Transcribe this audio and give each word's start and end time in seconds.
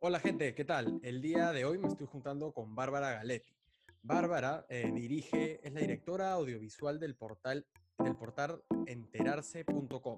Hola 0.00 0.20
gente, 0.20 0.54
¿qué 0.54 0.64
tal? 0.64 1.00
El 1.02 1.20
día 1.20 1.50
de 1.50 1.64
hoy 1.64 1.76
me 1.76 1.88
estoy 1.88 2.06
juntando 2.06 2.52
con 2.52 2.76
Bárbara 2.76 3.14
Galetti. 3.14 3.52
Bárbara 4.00 4.64
eh, 4.68 4.92
dirige, 4.94 5.58
es 5.66 5.72
la 5.72 5.80
directora 5.80 6.34
audiovisual 6.34 7.00
del 7.00 7.16
portal, 7.16 7.66
del 7.98 8.14
portal 8.14 8.62
enterarse.com. 8.86 10.16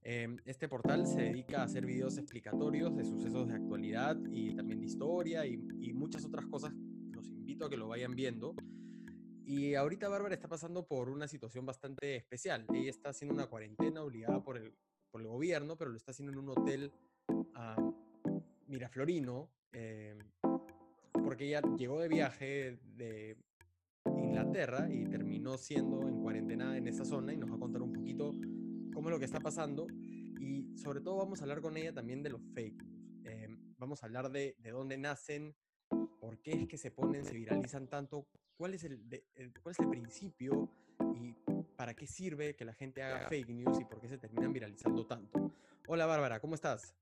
Em, 0.00 0.38
este 0.46 0.68
portal 0.68 1.06
se 1.06 1.20
dedica 1.20 1.60
a 1.60 1.64
hacer 1.64 1.84
videos 1.84 2.16
explicatorios 2.16 2.96
de 2.96 3.04
sucesos 3.04 3.46
de 3.46 3.56
actualidad 3.56 4.16
y 4.30 4.54
también 4.56 4.80
de 4.80 4.86
historia 4.86 5.44
y, 5.44 5.58
muchas 5.92 6.24
otras 6.24 6.46
cosas. 6.46 6.72
Los 7.12 7.28
invito 7.28 7.66
a 7.66 7.70
que 7.70 7.76
lo 7.76 7.88
vayan 7.88 8.16
viendo. 8.16 8.54
Y 9.44 9.74
ahorita 9.74 10.08
Bárbara 10.08 10.34
está 10.34 10.48
pasando 10.48 10.86
por 10.86 11.10
una 11.10 11.28
situación 11.28 11.66
bastante 11.66 12.16
especial. 12.16 12.64
Ella 12.72 12.88
está 12.88 13.10
haciendo 13.10 13.34
una 13.34 13.48
cuarentena 13.48 14.02
obligada 14.02 14.42
por 14.42 14.56
el, 14.56 14.72
por 15.10 15.20
el 15.20 15.26
gobierno, 15.26 15.76
pero 15.76 15.90
lo 15.90 15.98
está 15.98 16.12
haciendo 16.12 16.32
en 16.32 16.38
un 16.38 16.48
hotel 16.48 16.90
miraflorino, 18.70 19.50
eh, 19.72 20.16
porque 21.12 21.46
ella 21.46 21.60
llegó 21.76 22.00
de 22.00 22.08
viaje 22.08 22.78
de 22.96 23.36
Inglaterra 24.06 24.88
y 24.90 25.04
terminó 25.06 25.58
siendo 25.58 26.08
en 26.08 26.20
cuarentena 26.22 26.76
en 26.76 26.86
esa 26.88 27.04
zona 27.04 27.32
y 27.32 27.36
nos 27.36 27.50
va 27.50 27.56
a 27.56 27.58
contar 27.58 27.82
un 27.82 27.92
poquito 27.92 28.32
cómo 28.92 29.08
es 29.08 29.12
lo 29.12 29.18
que 29.18 29.24
está 29.24 29.40
pasando. 29.40 29.86
Y 30.40 30.76
sobre 30.78 31.00
todo 31.00 31.16
vamos 31.16 31.40
a 31.40 31.44
hablar 31.44 31.60
con 31.60 31.76
ella 31.76 31.92
también 31.92 32.22
de 32.22 32.30
los 32.30 32.42
fake 32.54 32.82
news. 32.82 33.00
Eh, 33.24 33.48
vamos 33.76 34.02
a 34.02 34.06
hablar 34.06 34.30
de, 34.30 34.56
de 34.58 34.70
dónde 34.70 34.96
nacen, 34.96 35.54
por 36.20 36.40
qué 36.40 36.52
es 36.52 36.68
que 36.68 36.78
se 36.78 36.90
ponen, 36.90 37.24
se 37.24 37.34
viralizan 37.34 37.88
tanto, 37.88 38.26
cuál 38.56 38.74
es 38.74 38.84
el, 38.84 39.08
de, 39.08 39.24
el, 39.34 39.52
cuál 39.60 39.72
es 39.72 39.80
el 39.80 39.88
principio 39.88 40.70
y 41.14 41.34
para 41.76 41.94
qué 41.94 42.06
sirve 42.06 42.54
que 42.54 42.64
la 42.64 42.74
gente 42.74 43.02
haga 43.02 43.28
fake 43.28 43.48
news 43.50 43.80
y 43.80 43.84
por 43.84 44.00
qué 44.00 44.08
se 44.08 44.18
terminan 44.18 44.52
viralizando 44.52 45.06
tanto. 45.06 45.52
Hola 45.86 46.06
Bárbara, 46.06 46.40
¿cómo 46.40 46.54
estás? 46.54 46.94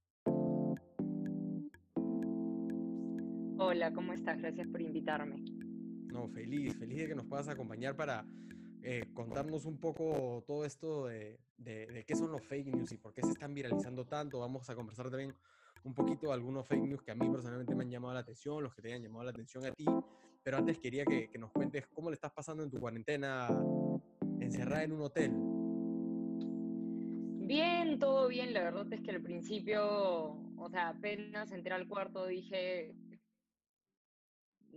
Hola, 3.78 3.92
¿cómo 3.92 4.12
estás? 4.12 4.36
Gracias 4.38 4.66
por 4.66 4.82
invitarme. 4.82 5.36
No, 6.12 6.26
feliz, 6.26 6.76
feliz 6.76 6.98
de 6.98 7.06
que 7.06 7.14
nos 7.14 7.26
puedas 7.26 7.46
acompañar 7.46 7.94
para 7.94 8.26
eh, 8.82 9.04
contarnos 9.14 9.66
un 9.66 9.78
poco 9.78 10.42
todo 10.48 10.64
esto 10.64 11.06
de, 11.06 11.38
de, 11.58 11.86
de, 11.86 12.04
qué 12.04 12.16
son 12.16 12.32
los 12.32 12.44
fake 12.44 12.74
news 12.74 12.90
y 12.90 12.96
por 12.98 13.14
qué 13.14 13.22
se 13.22 13.30
están 13.30 13.54
viralizando 13.54 14.04
tanto. 14.04 14.40
Vamos 14.40 14.68
a 14.68 14.74
conversar 14.74 15.10
también 15.10 15.32
un 15.84 15.94
poquito 15.94 16.26
de 16.26 16.32
algunos 16.32 16.66
fake 16.66 16.88
news 16.88 17.02
que 17.04 17.12
a 17.12 17.14
mí 17.14 17.30
personalmente 17.30 17.72
me 17.76 17.84
han 17.84 17.90
llamado 17.90 18.14
la 18.14 18.20
atención, 18.20 18.64
los 18.64 18.74
que 18.74 18.82
te 18.82 18.88
hayan 18.88 19.04
llamado 19.04 19.22
la 19.22 19.30
atención 19.30 19.64
a 19.64 19.70
ti. 19.70 19.84
Pero 20.42 20.56
antes 20.56 20.76
quería 20.80 21.04
que, 21.04 21.30
que 21.30 21.38
nos 21.38 21.52
cuentes 21.52 21.86
cómo 21.86 22.10
le 22.10 22.14
estás 22.14 22.32
pasando 22.32 22.64
en 22.64 22.70
tu 22.72 22.80
cuarentena 22.80 23.46
encerrada 24.40 24.82
en 24.82 24.90
un 24.90 25.02
hotel. 25.02 25.30
Bien, 27.46 27.96
todo 28.00 28.26
bien. 28.26 28.52
La 28.52 28.64
verdad 28.64 28.92
es 28.92 29.00
que 29.02 29.12
al 29.12 29.22
principio, 29.22 30.32
o 30.56 30.68
sea, 30.68 30.88
apenas 30.88 31.52
entré 31.52 31.74
al 31.74 31.86
cuarto 31.86 32.26
dije, 32.26 32.96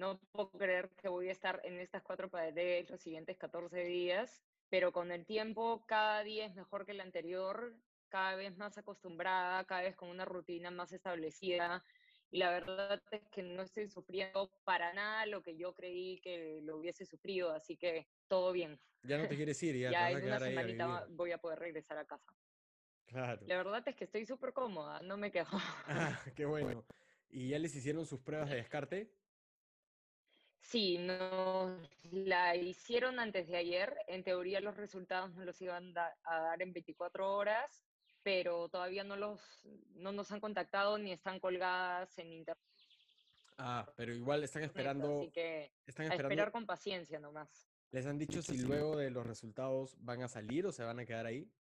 no 0.01 0.19
puedo 0.31 0.49
creer 0.51 0.89
que 0.97 1.09
voy 1.09 1.29
a 1.29 1.31
estar 1.31 1.61
en 1.63 1.79
estas 1.79 2.01
cuatro 2.01 2.27
paredes 2.27 2.89
los 2.89 2.99
siguientes 2.99 3.37
14 3.37 3.83
días, 3.83 4.43
pero 4.67 4.91
con 4.91 5.11
el 5.11 5.27
tiempo 5.27 5.85
cada 5.85 6.23
día 6.23 6.47
es 6.47 6.55
mejor 6.55 6.87
que 6.87 6.93
el 6.93 7.01
anterior, 7.01 7.75
cada 8.09 8.35
vez 8.35 8.57
más 8.57 8.79
acostumbrada, 8.79 9.63
cada 9.65 9.83
vez 9.83 9.95
con 9.95 10.09
una 10.09 10.25
rutina 10.25 10.71
más 10.71 10.91
establecida. 10.91 11.85
Y 12.31 12.39
la 12.39 12.49
verdad 12.49 12.99
es 13.11 13.21
que 13.29 13.43
no 13.43 13.61
estoy 13.61 13.89
sufriendo 13.89 14.51
para 14.63 14.91
nada 14.93 15.27
lo 15.27 15.43
que 15.43 15.55
yo 15.55 15.75
creí 15.75 16.19
que 16.21 16.61
lo 16.63 16.77
hubiese 16.77 17.05
sufrido, 17.05 17.51
así 17.51 17.77
que 17.77 18.07
todo 18.27 18.51
bien. 18.51 18.81
Ya 19.03 19.19
no 19.19 19.27
te 19.27 19.35
quieres 19.35 19.61
ir, 19.61 19.75
ya, 19.77 19.91
ya 19.91 20.07
te 20.07 20.13
vas 20.13 20.23
a 20.23 20.25
en 20.25 20.25
una 20.25 20.37
ahí 20.37 20.37
a 20.37 20.39
semanita 20.39 21.01
vivir. 21.03 21.15
voy 21.15 21.31
a 21.31 21.37
poder 21.37 21.59
regresar 21.59 21.99
a 21.99 22.05
casa. 22.07 22.33
Claro. 23.05 23.43
La 23.45 23.57
verdad 23.57 23.87
es 23.87 23.95
que 23.95 24.05
estoy 24.05 24.25
súper 24.25 24.51
cómoda, 24.53 24.99
no 25.01 25.17
me 25.17 25.31
quejo. 25.31 25.57
Ah, 25.85 26.19
qué 26.35 26.45
bueno. 26.45 26.87
¿Y 27.29 27.49
ya 27.49 27.59
les 27.59 27.75
hicieron 27.75 28.05
sus 28.05 28.19
pruebas 28.21 28.49
de 28.49 28.55
descarte? 28.63 29.20
Sí, 30.61 30.97
nos 30.99 31.89
la 32.11 32.55
hicieron 32.55 33.19
antes 33.19 33.47
de 33.47 33.57
ayer. 33.57 33.97
En 34.07 34.23
teoría 34.23 34.61
los 34.61 34.77
resultados 34.77 35.33
nos 35.33 35.45
los 35.45 35.61
iban 35.61 35.93
da- 35.93 36.15
a 36.23 36.39
dar 36.39 36.61
en 36.61 36.71
24 36.71 37.33
horas, 37.35 37.83
pero 38.23 38.69
todavía 38.69 39.03
no, 39.03 39.15
los, 39.15 39.65
no 39.95 40.11
nos 40.11 40.31
han 40.31 40.39
contactado 40.39 40.97
ni 40.99 41.11
están 41.11 41.39
colgadas 41.39 42.17
en 42.19 42.31
internet. 42.33 42.63
Ah, 43.57 43.91
pero 43.97 44.13
igual 44.13 44.43
están 44.43 44.61
Así 44.63 44.67
esperando, 44.69 45.29
que 45.33 45.71
están 45.85 46.05
a 46.05 46.09
esperando. 46.09 46.33
esperar 46.33 46.51
con 46.51 46.65
paciencia 46.65 47.19
nomás. 47.19 47.67
¿Les 47.91 48.05
han 48.05 48.17
dicho 48.17 48.41
si 48.41 48.59
luego 48.59 48.95
de 48.95 49.09
los 49.11 49.25
resultados 49.27 49.95
van 49.99 50.21
a 50.23 50.27
salir 50.29 50.65
o 50.65 50.71
se 50.71 50.83
van 50.83 50.99
a 50.99 51.05
quedar 51.05 51.25
ahí? 51.25 51.51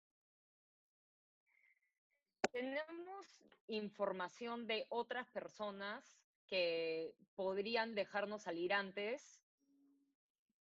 Tenemos 2.51 3.43
información 3.67 4.67
de 4.67 4.85
otras 4.89 5.27
personas 5.29 6.20
que 6.51 7.15
podrían 7.33 7.95
dejarnos 7.95 8.43
salir 8.43 8.73
antes, 8.73 9.41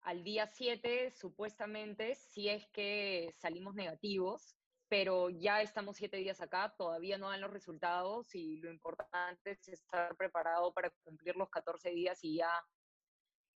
al 0.01 0.25
día 0.25 0.47
7 0.47 1.11
supuestamente, 1.11 2.15
si 2.15 2.49
es 2.49 2.67
que 2.69 3.35
salimos 3.37 3.75
negativos, 3.75 4.57
pero 4.89 5.29
ya 5.29 5.61
estamos 5.61 5.99
siete 5.99 6.17
días 6.17 6.41
acá, 6.41 6.75
todavía 6.75 7.19
no 7.19 7.29
dan 7.29 7.43
los 7.43 7.53
resultados 7.53 8.35
y 8.35 8.57
lo 8.57 8.71
importante 8.71 9.51
es 9.51 9.69
estar 9.69 10.17
preparado 10.17 10.73
para 10.73 10.89
cumplir 11.05 11.37
los 11.37 11.51
14 11.51 11.91
días 11.91 12.19
y 12.25 12.37
ya, 12.37 12.65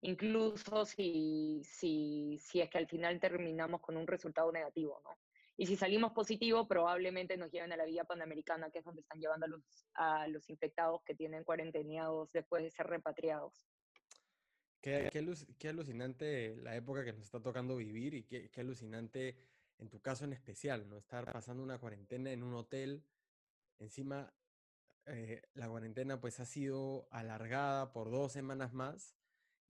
incluso 0.02 0.84
si, 0.86 1.62
si, 1.64 2.40
si 2.40 2.60
es 2.60 2.70
que 2.72 2.80
al 2.80 2.88
final 2.88 3.20
terminamos 3.20 3.82
con 3.82 3.98
un 3.98 4.08
resultado 4.08 4.52
negativo, 4.52 5.00
¿no? 5.04 5.12
Y 5.58 5.68
si 5.68 5.78
salimos 5.78 6.12
positivo, 6.12 6.68
probablemente 6.68 7.38
nos 7.38 7.52
lleven 7.52 7.72
a 7.72 7.78
la 7.78 7.86
vía 7.86 8.04
panamericana, 8.04 8.70
que 8.72 8.80
es 8.80 8.86
donde 8.86 9.02
están 9.02 9.20
llevando 9.20 9.46
a 9.46 9.50
los, 9.50 9.88
a 9.94 10.28
los 10.28 10.50
infectados 10.50 11.02
que 11.04 11.16
tienen 11.16 11.44
cuarenteneados 11.44 12.32
después 12.34 12.64
de 12.64 12.72
ser 12.72 12.88
repatriados. 12.88 13.66
Qué, 14.82 15.10
qué, 15.12 15.26
qué 15.58 15.70
alucinante 15.70 16.56
la 16.58 16.76
época 16.76 17.04
que 17.06 17.14
nos 17.14 17.24
está 17.24 17.42
tocando 17.42 17.78
vivir 17.78 18.14
y 18.14 18.24
qué, 18.24 18.50
qué 18.50 18.62
alucinante 18.62 19.38
en 19.78 19.90
tu 19.90 20.02
caso 20.02 20.26
en 20.26 20.34
especial, 20.34 20.88
¿no? 20.90 20.98
Estar 20.98 21.32
pasando 21.32 21.64
una 21.64 21.80
cuarentena 21.80 22.32
en 22.32 22.44
un 22.44 22.54
hotel. 22.54 23.04
Encima, 23.80 24.34
eh, 25.06 25.42
la 25.54 25.70
cuarentena 25.70 26.20
pues 26.20 26.40
ha 26.40 26.46
sido 26.46 27.08
alargada 27.12 27.94
por 27.94 28.10
dos 28.10 28.32
semanas 28.32 28.74
más 28.74 29.16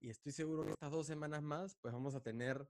y 0.00 0.10
estoy 0.10 0.32
seguro 0.32 0.64
que 0.64 0.70
estas 0.70 0.90
dos 0.90 1.06
semanas 1.06 1.42
más 1.42 1.76
pues 1.76 1.92
vamos 1.92 2.14
a 2.14 2.22
tener 2.22 2.68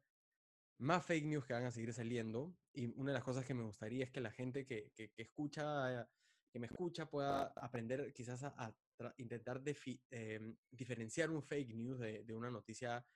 más 0.79 1.05
fake 1.05 1.25
news 1.25 1.45
que 1.45 1.55
van 1.55 1.65
a 1.65 1.71
seguir 1.71 1.93
saliendo 1.93 2.55
y 2.73 2.87
una 2.99 3.13
de 3.13 3.15
las 3.15 3.25
cosas 3.25 3.45
que 3.45 3.55
me 3.55 3.63
gustaría 3.63 4.05
es 4.05 4.11
que 4.11 4.21
la 4.21 4.31
gente 4.31 4.67
que, 4.67 4.93
que, 4.95 5.11
que 5.11 5.23
escucha, 5.23 6.09
que 6.51 6.59
me 6.59 6.67
escucha 6.67 7.09
pueda 7.09 7.53
aprender 7.57 8.13
quizás 8.13 8.43
a, 8.45 8.55
a 8.57 8.75
intentar 9.17 9.63
eh, 10.11 10.55
diferenciar 10.71 11.31
un 11.31 11.43
fake 11.43 11.75
news 11.75 11.99
de, 11.99 12.25
de 12.25 12.35
una 12.35 12.51
noticia 12.51 13.07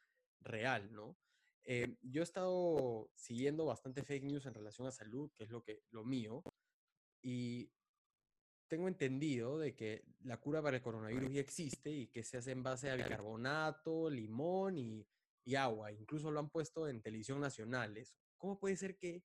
real, 0.41 0.93
¿no? 0.93 1.19
Eh, 1.65 1.99
yo 2.01 2.23
he 2.23 2.25
estado 2.25 3.11
siguiendo 3.15 3.67
bastante 3.67 4.03
fake 4.03 4.25
news 4.25 4.47
en 4.47 4.55
relación 4.55 4.87
a 4.87 4.93
salud, 4.93 5.31
que 5.37 5.45
es 5.45 5.51
lo, 5.51 5.63
que, 5.63 5.83
lo 5.91 6.05
mío, 6.05 6.43
y 7.23 7.71
tengo 8.67 8.89
entendido 8.89 9.59
de 9.59 9.75
que 9.75 10.05
la 10.21 10.39
cura 10.39 10.63
para 10.63 10.79
el 10.79 10.83
coronavirus 10.83 11.33
ya 11.33 11.41
existe 11.41 11.91
y 11.91 12.07
que 12.07 12.25
se 12.25 12.39
hace 12.39 12.53
en 12.53 12.63
base 12.63 12.91
a 12.91 12.97
bicarbonato, 12.97 14.09
limón 14.09 14.79
y, 14.79 15.07
y 15.51 15.57
agua. 15.57 15.91
Incluso 15.93 16.31
lo 16.31 16.41
han 16.41 16.49
puesto 16.49 16.89
en 16.89 17.03
televisión 17.03 17.41
nacional. 17.41 17.97
eso. 17.97 18.15
¿Cómo 18.37 18.59
puede 18.59 18.77
ser 18.77 18.97
que 18.97 19.25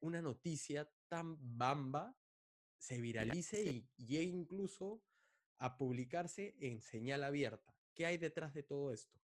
una 0.00 0.22
noticia 0.22 0.90
tan 1.08 1.36
bamba 1.38 2.16
se 2.78 3.00
viralice 3.00 3.62
y 3.62 3.88
llegue 3.96 4.24
incluso 4.24 5.02
a 5.58 5.76
publicarse 5.76 6.56
en 6.60 6.80
señal 6.80 7.24
abierta? 7.24 7.74
¿Qué 7.94 8.06
hay 8.06 8.16
detrás 8.16 8.54
de 8.54 8.62
todo 8.62 8.92
esto? 8.92 9.18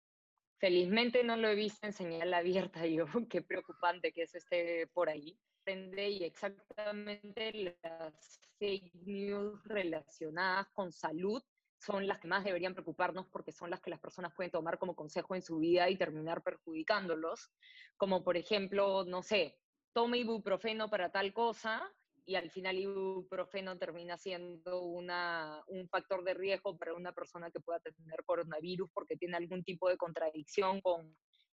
Felizmente 0.59 1.23
no 1.23 1.37
lo 1.37 1.47
he 1.47 1.55
visto 1.55 1.85
en 1.85 1.93
señal 1.93 2.33
abierta 2.33 2.85
yo, 2.87 3.05
qué 3.29 3.41
preocupante 3.41 4.11
que 4.11 4.23
eso 4.23 4.37
esté 4.37 4.87
por 4.87 5.09
ahí. 5.09 5.39
Y 5.71 6.23
exactamente 6.23 7.53
las 7.53 8.41
fake 8.57 8.91
news 9.05 9.63
relacionadas 9.65 10.67
con 10.69 10.91
salud 10.91 11.43
son 11.79 12.07
las 12.07 12.19
que 12.19 12.27
más 12.27 12.43
deberían 12.43 12.73
preocuparnos 12.73 13.27
porque 13.27 13.51
son 13.51 13.69
las 13.69 13.81
que 13.81 13.89
las 13.89 13.99
personas 13.99 14.33
pueden 14.35 14.51
tomar 14.51 14.77
como 14.77 14.95
consejo 14.95 15.35
en 15.35 15.41
su 15.41 15.59
vida 15.59 15.89
y 15.89 15.97
terminar 15.97 16.43
perjudicándolos. 16.43 17.51
Como 17.97 18.23
por 18.23 18.35
ejemplo, 18.37 19.05
no 19.05 19.23
sé, 19.23 19.57
toma 19.93 20.17
ibuprofeno 20.17 20.89
para 20.89 21.11
tal 21.11 21.33
cosa 21.33 21.81
y 22.25 22.35
al 22.35 22.51
final 22.51 22.77
ibuprofeno 22.77 23.77
termina 23.77 24.17
siendo 24.17 24.83
una, 24.83 25.63
un 25.67 25.87
factor 25.87 26.23
de 26.23 26.33
riesgo 26.33 26.77
para 26.77 26.93
una 26.93 27.13
persona 27.13 27.49
que 27.49 27.59
pueda 27.59 27.79
tener 27.79 28.23
coronavirus 28.25 28.89
porque 28.93 29.15
tiene 29.17 29.37
algún 29.37 29.63
tipo 29.63 29.89
de 29.89 29.97
contradicción 29.97 30.81
con, 30.81 31.15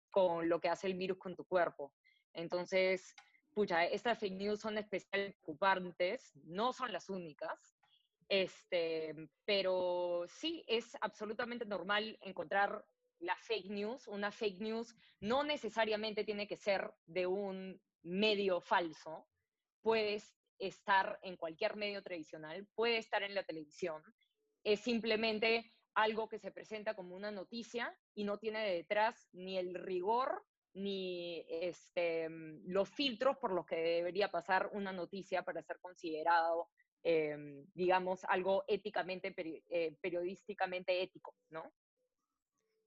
con 0.09 0.47
lo 0.47 0.59
que 0.59 0.69
hace 0.69 0.87
el 0.87 0.95
virus 0.95 1.17
con 1.17 1.35
tu 1.35 1.43
cuerpo. 1.45 1.93
Entonces, 2.33 3.13
pucha, 3.53 3.85
estas 3.85 4.19
fake 4.19 4.33
news 4.33 4.61
son 4.61 4.77
especialmente 4.77 5.37
preocupantes, 5.43 6.31
no 6.45 6.73
son 6.73 6.91
las 6.91 7.09
únicas, 7.09 7.72
este, 8.41 9.15
pero 9.45 10.25
sí 10.27 10.63
es 10.67 10.97
absolutamente 11.01 11.65
normal 11.65 12.17
encontrar 12.21 12.85
la 13.19 13.35
fake 13.35 13.69
news. 13.69 14.07
Una 14.07 14.31
fake 14.31 14.59
news 14.59 14.95
no 15.19 15.43
necesariamente 15.43 16.23
tiene 16.23 16.47
que 16.47 16.57
ser 16.57 16.93
de 17.05 17.27
un 17.27 17.81
medio 18.01 18.59
falso, 18.59 19.27
puedes 19.81 20.35
estar 20.59 21.19
en 21.21 21.37
cualquier 21.37 21.75
medio 21.75 22.01
tradicional, 22.01 22.67
puede 22.75 22.97
estar 22.97 23.23
en 23.23 23.35
la 23.35 23.43
televisión 23.43 24.03
es 24.63 24.79
simplemente 24.79 25.73
algo 25.93 26.27
que 26.27 26.39
se 26.39 26.51
presenta 26.51 26.95
como 26.95 27.15
una 27.15 27.31
noticia 27.31 27.95
y 28.15 28.23
no 28.23 28.39
tiene 28.39 28.67
detrás 28.71 29.27
ni 29.33 29.57
el 29.57 29.75
rigor 29.75 30.43
ni 30.75 31.45
este, 31.49 32.27
los 32.65 32.89
filtros 32.89 33.37
por 33.37 33.51
los 33.51 33.65
que 33.65 33.75
debería 33.75 34.31
pasar 34.31 34.71
una 34.73 34.91
noticia 34.91 35.43
para 35.43 35.61
ser 35.61 35.79
considerado, 35.79 36.69
em, 37.03 37.65
digamos, 37.73 38.23
algo 38.25 38.63
éticamente, 38.67 39.33
eh, 39.69 39.95
periodísticamente 40.01 41.01
ético, 41.01 41.35
¿no? 41.49 41.73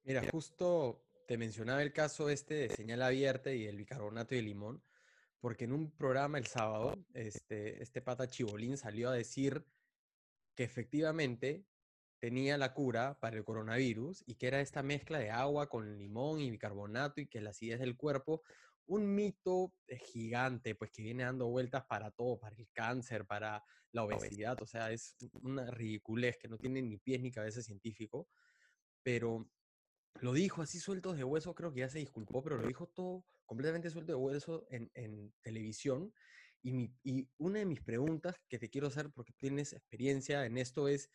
Mira, 0.04 0.22
justo 0.30 1.04
te 1.26 1.36
mencionaba 1.36 1.82
el 1.82 1.92
caso 1.92 2.28
este 2.30 2.54
de 2.54 2.68
señal 2.70 3.02
abierta 3.02 3.52
y 3.52 3.66
el 3.66 3.76
bicarbonato 3.76 4.34
y 4.34 4.38
el 4.38 4.46
limón, 4.46 4.82
porque 5.40 5.64
en 5.64 5.72
un 5.72 5.90
programa 5.90 6.38
el 6.38 6.46
sábado, 6.46 6.94
este, 7.12 7.82
este 7.82 8.00
pata 8.00 8.28
Chibolín 8.28 8.76
salió 8.76 9.10
a 9.10 9.14
decir 9.14 9.64
que 10.54 10.64
efectivamente 10.64 11.66
tenía 12.18 12.56
la 12.56 12.72
cura 12.72 13.18
para 13.20 13.36
el 13.36 13.44
coronavirus 13.44 14.24
y 14.26 14.36
que 14.36 14.46
era 14.46 14.60
esta 14.60 14.82
mezcla 14.82 15.18
de 15.18 15.30
agua 15.30 15.68
con 15.68 15.98
limón 15.98 16.40
y 16.40 16.50
bicarbonato 16.50 17.20
y 17.20 17.26
que 17.26 17.40
la 17.40 17.50
acidez 17.50 17.78
del 17.78 17.96
cuerpo, 17.96 18.42
un 18.86 19.14
mito 19.14 19.72
eh, 19.86 19.98
gigante, 19.98 20.74
pues 20.74 20.90
que 20.90 21.02
viene 21.02 21.24
dando 21.24 21.48
vueltas 21.48 21.84
para 21.86 22.10
todo, 22.10 22.38
para 22.38 22.56
el 22.56 22.68
cáncer, 22.72 23.26
para 23.26 23.64
la 23.92 24.04
obesidad, 24.04 24.60
o 24.60 24.66
sea, 24.66 24.92
es 24.92 25.16
una 25.42 25.70
ridiculez 25.70 26.36
que 26.38 26.48
no 26.48 26.58
tiene 26.58 26.82
ni 26.82 26.98
pies 26.98 27.20
ni 27.20 27.30
cabeza 27.30 27.62
científico, 27.62 28.28
pero 29.02 29.50
lo 30.20 30.32
dijo 30.32 30.62
así 30.62 30.78
suelto 30.78 31.14
de 31.14 31.24
hueso, 31.24 31.54
creo 31.54 31.72
que 31.72 31.80
ya 31.80 31.88
se 31.88 31.98
disculpó, 31.98 32.42
pero 32.42 32.58
lo 32.58 32.66
dijo 32.66 32.86
todo 32.88 33.24
completamente 33.44 33.90
suelto 33.90 34.12
de 34.12 34.18
hueso 34.18 34.66
en, 34.70 34.90
en 34.94 35.32
televisión. 35.42 36.12
Y, 36.62 36.72
mi, 36.72 36.92
y 37.02 37.28
una 37.38 37.60
de 37.60 37.66
mis 37.66 37.80
preguntas 37.80 38.36
que 38.48 38.58
te 38.58 38.68
quiero 38.68 38.88
hacer, 38.88 39.10
porque 39.10 39.32
tienes 39.32 39.72
experiencia 39.72 40.44
en 40.46 40.58
esto, 40.58 40.88
es, 40.88 41.10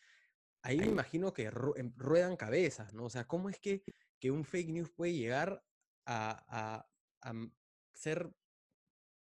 ahí 0.63 0.77
me 0.77 0.87
imagino 0.87 1.33
que 1.33 1.51
em, 1.75 1.93
ruedan 1.95 2.37
cabezas, 2.37 2.93
¿no? 2.93 3.05
O 3.05 3.09
sea, 3.09 3.27
¿cómo 3.27 3.49
es 3.49 3.59
que, 3.59 3.83
que 4.19 4.31
un 4.31 4.45
fake 4.45 4.69
news 4.69 4.91
puede 4.91 5.13
llegar 5.13 5.63
a, 6.05 6.87
a, 7.21 7.33
ser 7.93 8.29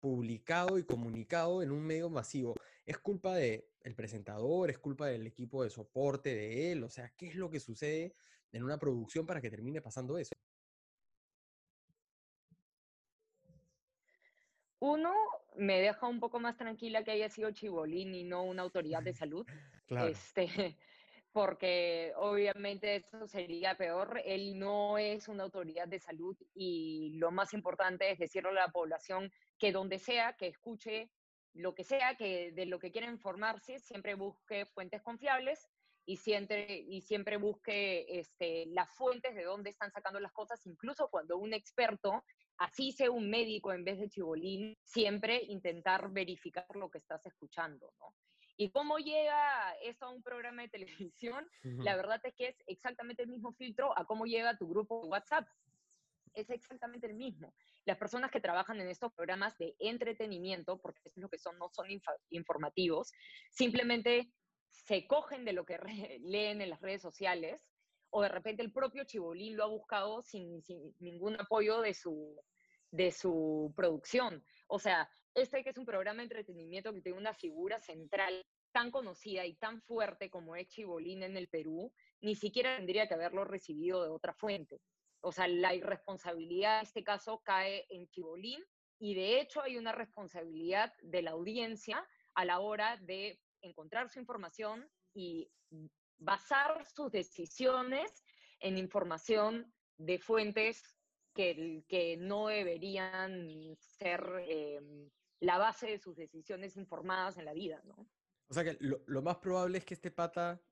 publicado 0.01 0.79
y 0.79 0.85
comunicado 0.85 1.63
en 1.63 1.71
un 1.71 1.83
medio 1.85 2.11
masivo? 2.11 2.55
¿Es 2.85 2.99
culpa 2.99 3.35
del 3.37 3.65
el 3.83 3.95
presentador? 3.95 4.71
¿Es 4.71 4.79
culpa 4.79 5.07
del 5.07 5.27
equipo 5.27 5.63
de 5.63 5.71
soporte 5.71 6.35
de 6.35 6.73
él? 6.73 6.85
O 6.85 6.91
sea, 6.91 7.13
¿qué 7.17 7.29
es 7.29 7.35
lo 7.35 7.51
que 7.51 7.61
sucede 7.61 8.15
en 8.53 8.63
una 8.63 8.79
producción 8.79 9.27
para 9.27 9.41
que 9.41 9.51
termine 9.51 9.81
pasando 9.81 10.19
eso? 10.19 10.33
Uno, 14.81 15.13
me 15.57 15.81
deja 15.81 16.09
un 16.09 16.19
poco 16.19 16.41
más 16.41 16.57
tranquila 16.57 17.05
que 17.05 17.13
haya 17.13 17.29
sido 17.29 17.53
Chibolín 17.53 18.15
y 18.15 18.25
no 18.25 18.43
una 18.43 18.63
autoridad 18.63 19.03
de 19.03 19.15
salud. 19.15 19.47
Claro. 19.87 20.09
Este, 20.09 20.77
porque 21.33 22.13
obviamente 22.17 22.97
eso 22.97 23.27
sería 23.27 23.77
peor. 23.77 24.21
Él 24.25 24.59
no 24.59 24.99
es 24.99 25.29
una 25.29 25.45
autoridad 25.45 25.89
de 25.89 25.99
salud 25.99 26.37
y 26.55 27.15
lo 27.17 27.31
más 27.31 27.55
importante 27.55 28.11
es 28.11 28.19
decirle 28.19 28.51
a 28.51 28.67
la 28.67 28.69
población 28.69 29.31
que 29.59 29.73
donde 29.73 29.99
sea 29.99 30.35
que 30.35 30.49
escuche 30.49 31.11
lo 31.55 31.75
que 31.75 31.85
sea, 31.85 32.17
que 32.17 32.53
de 32.53 32.67
lo 32.67 32.79
que 32.79 32.91
quiera 32.91 33.07
informarse, 33.09 33.79
siempre 33.79 34.15
busque 34.15 34.67
fuentes 34.67 35.03
confiables 35.03 35.69
y 36.05 36.17
siempre, 36.17 36.67
y 36.89 37.03
siempre 37.03 37.37
busque 37.37 38.07
este, 38.09 38.67
las 38.67 38.91
fuentes 38.95 39.35
de 39.35 39.45
dónde 39.45 39.71
están 39.71 39.93
sacando 39.93 40.19
las 40.19 40.33
cosas, 40.33 40.65
incluso 40.67 41.09
cuando 41.09 41.37
un 41.37 41.55
experto, 41.55 42.25
así 42.59 42.93
sea 42.93 43.11
un 43.11 43.31
médico 43.31 43.73
en 43.73 43.85
vez 43.85 43.99
de 43.99 44.09
chibolín, 44.09 44.77
siempre 44.83 45.43
intentar 45.45 46.11
verificar 46.11 46.67
lo 46.75 46.91
que 46.91 46.99
estás 46.99 47.25
escuchando, 47.27 47.93
¿no? 47.99 48.15
¿Y 48.63 48.71
cómo 48.71 48.99
llega 48.99 49.75
esto 49.83 50.07
a 50.07 50.11
un 50.11 50.23
programa 50.23 50.63
de 50.63 50.69
televisión? 50.69 51.51
La 51.65 51.97
verdad 51.97 52.21
es 52.23 52.33
que 52.37 52.47
es 52.47 52.63
exactamente 52.69 53.25
el 53.25 53.29
mismo 53.29 53.53
filtro 53.55 53.99
a 53.99 54.07
cómo 54.07 54.25
llega 54.25 54.57
tu 54.57 54.69
grupo 54.69 55.03
de 55.03 55.09
WhatsApp. 55.09 55.49
Es 56.33 56.49
exactamente 56.49 57.09
el 57.09 57.15
mismo. 57.15 57.53
Las 57.87 57.99
personas 57.99 58.31
que 58.31 58.41
trabajan 58.41 58.81
en 58.81 58.87
estos 58.87 59.13
programas 59.15 59.59
de 59.59 59.75
entretenimiento, 59.81 60.79
porque 60.81 61.01
eso 61.07 61.15
es 61.17 61.23
lo 61.23 61.29
que 61.29 61.39
son, 61.39 61.59
no 61.59 61.71
son 61.71 61.89
informativos, 62.31 63.11
simplemente 63.51 64.33
se 64.69 65.09
cogen 65.09 65.45
de 65.45 65.55
lo 65.55 65.65
que 65.65 65.79
leen 66.21 66.61
en 66.61 66.71
las 66.71 66.81
redes 66.81 67.03
sociales 67.03 67.67
o 68.11 68.23
de 68.23 68.29
repente 68.29 68.63
el 68.63 68.73
propio 68.73 69.03
Chibolín 69.03 69.57
lo 69.57 69.65
ha 69.65 69.69
buscado 69.69 70.23
sin, 70.23 70.63
sin 70.63 70.95
ningún 71.01 71.35
apoyo 71.41 71.81
de 71.81 71.95
su, 71.95 72.41
de 72.93 73.11
su 73.11 73.73
producción. 73.75 74.45
O 74.69 74.79
sea, 74.79 75.11
este 75.35 75.65
que 75.65 75.71
es 75.71 75.79
un 75.79 75.87
programa 75.87 76.19
de 76.19 76.25
entretenimiento 76.25 76.93
que 76.93 77.01
tiene 77.01 77.19
una 77.19 77.35
figura 77.35 77.79
central 77.79 78.47
tan 78.71 78.91
conocida 78.91 79.45
y 79.45 79.55
tan 79.55 79.83
fuerte 79.83 80.31
como 80.31 80.55
es 80.57 80.69
Chibolín 80.69 81.23
en 81.23 81.37
el 81.37 81.49
Perú, 81.49 81.93
ni 82.21 82.35
siquiera 82.35 82.77
tendría 82.77 83.09
que 83.09 83.15
haberlo 83.15 83.45
recibido 83.45 84.03
de 84.03 84.11
otra 84.11 84.35
fuente. 84.35 84.81
O 85.21 85.33
sea, 85.33 85.49
la 85.49 85.75
irresponsabilidad 85.75 86.79
en 86.79 86.87
este 86.87 87.03
caso 87.03 87.43
cae 87.45 87.87
en 87.91 88.09
Chibolín 88.09 88.63
y 88.99 89.15
de 89.15 89.41
hecho 89.41 89.63
hay 89.63 89.79
una 89.79 89.93
responsabilidad 89.93 90.93
de 91.03 91.23
la 91.23 91.33
audiencia 91.33 92.07
a 92.35 92.45
la 92.45 92.61
hora 92.61 92.99
de 92.99 93.41
encontrar 93.63 94.09
su 94.11 94.19
información 94.21 94.89
y 95.15 95.51
basar 96.19 96.85
sus 96.87 97.11
decisiones 97.11 98.25
en 98.61 98.79
información 98.79 99.73
de 99.97 100.19
fuentes 100.19 100.83
que, 101.33 101.85
que 101.89 102.17
no 102.17 102.49
deberían 102.49 103.77
ser 103.79 104.23
em, 104.47 105.11
la 105.41 105.59
base 105.59 105.89
de 105.89 105.99
sus 105.99 106.17
decisiones 106.17 106.77
informadas 106.77 107.37
en 107.37 107.45
la 107.45 107.53
vida, 107.53 107.83
¿no? 107.85 108.09
O 108.49 108.55
sea 108.55 108.65
que 108.65 108.77
lo, 108.81 109.23
más 109.23 109.39
probable 109.39 109.79
es 109.79 109.85
que 109.85 109.95
este 109.95 110.11
pata 110.11 110.63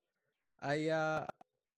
haya 0.58 1.26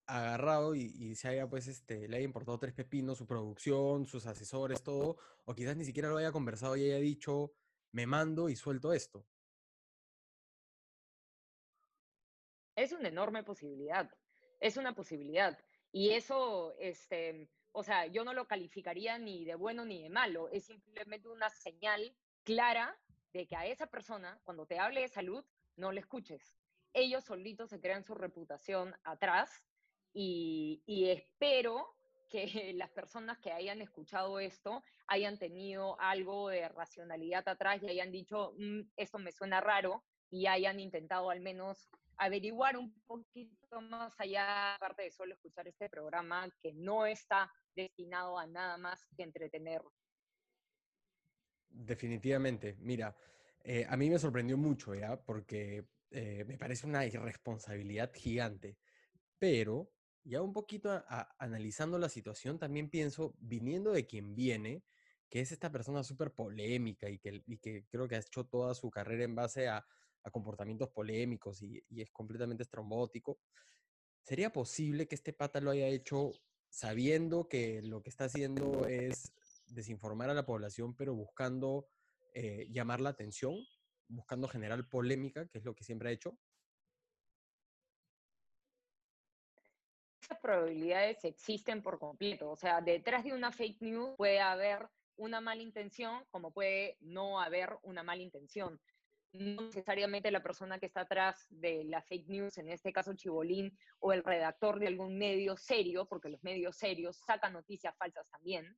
agarrado 0.05 0.75
y, 0.75 1.15
se 1.15 1.29
haya, 1.29 1.49
pues, 1.49 1.67
este, 1.67 2.07
le 2.09 2.17
haya 2.17 2.25
importado 2.25 2.59
tres 2.59 2.73
pepinos, 2.73 3.17
su 3.17 3.25
producción, 3.25 4.05
sus 4.05 4.25
asesores, 4.25 4.83
todo, 4.83 5.17
o 5.45 5.55
quizás 5.55 5.77
ni 5.77 5.85
siquiera 5.85 6.09
lo 6.09 6.17
haya 6.17 6.33
conversado 6.33 6.75
y 6.75 6.83
haya 6.83 6.97
dicho, 6.97 7.53
me 7.93 8.05
mando 8.05 8.49
y 8.49 8.55
suelto 8.55 8.91
esto. 8.91 9.25
Es 12.75 12.91
una 12.91 13.07
enorme 13.07 13.43
posibilidad, 13.43 14.09
es 14.59 14.77
una 14.77 14.93
posibilidad. 14.93 15.57
Y 15.91 16.09
eso, 16.09 16.75
este, 16.79 17.49
o 17.73 17.83
sea, 17.83 18.05
yo 18.07 18.23
no 18.23 18.33
lo 18.33 18.47
calificaría 18.47 19.17
ni 19.17 19.45
de 19.45 19.55
bueno 19.55 19.83
ni 19.83 20.01
de 20.01 20.09
malo, 20.09 20.49
es 20.49 20.65
simplemente 20.65 21.27
una 21.27 21.49
señal 21.49 22.15
clara 22.43 22.97
de 23.33 23.47
que 23.47 23.55
a 23.55 23.65
esa 23.65 23.87
persona, 23.87 24.39
cuando 24.43 24.65
te 24.65 24.79
hable 24.79 25.01
de 25.01 25.07
salud, 25.07 25.43
no 25.75 25.91
le 25.91 25.99
escuches. 25.99 26.55
Ellos 26.93 27.23
solitos 27.23 27.71
se 27.71 27.81
crean 27.81 28.03
su 28.03 28.13
reputación 28.13 28.95
atrás 29.03 29.65
y, 30.13 30.83
espero 30.87 31.95
que 32.29 32.45
las 32.75 32.91
personas 32.91 33.39
que 33.39 33.51
hayan 33.51 33.81
escuchado 33.81 34.39
esto 34.39 34.83
hayan 35.07 35.39
tenido 35.39 35.99
algo 35.99 36.49
de 36.49 36.69
racionalidad 36.69 37.47
atrás 37.47 37.81
y 37.81 37.89
hayan 37.89 38.11
dicho, 38.11 38.53
mm, 38.57 38.81
esto 38.95 39.17
me 39.17 39.31
suena 39.31 39.59
raro, 39.61 40.03
y 40.33 40.47
hayan 40.47 40.79
intentado 40.79 41.29
al 41.29 41.41
menos 41.41 41.91
averiguar 42.17 42.77
un 42.77 42.93
poquito 43.05 43.81
más 43.81 44.13
allá, 44.19 44.75
aparte 44.75 45.03
de 45.03 45.11
solo 45.11 45.33
escuchar 45.33 45.67
este 45.67 45.89
programa, 45.89 46.49
que 46.61 46.73
no 46.73 47.05
está 47.05 47.51
destinado 47.75 48.37
a 48.37 48.45
nada 48.47 48.77
más 48.77 49.05
que 49.15 49.23
entretener 49.23 49.81
Definitivamente. 51.73 52.77
Mira, 52.79 53.15
eh, 53.63 53.85
a 53.89 53.97
mí 53.97 54.09
me 54.09 54.19
sorprendió 54.19 54.57
mucho, 54.57 54.93
¿ya? 54.93 55.19
Porque 55.23 55.87
eh, 56.11 56.45
me 56.47 56.57
parece 56.57 56.85
una 56.85 57.05
irresponsabilidad 57.05 58.11
gigante. 58.13 58.77
Pero, 59.39 59.91
ya 60.23 60.41
un 60.41 60.53
poquito 60.53 61.03
analizando 61.39 61.97
la 61.97 62.09
situación, 62.09 62.59
también 62.59 62.89
pienso, 62.89 63.33
viniendo 63.39 63.91
de 63.91 64.05
quien 64.05 64.35
viene, 64.35 64.83
que 65.29 65.41
es 65.41 65.51
esta 65.51 65.71
persona 65.71 66.03
súper 66.03 66.31
polémica 66.31 67.09
y 67.09 67.17
que, 67.17 67.43
que 67.59 67.85
creo 67.89 68.07
que 68.07 68.15
ha 68.15 68.19
hecho 68.19 68.45
toda 68.45 68.75
su 68.75 68.91
carrera 68.91 69.23
en 69.23 69.33
base 69.33 69.67
a, 69.67 69.83
comportamientos 70.31 70.89
polémicos 70.89 71.61
y, 71.61 71.83
y, 71.89 72.01
es 72.01 72.11
completamente 72.11 72.63
estrombótico, 72.63 73.39
¿sería 74.21 74.51
posible 74.51 75.07
que 75.07 75.15
este 75.15 75.33
pata 75.33 75.59
lo 75.61 75.71
haya 75.71 75.87
hecho 75.87 76.31
sabiendo 76.69 77.47
que 77.47 77.81
lo 77.83 78.01
que 78.01 78.09
está 78.09 78.25
haciendo 78.25 78.87
es 78.87 79.31
desinformar 79.67 80.29
a 80.29 80.33
la 80.33 80.45
población, 80.45 80.95
pero 80.95 81.13
buscando 81.13 81.87
eh, 82.33 82.67
llamar 82.71 82.99
la 82.99 83.09
atención, 83.09 83.55
buscando 84.07 84.47
generar 84.47 84.89
polémica, 84.89 85.47
que 85.47 85.59
es 85.59 85.65
lo 85.65 85.75
que 85.75 85.83
siempre 85.83 86.09
ha 86.09 86.13
hecho? 86.13 86.35
Esas 90.19 90.39
probabilidades 90.39 91.23
existen 91.25 91.83
por 91.83 91.99
completo. 91.99 92.49
O 92.49 92.55
sea, 92.55 92.81
detrás 92.81 93.23
de 93.23 93.33
una 93.33 93.51
fake 93.51 93.81
news 93.81 94.15
puede 94.17 94.39
haber 94.39 94.89
una 95.15 95.41
mala 95.41 95.61
intención, 95.61 96.25
como 96.31 96.51
puede 96.51 96.97
no 97.01 97.39
haber 97.39 97.77
una 97.83 98.01
mala 98.01 98.23
intención. 98.23 98.81
No 99.33 99.63
necesariamente 99.63 100.29
la 100.31 100.43
persona 100.43 100.79
que 100.79 100.85
está 100.85 101.01
atrás 101.01 101.47
de 101.49 101.83
la 101.85 102.01
fake 102.01 102.27
news, 102.27 102.57
en 102.59 102.69
este 102.69 102.93
caso 102.93 103.15
Chibolín, 103.15 103.75
o 103.99 104.13
el 104.13 104.23
redactor 104.23 104.79
de 104.79 104.87
algún 104.87 105.17
medio 105.17 105.57
serio, 105.57 106.07
porque 106.07 106.29
los 106.29 106.43
medios 106.43 106.77
serios 106.77 107.17
sacan 107.17 107.53
noticias 107.53 107.95
falsas 107.97 108.27
también, 108.29 108.77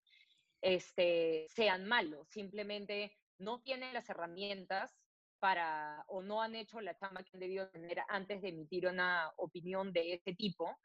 este, 0.61 1.45
sean 1.49 1.85
malos, 1.85 2.29
simplemente 2.29 3.11
no 3.37 3.61
tienen 3.61 3.93
las 3.93 4.09
herramientas 4.09 4.97
para, 5.39 6.05
o 6.07 6.23
no 6.23 6.41
han 6.41 6.55
hecho 6.55 6.79
la 6.81 6.97
chamba 6.97 7.23
que 7.23 7.31
han 7.33 7.39
debido 7.39 7.69
tener 7.69 7.99
antes 8.07 8.41
de 8.41 8.49
emitir 8.49 8.87
una 8.87 9.31
opinión 9.37 9.91
de 9.91 10.13
ese 10.13 10.33
tipo. 10.33 10.77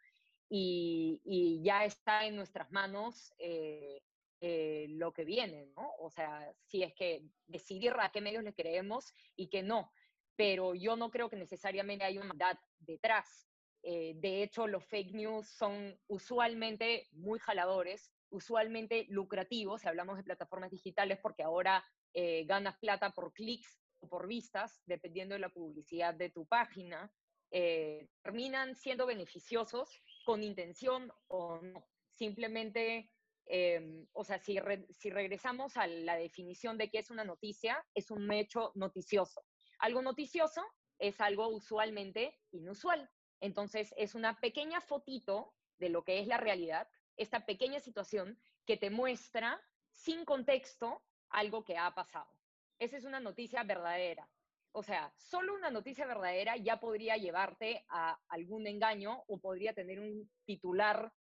Y, 0.49 1.61
ya 1.63 1.85
está 1.85 2.27
en 2.27 2.35
nuestras 2.35 2.73
manos 2.73 3.33
eh, 3.39 4.03
eh, 4.41 4.87
lo 4.91 5.13
que 5.13 5.25
viene, 5.25 5.67
¿no? 5.77 5.91
O 5.99 6.11
sea, 6.11 6.53
si 6.67 6.83
es 6.83 6.95
que 6.95 7.25
decidir 7.47 7.93
a 7.99 8.11
qué 8.11 8.21
medios 8.21 8.45
le 8.45 8.55
creemos 8.55 9.13
y 9.37 9.49
que 9.49 9.63
no. 9.63 9.93
Pero 10.37 10.75
yo 10.75 10.97
no 10.97 11.11
creo 11.11 11.29
que 11.29 11.37
necesariamente 11.37 12.05
hay 12.05 12.17
una 12.17 12.29
maldad 12.29 12.59
detrás. 12.79 13.47
Eh, 13.83 14.15
de 14.17 14.43
hecho, 14.43 14.67
los 14.67 14.85
fake 14.85 15.13
news 15.13 15.49
son 15.49 15.99
usualmente 16.07 17.09
muy 17.13 17.39
jaladores, 17.39 18.13
usualmente 18.31 19.07
lucrativos, 19.09 19.83
si 19.83 19.89
hablamos 19.89 20.17
de 20.17 20.25
plataformas 20.25 20.71
digitales, 20.71 21.19
porque 21.23 21.43
ahora 21.43 21.85
eh, 22.13 22.45
ganas 22.45 22.79
plata 22.79 23.11
por 23.13 23.33
clics 23.33 23.81
o 24.01 24.09
por 24.09 24.27
vistas, 24.27 24.83
dependiendo 24.87 25.35
de 25.35 25.41
la 25.41 25.49
publicidad 25.51 26.15
de 26.15 26.31
tu 26.31 26.47
página, 26.47 27.13
eh, 27.53 28.09
terminan 28.23 28.77
siendo 28.77 29.07
beneficiosos 29.07 30.03
con 30.25 30.43
intención 30.43 31.11
o 31.29 31.59
no. 31.61 31.89
Simplemente, 32.11 33.11
em, 33.51 34.07
o 34.13 34.25
sea, 34.25 34.39
si, 34.39 34.59
si 34.91 35.11
regresamos 35.11 35.77
a 35.77 35.87
la 35.87 36.17
definición 36.17 36.79
de 36.79 36.89
qué 36.89 36.99
es 36.99 37.11
una 37.11 37.25
noticia, 37.25 37.85
es 37.95 38.11
un 38.11 38.31
hecho 38.33 38.73
noticioso. 38.77 39.45
Algo 39.81 40.03
noticioso 40.03 40.63
es 40.99 41.21
algo 41.21 41.49
usualmente 41.49 42.39
inusual. 42.53 43.11
Entonces, 43.41 43.93
es 43.97 44.15
una 44.15 44.39
pequeña 44.39 44.81
fotito 44.81 45.55
de 45.79 45.89
lo 45.89 46.05
que 46.05 46.21
es 46.21 46.27
la 46.27 46.37
realidad, 46.37 46.89
esta 47.17 47.45
pequeña 47.47 47.81
situación 47.81 48.41
que 48.67 48.77
te 48.77 48.91
muestra 48.91 49.61
sin 49.91 50.25
contexto 50.25 51.03
algo 51.31 51.65
que 51.65 51.77
ha 51.77 51.93
pasado. 51.95 52.31
Esa 52.79 52.97
es 52.97 53.05
una 53.05 53.21
noticia 53.21 53.63
verdadera. 53.65 54.29
O 54.73 54.83
sea, 54.83 55.13
solo 55.17 55.55
una 55.55 55.71
noticia 55.71 56.07
verdadera 56.07 56.57
ya 56.57 56.79
podría 56.79 57.17
llevarte 57.17 57.85
a 57.89 58.21
algún 58.29 58.67
engaño 58.67 59.25
o 59.27 59.41
podría 59.41 59.75
tener 59.75 59.99
un 59.99 60.31
titular 60.45 61.13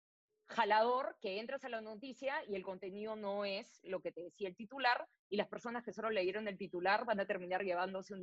jalador 0.50 1.16
que 1.22 1.40
entras 1.40 1.64
a 1.64 1.70
la 1.70 1.82
noticia 1.82 2.44
y 2.48 2.56
el 2.56 2.64
contenido 2.64 3.16
no 3.16 3.46
es 3.46 3.80
lo 3.84 4.02
que 4.02 4.12
te 4.12 4.22
decía 4.22 4.48
el 4.48 4.56
titular 4.56 5.08
y 5.30 5.38
las 5.38 5.48
personas 5.48 5.84
que 5.84 5.94
solo 5.94 6.10
leyeron 6.10 6.48
el 6.48 6.58
titular 6.58 7.06
van 7.06 7.20
a 7.20 7.26
terminar 7.26 7.64
llevándose 7.64 8.14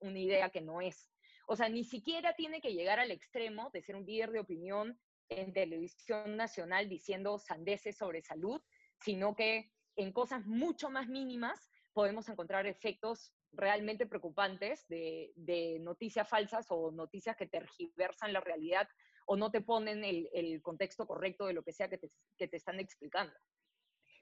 una 0.00 0.18
idea 0.18 0.50
que 0.50 0.60
no 0.60 0.80
es. 0.80 1.10
O 1.46 1.56
sea, 1.56 1.68
ni 1.68 1.84
siquiera 1.84 2.34
tiene 2.34 2.60
que 2.60 2.74
llegar 2.74 2.98
al 2.98 3.10
extremo 3.10 3.70
de 3.72 3.82
ser 3.82 3.96
un 3.96 4.04
líder 4.04 4.32
de 4.32 4.40
opinión 4.40 4.98
en 5.28 5.52
televisión 5.52 6.36
nacional 6.36 6.88
diciendo 6.88 7.38
sandeces 7.38 7.96
sobre 7.96 8.22
salud, 8.22 8.60
sino 9.00 9.34
que 9.34 9.70
en 9.96 10.12
cosas 10.12 10.46
mucho 10.46 10.90
más 10.90 11.08
mínimas 11.08 11.70
podemos 11.92 12.28
encontrar 12.28 12.66
efectos 12.66 13.32
realmente 13.52 14.06
preocupantes 14.06 14.86
de, 14.88 15.78
noticias 15.80 16.28
falsas 16.28 16.66
o 16.70 16.90
noticias 16.92 17.36
que 17.36 17.46
tergiversan 17.46 18.32
la 18.32 18.40
realidad 18.40 18.88
o 19.30 19.36
no 19.36 19.50
te 19.50 19.60
ponen 19.60 20.02
el, 20.04 20.62
contexto 20.62 21.06
correcto 21.06 21.46
de 21.46 21.52
lo 21.52 21.62
que 21.62 21.72
sea 21.72 21.88
que 21.88 21.98
te, 21.98 22.10
están 22.56 22.80
explicando. 22.80 23.34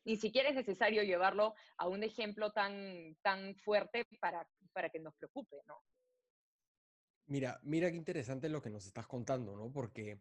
Ni 0.05 0.17
siquiera 0.17 0.49
es 0.49 0.57
necesario 0.57 1.05
llevarlo 1.05 1.55
a 1.77 1.89
un 1.89 2.03
ejemplo 2.03 2.51
tan, 2.51 3.17
tan 3.23 3.55
fuerte 3.57 4.05
para, 4.21 4.49
para 4.73 4.91
que 4.91 4.99
nos 4.99 5.15
preocupe, 5.15 5.57
¿no? 5.67 5.81
Mira, 7.27 7.61
mira 7.63 7.91
qué 7.91 7.97
interesante 7.97 8.49
lo 8.49 8.61
que 8.61 8.71
nos 8.71 8.85
estás 8.87 9.07
contando, 9.07 9.57
¿no? 9.57 9.73
Porque 9.73 10.21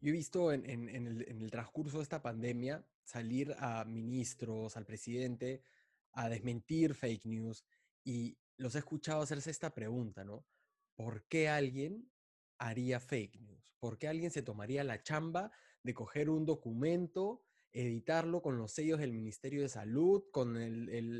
yo 0.00 0.08
he 0.08 0.12
visto 0.12 0.50
en, 0.50 0.66
el, 0.66 1.50
transcurso 1.50 1.98
de 1.98 2.04
esta 2.04 2.22
pandemia 2.22 2.86
salir 3.04 3.54
a 3.58 3.84
ministros, 3.84 4.78
al 4.78 4.86
presidente, 4.86 5.62
a 6.12 6.30
desmentir 6.30 6.94
fake 6.94 7.26
news 7.26 7.66
y 8.02 8.38
los 8.56 8.74
he 8.74 8.78
escuchado 8.78 9.20
hacerse 9.20 9.50
esta 9.50 9.74
pregunta, 9.74 10.24
¿no? 10.24 10.46
¿Por 10.94 11.24
qué 11.24 11.48
alguien 11.48 12.10
haría 12.58 12.98
fake 12.98 13.40
news? 13.40 13.57
¿Por 13.78 13.98
qué 13.98 14.08
alguien 14.08 14.30
se 14.30 14.42
tomaría 14.42 14.84
la 14.84 15.02
chamba 15.02 15.52
de 15.82 15.94
coger 15.94 16.30
un 16.30 16.46
documento, 16.46 17.42
editarlo 17.72 18.42
con 18.42 18.58
los 18.58 18.72
sellos 18.72 18.98
del 18.98 19.12
Ministerio 19.12 19.62
de 19.62 19.68
Salud, 19.68 20.24
con 20.32 20.56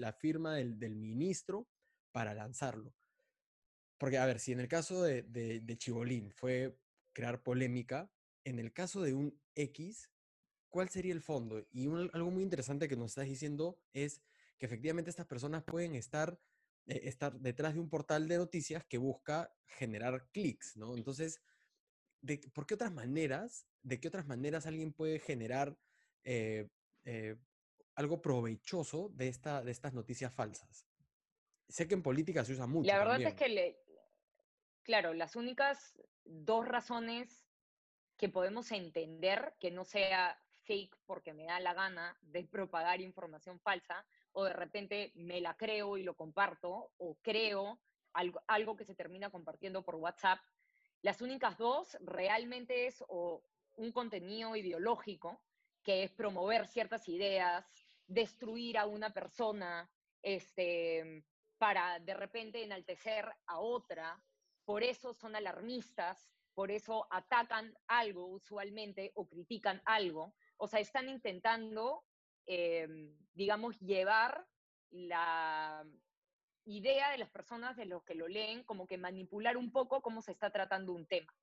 la 0.00 0.12
firma 0.12 0.55
del 0.57 0.97
ministro 0.97 1.69
para 2.12 2.35
lanzarlo? 2.35 2.95
Porque, 3.99 4.19
a 4.19 4.27
ver, 4.27 4.38
si 4.38 4.53
en 4.53 4.61
el 4.61 4.69
caso 4.69 5.03
de, 5.03 5.23
de, 5.23 5.77
Chibolín 5.77 6.33
fue 6.33 6.79
crear 7.12 7.43
polémica, 7.43 8.11
en 8.45 8.61
el 8.61 8.73
caso 8.73 9.03
de 9.03 9.12
un 9.12 9.38
X, 9.57 10.11
¿cuál 10.69 10.88
sería 10.88 11.12
el 11.12 11.21
fondo? 11.21 11.67
Y 11.73 11.88
algo 11.88 12.31
muy 12.31 12.45
interesante 12.45 12.88
que 12.88 12.97
nos 12.97 13.11
estás 13.11 13.27
diciendo 13.27 13.83
es 13.93 14.23
que 14.57 14.67
efectivamente 14.67 15.11
estas 15.11 15.27
personas 15.27 15.65
pueden 15.65 15.97
estar, 15.97 16.41
eh, 16.87 17.00
estar 17.05 17.41
detrás 17.41 17.75
de 17.75 17.81
un 17.81 17.91
portal 17.91 18.29
de 18.29 18.38
noticias 18.38 18.85
que 18.85 18.99
busca 18.99 19.53
generar 19.67 20.31
clics, 20.31 20.77
¿no? 20.77 20.97
Entonces, 20.97 21.41
de, 22.21 22.39
¿por 22.53 22.67
qué 22.67 22.75
otras 22.75 22.93
maneras, 22.93 23.67
de 23.83 24.01
qué 24.01 24.09
otras 24.09 24.27
maneras 24.27 24.67
alguien 24.67 24.93
puede 24.93 25.19
generar 25.19 25.77
eh, 26.25 26.69
eh, 27.05 27.37
algo 27.95 28.21
provechoso 28.21 29.11
de, 29.15 29.29
esta, 29.29 29.63
de 29.63 29.71
estas 29.71 29.95
noticias 29.95 30.33
falsas? 30.33 30.87
Sé 31.69 31.87
que 31.87 31.95
en 31.95 32.03
política 32.03 32.45
se 32.45 32.53
usa 32.53 32.67
mucho. 32.67 32.87
La 32.87 32.99
verdad 32.99 33.21
es 33.21 33.35
que 33.35 33.49
le, 33.49 33.79
claro, 34.83 35.13
las 35.13 35.37
únicas 35.37 36.01
dos 36.25 36.67
razones 36.67 37.45
que 38.17 38.29
podemos 38.29 38.73
entender 38.73 39.55
que 39.61 39.71
no 39.71 39.85
sea 39.85 40.41
fake 40.65 40.97
porque 41.07 41.33
me 41.33 41.45
da 41.45 41.61
la 41.61 41.73
gana 41.73 42.19
de 42.23 42.45
propagar 42.45 43.01
información 43.01 43.61
falsa 43.61 44.05
o 44.33 44.45
de 44.45 44.53
repente 44.53 45.13
me 45.15 45.41
la 45.41 45.57
creo 45.57 45.97
y 45.97 46.03
lo 46.03 46.15
comparto 46.15 46.93
o 46.99 47.17
creo 47.23 47.81
algo, 48.13 48.43
algo 48.47 48.77
que 48.77 48.85
se 48.85 48.95
termina 48.95 49.31
compartiendo 49.31 49.83
por 49.83 49.95
WhatsApp, 49.97 50.41
las 51.02 51.23
únicas 51.23 51.57
dos 51.59 51.97
realmente 52.00 52.87
es 52.87 53.05
o 53.09 53.43
un 53.76 53.93
contenido 53.93 54.57
ideológico, 54.57 55.40
que 55.83 56.02
es 56.02 56.12
promover 56.12 56.67
ciertas 56.67 57.09
ideas, 57.09 57.64
destruir 58.07 58.78
a 58.78 58.87
una 58.87 59.11
persona, 59.11 59.90
este, 60.23 61.25
para 61.59 61.99
de 62.00 62.14
repente 62.14 62.62
enaltecer 62.62 63.31
a 63.47 63.59
otra, 63.59 64.21
por 64.64 64.83
eso 64.83 65.14
son 65.14 65.37
alarmistas, 65.37 66.28
por 66.55 66.71
eso 66.71 67.07
atacan 67.11 67.73
algo 67.87 68.26
usualmente 68.26 69.12
o 69.14 69.28
critican 69.28 69.81
algo. 69.85 70.35
O 70.57 70.67
sea, 70.67 70.81
están 70.81 71.09
intentando, 71.09 72.05
em, 72.47 73.17
digamos, 73.33 73.78
llevar 73.78 74.45
la 74.90 75.85
idea 76.69 77.11
de 77.11 77.19
las 77.19 77.31
personas, 77.31 77.77
de 77.77 77.87
los 77.87 78.05
que 78.05 78.15
lo 78.15 78.29
leen, 78.29 78.63
como 78.65 78.87
que 78.87 78.99
manipular 78.99 79.57
un 79.57 79.73
poco 79.73 80.03
cómo 80.03 80.21
se 80.21 80.33
está 80.33 80.51
tratando 80.51 80.93
un 80.93 81.07
tema. 81.07 81.35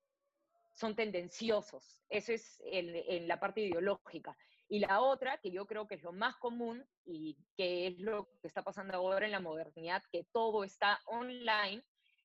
Son 0.72 0.94
tendenciosos, 0.94 2.04
eso 2.08 2.32
es 2.32 2.62
en, 2.64 3.26
la 3.26 3.40
parte 3.40 3.62
ideológica. 3.62 4.36
Y 4.68 4.80
la 4.80 5.00
otra, 5.00 5.38
que 5.38 5.50
yo 5.50 5.66
creo 5.66 5.86
que 5.86 5.94
es 5.96 6.02
lo 6.02 6.12
más 6.12 6.36
común 6.36 6.84
y 7.04 7.36
que 7.56 7.88
es 7.88 7.98
lo 7.98 8.28
que 8.40 8.48
está 8.48 8.62
pasando 8.62 8.94
ahora 8.94 9.26
en 9.26 9.32
la 9.32 9.40
modernidad, 9.40 10.02
que 10.12 10.24
todo 10.32 10.64
está 10.64 11.00
online, 11.06 11.82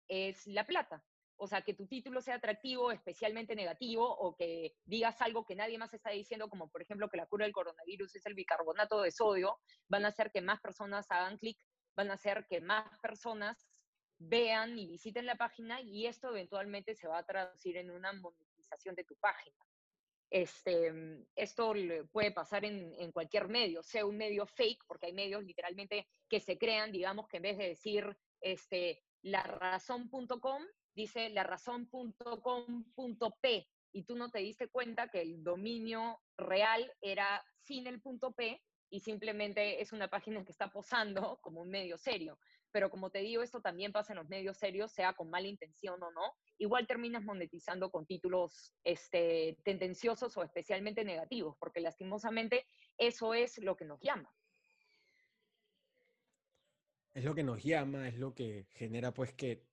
es 0.07 0.45
la 0.47 0.65
plata. 0.65 1.03
O 1.37 1.47
sea, 1.47 1.61
que 1.61 1.73
tu 1.73 1.87
título 1.87 2.21
sea 2.21 2.35
atractivo, 2.35 2.91
especialmente 2.91 3.55
negativo, 3.55 4.05
o 4.15 4.35
que 4.35 4.75
digas 4.85 5.19
algo 5.21 5.43
que 5.43 5.55
nadie 5.55 5.77
más 5.79 5.93
está 5.93 6.11
diciendo, 6.11 6.49
como 6.49 6.69
por 6.69 6.83
ejemplo 6.83 7.09
que 7.09 7.17
la 7.17 7.25
cura 7.25 7.45
del 7.45 7.53
coronavirus 7.53 8.15
es 8.15 8.25
el 8.27 8.35
bicarbonato 8.35 9.01
de 9.01 9.11
sodio, 9.11 9.57
van 9.87 10.05
a 10.05 10.09
hacer 10.09 10.29
que 10.31 10.41
más 10.41 10.61
personas 10.61 11.09
hagan 11.09 11.37
clic, 11.37 11.57
van 11.95 12.11
a 12.11 12.15
hacer 12.15 12.45
que 12.47 12.59
más 12.61 12.85
personas 12.99 13.67
vean 14.17 14.77
y 14.77 14.85
visiten 14.85 15.25
la 15.25 15.35
página 15.35 15.79
y 15.81 16.05
esto 16.05 16.29
eventualmente 16.29 16.95
se 16.95 17.07
va 17.07 17.17
a 17.17 17.25
traducir 17.25 17.77
en 17.77 17.89
una 17.91 18.13
monetización 18.13 18.95
de 18.95 19.03
tu 19.03 19.15
página. 19.15 19.57
Este, 20.29 20.93
esto 21.35 21.73
puede 22.11 22.31
pasar 22.31 22.63
en, 22.63 23.11
cualquier 23.11 23.49
medio, 23.49 23.83
sea 23.83 24.05
un 24.05 24.15
medio 24.15 24.45
fake, 24.45 24.85
porque 24.87 25.07
hay 25.07 25.13
medios 25.13 25.43
literalmente 25.43 26.07
que 26.29 26.39
se 26.39 26.57
crean, 26.57 26.93
digamos 26.93 27.27
que 27.27 27.35
en 27.37 27.43
vez 27.43 27.57
de 27.57 27.69
decir 27.69 28.15
este, 28.39 29.03
larazón.com, 29.23 30.63
dice 30.95 31.29
larazón.com.p 31.31 33.67
y 33.93 34.03
tú 34.03 34.15
no 34.15 34.31
te 34.31 34.39
diste 34.39 34.69
cuenta 34.69 35.09
que 35.09 35.21
el 35.21 35.43
dominio 35.43 36.21
real 36.37 36.89
era 37.01 37.43
sin 37.63 37.87
el 37.87 38.01
punto 38.01 38.31
P 38.31 38.61
y 38.91 38.99
simplemente 38.99 39.81
es 39.81 39.93
una 39.93 40.09
página 40.09 40.43
que 40.43 40.51
está 40.51 40.69
posando 40.69 41.39
como 41.41 41.61
un 41.61 41.69
medio 41.69 41.97
serio. 41.97 42.37
Pero 42.71 42.89
como 42.89 43.09
te 43.09 43.19
digo, 43.19 43.41
esto 43.41 43.61
también 43.61 43.91
pasa 43.91 44.13
en 44.13 44.19
los 44.19 44.29
medios 44.29 44.57
serios, 44.57 44.91
sea 44.91 45.13
con 45.13 45.29
mala 45.29 45.47
intención 45.47 46.01
o 46.03 46.11
no. 46.11 46.35
Igual 46.57 46.87
terminas 46.87 47.23
monetizando 47.23 47.89
con 47.89 48.05
títulos 48.05 48.73
este, 48.83 49.57
tendenciosos 49.63 50.35
o 50.37 50.43
especialmente 50.43 51.03
negativos, 51.03 51.55
porque 51.57 51.79
lastimosamente 51.79 52.65
eso 52.97 53.33
es 53.33 53.57
lo 53.59 53.75
que 53.75 53.85
nos 53.85 53.99
llama. 54.01 54.29
Es 57.13 57.23
lo 57.23 57.33
que 57.33 57.43
nos 57.43 57.63
llama, 57.63 58.07
es 58.07 58.17
lo 58.17 58.33
que 58.35 58.67
genera 58.71 59.13
pues 59.13 59.33
que 59.33 59.65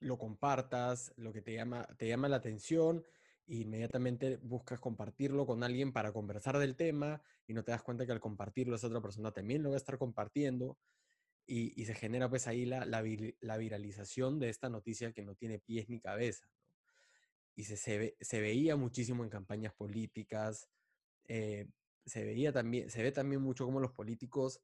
lo 0.00 0.18
compartas, 0.18 1.12
lo 1.16 1.32
que 1.32 1.42
te 1.42 1.54
llama, 1.54 1.86
te 1.96 2.08
llama 2.08 2.28
la 2.28 2.36
atención, 2.36 3.04
inmediatamente 3.48 4.36
buscas 4.36 4.78
compartirlo 4.78 5.46
con 5.46 5.64
alguien 5.64 5.92
para 5.92 6.12
conversar 6.12 6.58
del 6.58 6.76
tema 6.76 7.22
y 7.46 7.54
no 7.54 7.64
te 7.64 7.72
das 7.72 7.82
cuenta 7.82 8.04
que 8.04 8.12
al 8.12 8.20
compartirlo 8.20 8.76
esa 8.76 8.88
otra 8.88 9.00
persona 9.00 9.32
también 9.32 9.62
lo 9.62 9.70
va 9.70 9.76
a 9.76 9.78
estar 9.78 9.98
compartiendo. 9.98 10.78
y, 11.46 11.84
se 11.86 11.94
genera 11.94 12.28
pues 12.28 12.46
ahí 12.46 12.66
la, 12.66 12.84
la, 12.84 13.56
viralización 13.56 14.38
de 14.38 14.50
esta 14.50 14.68
noticia 14.68 15.12
que 15.12 15.24
no 15.24 15.34
tiene 15.34 15.58
pies 15.58 15.88
ni 15.88 15.98
cabeza. 15.98 16.46
Y 17.56 17.64
se, 17.64 17.76
se, 18.20 18.40
veía 18.40 18.76
muchísimo 18.76 19.24
en 19.24 19.30
campañas 19.30 19.72
políticas, 19.74 20.68
eh, 21.26 21.66
se, 22.04 22.24
veía 22.24 22.52
también, 22.52 22.90
se 22.90 23.02
ve 23.02 23.12
también 23.12 23.40
mucho 23.40 23.64
cómo 23.64 23.80
los 23.80 23.92
políticos 23.92 24.60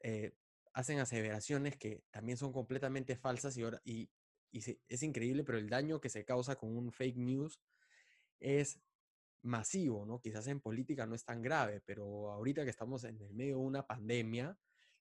eh, 0.00 0.32
hacen 0.72 1.00
aseveraciones 1.00 1.76
que 1.76 2.04
también 2.10 2.38
son 2.38 2.52
completamente 2.52 3.16
falsas 3.16 3.56
y, 3.56 3.62
ahora, 3.62 3.80
y, 3.84 4.08
es 4.52 5.02
increíble, 5.02 5.44
pero 5.44 5.58
el 5.58 5.68
daño 5.68 6.00
que 6.00 6.08
se 6.08 6.24
causa 6.24 6.56
con 6.56 6.76
un 6.76 6.92
fake 6.92 7.16
news 7.16 7.60
es 8.40 8.80
masivo, 9.42 10.04
¿no? 10.04 10.20
Quizás 10.20 10.46
en 10.48 10.60
política 10.60 11.06
no 11.06 11.14
es 11.14 11.24
tan 11.24 11.42
grave, 11.42 11.80
pero 11.86 12.30
ahorita 12.30 12.64
que 12.64 12.70
estamos 12.70 13.04
en 13.04 13.20
el 13.20 13.32
medio 13.34 13.56
de 13.56 13.62
una 13.62 13.86
pandemia, 13.86 14.58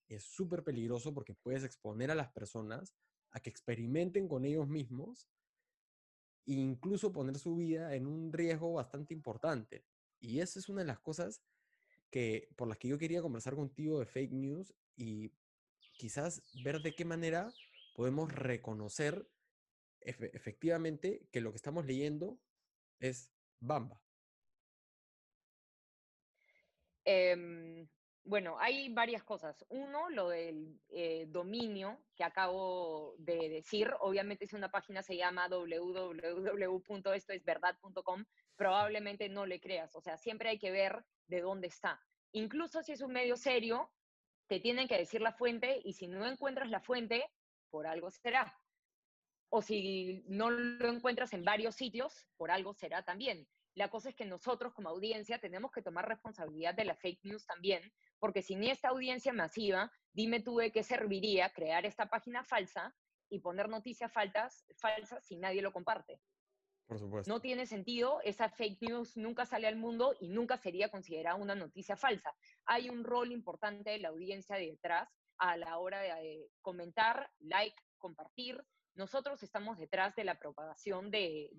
es 0.07 0.23
súper 0.23 0.63
peligroso 0.63 1.13
porque 1.13 1.35
puedes 1.35 1.63
exponer 1.63 2.11
a 2.11 2.15
las 2.15 2.31
personas 2.31 2.95
a 3.31 3.39
que 3.39 3.49
experimenten 3.49 4.27
con 4.27 4.43
ellos 4.45 4.67
mismos 4.67 5.29
e 6.47 6.53
incluso 6.53 7.11
poner 7.11 7.37
su 7.37 7.55
vida 7.55 7.95
en 7.95 8.07
un 8.07 8.33
riesgo 8.33 8.73
bastante 8.73 9.13
importante. 9.13 9.85
Y 10.19 10.39
esa 10.39 10.59
es 10.59 10.67
una 10.67 10.81
de 10.81 10.87
las 10.87 10.99
cosas 10.99 11.41
que, 12.09 12.49
por 12.55 12.67
las 12.67 12.77
que 12.77 12.87
yo 12.87 12.97
quería 12.97 13.21
conversar 13.21 13.55
contigo 13.55 13.99
de 13.99 14.07
fake 14.07 14.31
news 14.31 14.73
y 14.95 15.31
quizás 15.93 16.41
ver 16.63 16.81
de 16.81 16.95
qué 16.95 17.05
manera 17.05 17.53
podemos 17.93 18.33
reconocer 18.33 19.29
efectivamente 20.01 21.27
que 21.31 21.41
lo 21.41 21.51
que 21.51 21.57
estamos 21.57 21.85
leyendo 21.85 22.39
es 22.99 23.31
Bamba. 23.59 24.01
Em, 27.05 27.87
bueno, 28.23 28.59
hay 28.59 28.93
varias 28.93 29.23
cosas. 29.23 29.65
Uno, 29.69 30.09
lo 30.09 30.29
del 30.29 30.79
eh, 30.89 31.25
dominio 31.27 32.03
que 32.15 32.23
acabo 32.23 33.15
de 33.17 33.49
decir. 33.49 33.91
Obviamente, 34.01 34.45
si 34.45 34.55
una 34.55 34.69
página 34.69 35.01
se 35.01 35.17
llama 35.17 35.47
www.estoesverdad.com, 35.47 38.25
probablemente 38.55 39.29
no 39.29 39.47
le 39.47 39.59
creas. 39.59 39.95
O 39.95 40.01
sea, 40.01 40.17
siempre 40.17 40.49
hay 40.49 40.59
que 40.59 40.69
ver 40.69 41.03
de 41.27 41.41
dónde 41.41 41.65
está. 41.67 41.99
Incluso 42.31 42.83
si 42.83 42.91
es 42.91 43.01
un 43.01 43.13
medio 43.13 43.35
serio, 43.35 43.91
te 44.47 44.59
tienen 44.59 44.87
que 44.87 44.97
decir 44.97 45.21
la 45.21 45.33
fuente 45.33 45.81
y 45.83 45.93
si 45.93 46.07
no 46.07 46.27
encuentras 46.27 46.69
la 46.69 46.81
fuente, 46.81 47.25
por 47.71 47.87
algo 47.87 48.11
será. 48.11 48.55
O 49.49 49.61
si 49.61 50.23
no 50.27 50.51
lo 50.51 50.89
encuentras 50.89 51.33
en 51.33 51.43
varios 51.43 51.75
sitios, 51.75 52.27
por 52.37 52.51
algo 52.51 52.73
será 52.73 53.03
también. 53.03 53.47
La 53.75 53.89
cosa 53.89 54.09
es 54.09 54.15
que 54.15 54.25
nosotros 54.25 54.73
como 54.73 54.89
audiencia 54.89 55.39
tenemos 55.39 55.71
que 55.71 55.81
tomar 55.81 56.07
responsabilidad 56.07 56.75
de 56.75 56.85
la 56.85 56.95
fake 56.95 57.23
news 57.23 57.45
también, 57.45 57.81
porque 58.19 58.41
sin 58.41 58.63
esta 58.63 58.89
audiencia 58.89 59.31
masiva, 59.31 59.91
dime 60.13 60.41
tú 60.41 60.57
de 60.57 60.71
qué 60.71 60.83
serviría 60.83 61.49
crear 61.51 61.85
esta 61.85 62.07
página 62.07 62.43
falsa 62.43 62.93
y 63.29 63.39
poner 63.39 63.69
noticias 63.69 64.11
falsas, 64.11 64.65
falsas 64.77 65.25
si 65.25 65.37
nadie 65.37 65.61
lo 65.61 65.71
comparte. 65.71 66.19
Por 66.87 66.97
supuesto. 66.97 67.31
No 67.31 67.39
tiene 67.39 67.67
sentido, 67.67 68.19
esa 68.23 68.49
fake 68.49 68.81
news 68.81 69.15
nunca 69.15 69.45
sale 69.45 69.67
al 69.67 69.75
mundo 69.75 70.15
y 70.19 70.27
nunca 70.27 70.57
sería 70.57 70.89
considerada 70.89 71.35
una 71.35 71.53
noticia 71.53 71.95
falsa. 71.95 72.35
Hay 72.65 72.89
un 72.89 73.03
rol 73.03 73.31
importante 73.31 73.91
de 73.91 73.99
la 73.99 74.09
audiencia 74.09 74.55
detrás 74.55 75.07
a 75.37 75.55
la 75.55 75.77
hora 75.77 76.01
de 76.01 76.49
comentar, 76.61 77.29
like, 77.39 77.75
compartir. 77.99 78.61
Nosotros 78.95 79.41
estamos 79.43 79.77
detrás 79.77 80.15
de 80.15 80.23
la 80.23 80.39
propagación 80.39 81.09
de, 81.11 81.49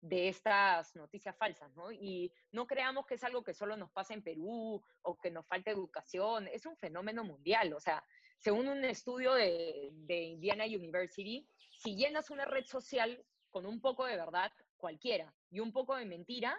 de 0.00 0.28
estas 0.28 0.94
noticias 0.94 1.36
falsas, 1.36 1.74
¿no? 1.74 1.90
Y 1.90 2.32
no 2.52 2.66
creamos 2.66 3.06
que 3.06 3.14
es 3.14 3.24
algo 3.24 3.42
que 3.42 3.54
solo 3.54 3.76
nos 3.76 3.90
pasa 3.90 4.14
en 4.14 4.22
Perú 4.22 4.82
o 5.02 5.18
que 5.18 5.30
nos 5.30 5.46
falta 5.46 5.70
educación, 5.70 6.48
es 6.48 6.66
un 6.66 6.76
fenómeno 6.76 7.24
mundial, 7.24 7.72
o 7.72 7.80
sea, 7.80 8.04
según 8.38 8.68
un 8.68 8.84
estudio 8.84 9.34
de, 9.34 9.90
de 9.92 10.22
Indiana 10.22 10.64
University, 10.64 11.48
si 11.70 11.96
llenas 11.96 12.30
una 12.30 12.44
red 12.44 12.64
social 12.66 13.24
con 13.50 13.66
un 13.66 13.80
poco 13.80 14.04
de 14.04 14.16
verdad, 14.16 14.52
cualquiera, 14.76 15.34
y 15.50 15.60
un 15.60 15.72
poco 15.72 15.96
de 15.96 16.04
mentira, 16.04 16.56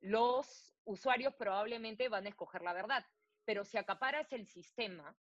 los 0.00 0.74
usuarios 0.84 1.34
probablemente 1.34 2.08
van 2.08 2.26
a 2.26 2.28
escoger 2.28 2.62
la 2.62 2.72
verdad. 2.72 3.04
Pero 3.44 3.64
si 3.64 3.76
acaparas 3.76 4.32
el 4.32 4.46
sistema 4.46 5.16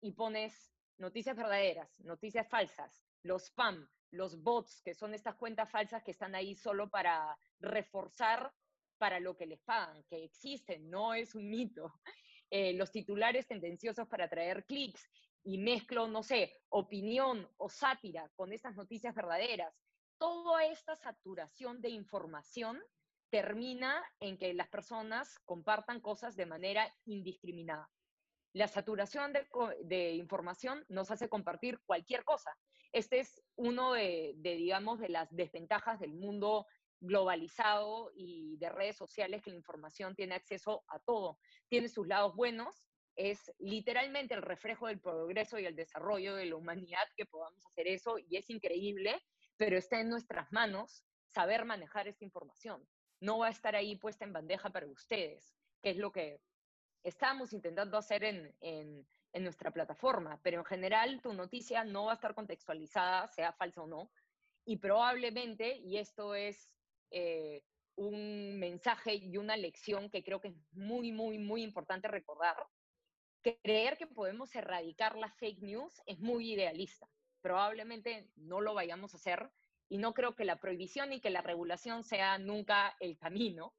y 0.00 0.12
pones 0.12 0.74
noticias 0.98 1.36
verdaderas, 1.36 1.98
noticias 2.00 2.48
falsas, 2.48 3.02
los 3.22 3.44
spam, 3.44 3.88
los 4.10 4.42
bots, 4.42 4.82
que 4.82 4.94
son 4.94 5.14
estas 5.14 5.36
cuentas 5.36 5.70
falsas 5.70 6.02
que 6.02 6.10
están 6.10 6.34
ahí 6.34 6.54
solo 6.54 6.88
para 6.88 7.36
reforzar 7.60 8.52
para 8.98 9.18
lo 9.18 9.36
que 9.36 9.46
les 9.46 9.60
pagan, 9.60 10.04
que 10.04 10.24
existen, 10.24 10.88
no 10.88 11.14
es 11.14 11.34
un 11.34 11.48
mito. 11.48 11.92
Eh, 12.54 12.74
los 12.74 12.92
titulares 12.92 13.46
tendenciosos 13.46 14.06
para 14.08 14.28
traer 14.28 14.66
clics 14.66 15.08
y 15.42 15.56
mezclo, 15.56 16.06
no 16.06 16.22
sé, 16.22 16.52
opinión 16.68 17.48
o 17.56 17.70
sátira 17.70 18.30
con 18.36 18.52
estas 18.52 18.76
noticias 18.76 19.14
verdaderas. 19.14 19.74
Toda 20.18 20.66
esta 20.66 20.94
saturación 20.94 21.80
de 21.80 21.88
información 21.88 22.78
termina 23.30 24.04
en 24.20 24.36
que 24.36 24.52
las 24.52 24.68
personas 24.68 25.38
compartan 25.46 26.02
cosas 26.02 26.36
de 26.36 26.44
manera 26.44 26.94
indiscriminada. 27.06 27.90
La 28.52 28.68
saturación 28.68 29.32
de 29.32 30.12
información 30.12 30.84
nos 30.90 31.10
hace 31.10 31.30
compartir 31.30 31.80
cualquier 31.86 32.22
cosa 32.22 32.54
este 32.92 33.20
es 33.20 33.42
uno 33.56 33.94
de, 33.94 34.34
digamos, 34.36 35.00
de 35.00 35.08
las 35.08 35.34
desventajas 35.34 35.98
del 35.98 36.14
mundo 36.14 36.66
globalizado 37.00 38.12
y 38.14 38.56
de 38.58 38.68
redes 38.68 38.96
sociales 38.96 39.42
que 39.42 39.50
la 39.50 39.56
información 39.56 40.14
tiene 40.14 40.34
acceso 40.34 40.84
a 40.88 41.00
todo. 41.00 41.38
Tiene 41.68 41.88
sus 41.88 42.06
lados 42.06 42.36
buenos, 42.36 42.86
es 43.16 43.52
literalmente 43.58 44.34
el 44.34 44.42
reflejo 44.42 44.86
del 44.86 45.00
progreso 45.00 45.58
y 45.58 45.66
el 45.66 45.74
desarrollo 45.74 46.34
de 46.34 46.46
la 46.46 46.56
humanidad 46.56 47.04
que 47.16 47.26
podamos 47.26 47.64
hacer 47.66 47.88
eso 47.88 48.18
y 48.18 48.36
es 48.36 48.48
increíble, 48.50 49.20
pero 49.56 49.76
está 49.76 50.00
en 50.00 50.08
nuestras 50.08 50.50
manos 50.52 51.04
saber 51.26 51.64
manejar 51.64 52.08
esta 52.08 52.24
información. 52.24 52.86
No 53.20 53.38
va 53.38 53.48
a 53.48 53.50
estar 53.50 53.74
ahí 53.74 53.96
puesta 53.96 54.24
en 54.24 54.32
bandeja 54.32 54.70
para 54.70 54.86
ustedes, 54.86 55.54
que 55.82 55.90
es 55.90 55.96
lo 55.96 56.12
que 56.12 56.40
estamos 57.02 57.52
intentando 57.52 57.96
hacer 57.96 58.24
en, 58.24 58.54
en 58.60 59.06
nuestra 59.40 59.70
plataforma, 59.70 60.40
pero 60.42 60.58
en 60.58 60.64
general 60.64 61.20
tu 61.22 61.32
noticia 61.32 61.84
no 61.84 62.06
va 62.06 62.12
a 62.12 62.14
estar 62.14 62.34
contextualizada, 62.34 63.28
sea 63.28 63.52
falsa 63.52 63.82
o 63.82 63.86
no, 63.86 64.10
y 64.64 64.76
probablemente, 64.76 65.76
y 65.78 65.98
esto 65.98 66.34
es 66.34 66.70
eh, 67.10 67.64
un 67.96 68.58
mensaje 68.58 69.14
y 69.14 69.36
una 69.36 69.56
lección 69.56 70.10
que 70.10 70.22
creo 70.22 70.40
que 70.40 70.48
es 70.48 70.56
muy, 70.72 71.12
muy, 71.12 71.38
muy 71.38 71.62
importante 71.62 72.08
recordar, 72.08 72.56
que 73.42 73.58
creer 73.60 73.96
que 73.98 74.06
podemos 74.06 74.54
erradicar 74.54 75.16
la 75.16 75.30
fake 75.30 75.62
news 75.62 76.00
es 76.06 76.20
muy 76.20 76.52
idealista. 76.52 77.08
Probablemente 77.40 78.30
no 78.36 78.60
lo 78.60 78.74
vayamos 78.74 79.14
a 79.14 79.16
hacer 79.16 79.50
y 79.88 79.98
no 79.98 80.14
creo 80.14 80.36
que 80.36 80.44
la 80.44 80.60
prohibición 80.60 81.12
y 81.12 81.20
que 81.20 81.30
la 81.30 81.42
regulación 81.42 82.04
sea 82.04 82.38
nunca 82.38 82.96
el 83.00 83.18
camino. 83.18 83.74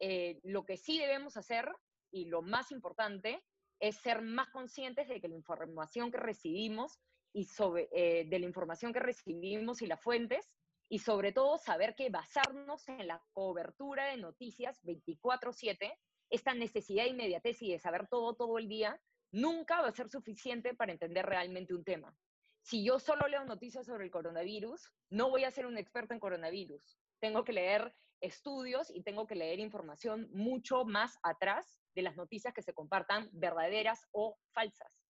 Eh, 0.00 0.40
lo 0.42 0.66
que 0.66 0.76
sí 0.76 0.98
debemos 0.98 1.36
hacer 1.36 1.70
y 2.10 2.26
lo 2.26 2.42
más 2.42 2.72
importante 2.72 3.44
es 3.88 3.96
ser 3.96 4.22
más 4.22 4.48
conscientes 4.48 5.08
de 5.08 5.20
que 5.20 5.28
la 5.28 5.34
información 5.34 6.10
que 6.10 6.16
recibimos 6.16 6.98
y 7.34 7.44
sobre, 7.44 7.88
eh, 7.92 8.24
de 8.24 8.38
la 8.38 8.46
información 8.46 8.94
que 8.94 9.00
recibimos 9.00 9.82
y 9.82 9.86
las 9.86 10.00
fuentes, 10.00 10.50
y 10.88 11.00
sobre 11.00 11.32
todo 11.32 11.58
saber 11.58 11.94
que 11.94 12.08
basarnos 12.08 12.88
en 12.88 13.06
la 13.06 13.22
cobertura 13.32 14.06
de 14.06 14.16
noticias 14.16 14.82
24/7, 14.84 15.98
esta 16.30 16.54
necesidad 16.54 17.04
de 17.04 17.10
inmediatez 17.10 17.60
y 17.60 17.72
de 17.72 17.78
saber 17.78 18.06
todo 18.08 18.34
todo 18.34 18.58
el 18.58 18.68
día, 18.68 18.98
nunca 19.32 19.82
va 19.82 19.88
a 19.88 19.92
ser 19.92 20.08
suficiente 20.08 20.72
para 20.74 20.92
entender 20.92 21.26
realmente 21.26 21.74
un 21.74 21.84
tema. 21.84 22.16
Si 22.62 22.82
yo 22.84 22.98
solo 22.98 23.28
leo 23.28 23.44
noticias 23.44 23.84
sobre 23.84 24.04
el 24.04 24.10
coronavirus, 24.10 24.80
no 25.10 25.28
voy 25.28 25.44
a 25.44 25.50
ser 25.50 25.66
un 25.66 25.76
experto 25.76 26.14
en 26.14 26.20
coronavirus. 26.20 26.96
Tengo 27.20 27.44
que 27.44 27.52
leer 27.52 27.94
estudios 28.22 28.88
y 28.88 29.02
tengo 29.02 29.26
que 29.26 29.34
leer 29.34 29.58
información 29.58 30.30
mucho 30.32 30.86
más 30.86 31.18
atrás 31.22 31.83
de 31.94 32.02
las 32.02 32.16
noticias 32.16 32.52
que 32.52 32.62
se 32.62 32.74
compartan 32.74 33.28
verdaderas 33.32 34.06
o 34.12 34.38
falsas. 34.52 35.00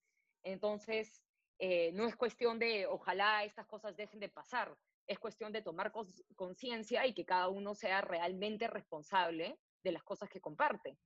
Entonces, 0.43 1.23
eh, 1.59 1.93
no 1.93 2.07
es 2.07 2.17
cuestión 2.17 2.59
de 2.59 2.87
ojalá 2.87 3.45
estas 3.45 3.67
cosas 3.67 3.97
dejen 3.97 4.21
de 4.21 4.29
pasar, 4.29 4.77
es 5.07 5.19
cuestión 5.19 5.53
de 5.53 5.63
tomar 5.63 5.93
conciencia 6.35 7.07
y 7.07 7.15
que 7.15 7.25
cada 7.25 7.49
uno 7.49 7.75
sea 7.75 8.01
realmente 8.01 8.67
responsable 8.67 9.59
de 9.83 9.93
las 9.93 10.03
cosas 10.03 10.29
que 10.29 10.41
comparte. 10.41 10.99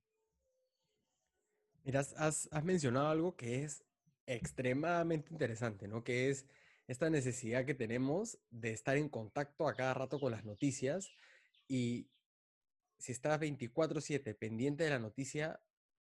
Mira, 1.83 1.99
has, 1.99 2.49
has 2.51 2.63
mencionado 2.63 3.09
algo 3.09 3.35
que 3.35 3.63
es 3.63 3.83
extremadamente 4.25 5.31
interesante, 5.31 5.87
¿no? 5.87 6.03
Que 6.03 6.29
es 6.29 6.45
esta 6.87 7.09
necesidad 7.09 7.65
que 7.65 7.75
tenemos 7.75 8.39
de 8.49 8.71
estar 8.71 8.97
en 8.97 9.09
contacto 9.09 9.67
a 9.67 9.75
cada 9.75 9.93
rato 9.93 10.19
con 10.19 10.31
las 10.31 10.43
noticias 10.43 11.11
y 11.67 12.09
si 12.97 13.11
estás 13.11 13.39
24/7 13.39 14.33
pendiente 14.33 14.83
de 14.83 14.89
la 14.89 14.99
noticia, 14.99 15.61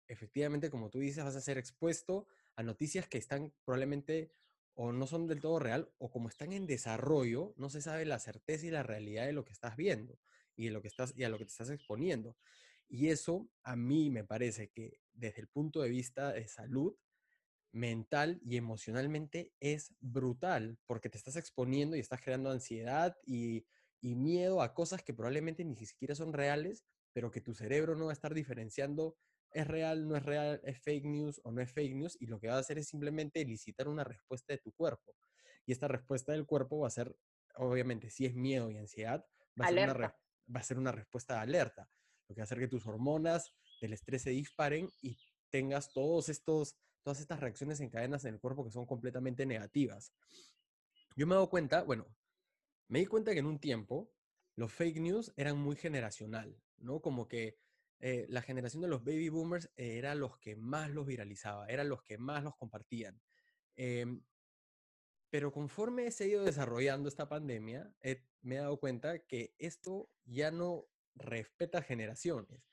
efectivamente, 0.08 0.70
como 0.70 0.90
tú 0.90 1.00
dices, 1.00 1.24
vas 1.24 1.36
a 1.36 1.42
ser 1.42 1.58
expuesto 1.58 2.28
a 2.56 2.64
noticias 2.64 3.08
que 3.08 3.18
están 3.18 3.54
probablemente 3.66 4.32
o 4.76 4.92
no 4.92 5.06
son 5.06 5.28
del 5.28 5.40
todo 5.40 5.60
real 5.60 5.92
o 6.00 6.10
como 6.10 6.30
están 6.30 6.52
en 6.52 6.66
desarrollo, 6.66 7.54
no 7.58 7.70
se 7.70 7.82
sabe 7.82 8.06
la 8.06 8.20
certeza 8.20 8.66
y 8.66 8.72
la 8.72 8.84
realidad 8.84 9.26
de 9.26 9.34
lo 9.34 9.46
que 9.46 9.54
estás 9.54 9.76
viendo 9.76 10.20
y, 10.56 10.66
de 10.66 10.72
lo 10.72 10.82
que 10.82 10.88
estás, 10.88 11.14
y 11.16 11.24
a 11.24 11.30
lo 11.30 11.38
que 11.38 11.46
te 11.46 11.52
estás 11.52 11.70
exponiendo. 11.70 12.36
Y 12.88 13.10
eso 13.10 13.50
a 13.64 13.76
mí 13.76 14.10
me 14.10 14.24
parece 14.24 14.70
que 14.70 15.00
desde 15.14 15.42
el 15.42 15.48
punto 15.48 15.82
de 15.82 15.90
vista 15.90 16.34
de 16.34 16.48
salud 16.48 16.96
mental 17.72 18.40
y 18.44 18.58
emocionalmente 18.58 19.52
es 19.60 19.96
brutal 20.00 20.78
porque 20.86 21.10
te 21.10 21.18
estás 21.18 21.36
exponiendo 21.36 21.96
y 21.96 22.00
estás 22.00 22.22
creando 22.22 22.52
ansiedad 22.52 23.18
y, 23.26 23.66
y 24.00 24.16
miedo 24.16 24.62
a 24.62 24.74
cosas 24.74 25.04
que 25.04 25.14
probablemente 25.14 25.64
ni 25.64 25.76
siquiera 25.76 26.14
son 26.14 26.34
reales, 26.34 26.84
pero 27.14 27.32
que 27.32 27.42
tu 27.42 27.54
cerebro 27.54 27.96
no 27.96 28.06
va 28.06 28.12
a 28.12 28.14
estar 28.14 28.34
diferenciando 28.34 29.18
es 29.54 29.68
real, 29.68 30.08
no 30.08 30.16
es 30.16 30.24
real, 30.24 30.62
es 30.64 30.80
fake 30.80 31.06
news 31.06 31.42
o 31.44 31.52
no 31.52 31.62
es 31.62 31.72
fake 31.72 31.96
news, 31.96 32.18
y 32.20 32.28
lo 32.28 32.40
que 32.40 32.48
va 32.48 32.56
a 32.56 32.60
hacer 32.60 32.78
es 32.78 32.88
simplemente 32.88 33.42
elicitar 33.42 33.88
una 33.88 34.04
respuesta 34.04 34.54
de 34.54 34.60
tu 34.60 34.72
cuerpo. 34.72 35.16
Y 35.66 35.72
esta 35.72 35.88
respuesta 35.88 36.32
del 36.32 36.46
cuerpo 36.46 36.80
va 36.80 36.88
a 36.88 36.92
ser, 36.92 37.16
obviamente, 37.56 38.10
si 38.10 38.26
es 38.26 38.36
miedo 38.36 38.70
y 38.70 38.78
ansiedad, 38.78 39.26
va 39.60 39.66
a, 39.66 39.70
ser 39.70 39.90
una, 39.90 40.16
va 40.56 40.60
a 40.60 40.64
ser 40.64 40.78
una 40.78 40.92
respuesta 40.92 41.36
de 41.36 41.40
alerta, 41.42 41.90
lo 42.28 42.36
que 42.36 42.42
va 42.42 42.44
a 42.44 42.46
hacer 42.46 42.60
que 42.60 42.68
tus 42.68 42.86
hormonas 42.86 43.54
del 43.82 43.94
estrés 43.94 44.24
se 44.24 44.32
disparen 44.32 44.90
y 45.02 45.18
tengas 45.50 45.94
todos 45.94 46.30
estos, 46.30 46.76
todas 47.04 47.20
estas 47.20 47.40
reacciones 47.40 47.80
en 47.80 47.90
cadenas 47.90 48.26
en 48.26 48.34
el 48.34 48.40
cuerpo 48.40 48.64
que 48.64 48.72
son 48.72 48.86
completamente 48.86 49.46
negativas. 49.46 50.14
Yo 51.16 51.28
me 51.28 51.34
he 51.34 51.36
dado 51.36 51.50
cuenta, 51.50 51.84
bueno, 51.84 52.08
me 52.88 53.00
di 53.00 53.06
cuenta 53.06 53.34
que 53.34 53.40
en 53.40 53.46
un 53.46 53.60
tiempo 53.60 54.12
los 54.56 54.72
fake 54.72 55.00
news 55.00 55.34
eran 55.36 55.58
muy 55.58 55.76
generacional, 55.76 56.60
¿no? 56.78 57.02
Como 57.02 57.28
que 57.28 57.58
eh, 58.00 58.26
la 58.30 58.42
generación 58.42 58.82
de 58.82 58.90
los 58.90 59.04
baby 59.04 59.30
boomers 59.30 59.72
era 59.76 60.16
los 60.16 60.38
que 60.38 60.56
más 60.56 60.92
los 60.92 61.06
viralizaba, 61.06 61.68
eran 61.68 61.90
los 61.90 62.04
que 62.04 62.18
más 62.18 62.44
los 62.44 62.56
compartían. 62.56 63.22
Em, 63.76 64.22
pero 65.30 65.52
conforme 65.52 66.12
se 66.12 66.26
ha 66.26 66.28
ido 66.28 66.44
desarrollando 66.44 67.10
esta 67.10 67.28
pandemia, 67.28 67.92
me 68.42 68.56
he 68.56 68.60
dado 68.60 68.80
cuenta 68.80 69.20
que 69.20 69.56
esto 69.58 70.12
ya 70.26 70.52
no 70.52 70.86
respeta 71.16 71.82
generaciones. 71.82 72.64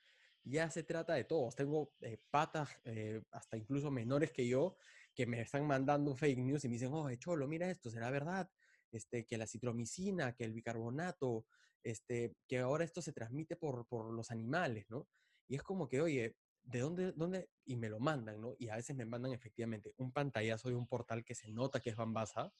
Ya 0.43 0.69
se 0.69 0.83
trata 0.83 1.13
de 1.13 1.23
todos. 1.23 1.55
Tengo 1.55 1.93
eh, 2.01 2.17
patas, 2.29 2.69
eh, 2.83 3.21
hasta 3.31 3.57
incluso 3.57 3.91
menores 3.91 4.31
que 4.31 4.47
yo, 4.47 4.75
que 5.13 5.25
me 5.25 5.41
están 5.41 5.67
mandando 5.67 6.15
fake 6.15 6.39
news 6.39 6.65
y 6.65 6.67
me 6.67 6.73
dicen, 6.73 6.93
oh, 6.93 7.13
cholo, 7.15 7.47
mira 7.47 7.69
esto, 7.69 7.89
¿será 7.89 8.09
verdad? 8.09 8.49
Este, 8.91 9.25
que 9.25 9.37
la 9.37 9.47
citromicina, 9.47 10.33
que 10.33 10.43
el 10.43 10.53
bicarbonato, 10.53 11.45
este, 11.83 12.35
que 12.47 12.59
ahora 12.59 12.83
esto 12.83 13.01
se 13.01 13.13
transmite 13.13 13.55
por, 13.55 13.85
por 13.87 14.11
los 14.13 14.31
animales, 14.31 14.89
¿no? 14.89 15.07
Y 15.47 15.55
es 15.55 15.63
como 15.63 15.87
que, 15.87 16.01
oye, 16.01 16.37
¿de 16.63 16.79
dónde, 16.79 17.11
dónde? 17.13 17.49
Y 17.65 17.75
me 17.75 17.89
lo 17.89 17.99
mandan, 17.99 18.39
¿no? 18.39 18.55
Y 18.57 18.69
a 18.69 18.75
veces 18.75 18.95
me 18.95 19.05
mandan 19.05 19.33
efectivamente 19.33 19.93
un 19.97 20.11
pantallazo 20.11 20.69
de 20.69 20.75
un 20.75 20.87
portal 20.87 21.23
que 21.23 21.35
se 21.35 21.49
nota 21.49 21.79
que 21.79 21.89
es 21.89 21.95
Bambasa, 21.95 22.53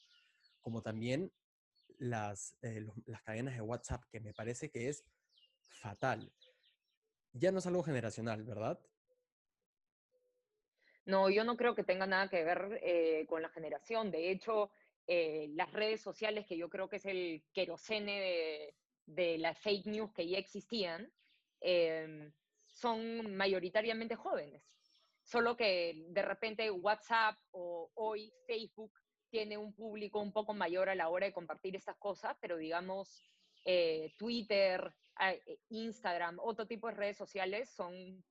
como 0.60 0.82
también 0.82 1.32
las, 1.98 2.56
eh, 2.62 2.86
las 3.06 3.22
cadenas 3.22 3.54
de 3.54 3.62
WhatsApp, 3.62 4.04
que 4.10 4.20
me 4.20 4.34
parece 4.34 4.70
que 4.70 4.88
es 4.88 5.04
fatal. 5.66 6.32
Ya 7.32 7.52
no 7.52 7.60
es 7.60 7.66
algo 7.66 7.82
generacional, 7.82 8.42
¿verdad? 8.44 8.80
No, 11.04 11.30
yo 11.30 11.44
no 11.44 11.56
creo 11.56 11.74
que 11.74 11.82
tenga 11.82 12.06
nada 12.06 12.28
que 12.28 12.44
ver 12.44 12.80
eh, 12.82 13.26
con 13.28 13.42
la 13.42 13.48
generación. 13.48 14.10
De 14.10 14.30
hecho, 14.30 14.70
eh, 15.06 15.48
las 15.54 15.72
redes 15.72 16.00
sociales, 16.00 16.46
que 16.46 16.56
yo 16.56 16.68
creo 16.68 16.88
que 16.88 16.96
es 16.96 17.06
el 17.06 17.42
querosene 17.52 18.20
de, 18.20 18.74
de 19.06 19.38
las 19.38 19.58
fake 19.58 19.86
news 19.86 20.12
que 20.12 20.28
ya 20.28 20.38
existían, 20.38 21.10
eh, 21.60 22.32
son 22.66 23.34
mayoritariamente 23.36 24.16
jóvenes. 24.16 24.62
Solo 25.22 25.56
que 25.56 26.04
de 26.08 26.22
repente 26.22 26.70
WhatsApp 26.70 27.38
o 27.52 27.90
hoy 27.94 28.32
Facebook 28.46 28.92
tiene 29.30 29.56
un 29.56 29.72
público 29.74 30.20
un 30.20 30.32
poco 30.32 30.52
mayor 30.52 30.88
a 30.88 30.94
la 30.94 31.08
hora 31.08 31.26
de 31.26 31.32
compartir 31.32 31.76
estas 31.76 31.96
cosas, 31.96 32.36
pero 32.40 32.56
digamos 32.56 33.24
eh, 33.64 34.12
Twitter, 34.18 34.94
eh, 35.20 35.58
Instagram, 35.70 36.38
otro 36.40 36.66
tipo 36.66 36.88
de 36.88 36.94
redes 36.94 37.16
sociales 37.16 37.70
son 37.70 38.22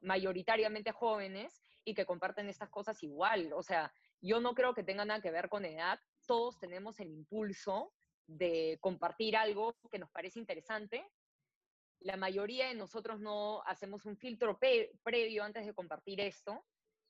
mayoritariamente 0.00 0.92
jóvenes 0.92 1.62
y 1.84 1.94
que 1.94 2.04
comparten 2.04 2.48
estas 2.48 2.68
cosas 2.68 3.02
igual. 3.02 3.52
O 3.54 3.62
sea, 3.62 3.92
yo 4.20 4.40
no 4.40 4.54
creo 4.54 4.74
que 4.74 4.82
tenga 4.82 5.04
nada 5.04 5.20
que 5.20 5.30
ver 5.30 5.48
con 5.48 5.64
edad. 5.64 5.98
Todos 6.26 6.58
tenemos 6.58 6.98
el 7.00 7.10
impulso 7.10 7.92
de 8.26 8.78
compartir 8.80 9.36
algo 9.36 9.76
que 9.90 9.98
nos 9.98 10.10
parece 10.10 10.38
interesante 10.38 11.04
la 12.04 12.16
mayoría 12.18 12.68
de 12.68 12.74
nosotros 12.74 13.18
no 13.18 13.62
hacemos 13.64 14.04
un 14.04 14.16
filtro 14.18 14.58
previo 14.58 15.42
antes 15.42 15.64
de 15.64 15.74
compartir 15.74 16.20
esto. 16.20 16.64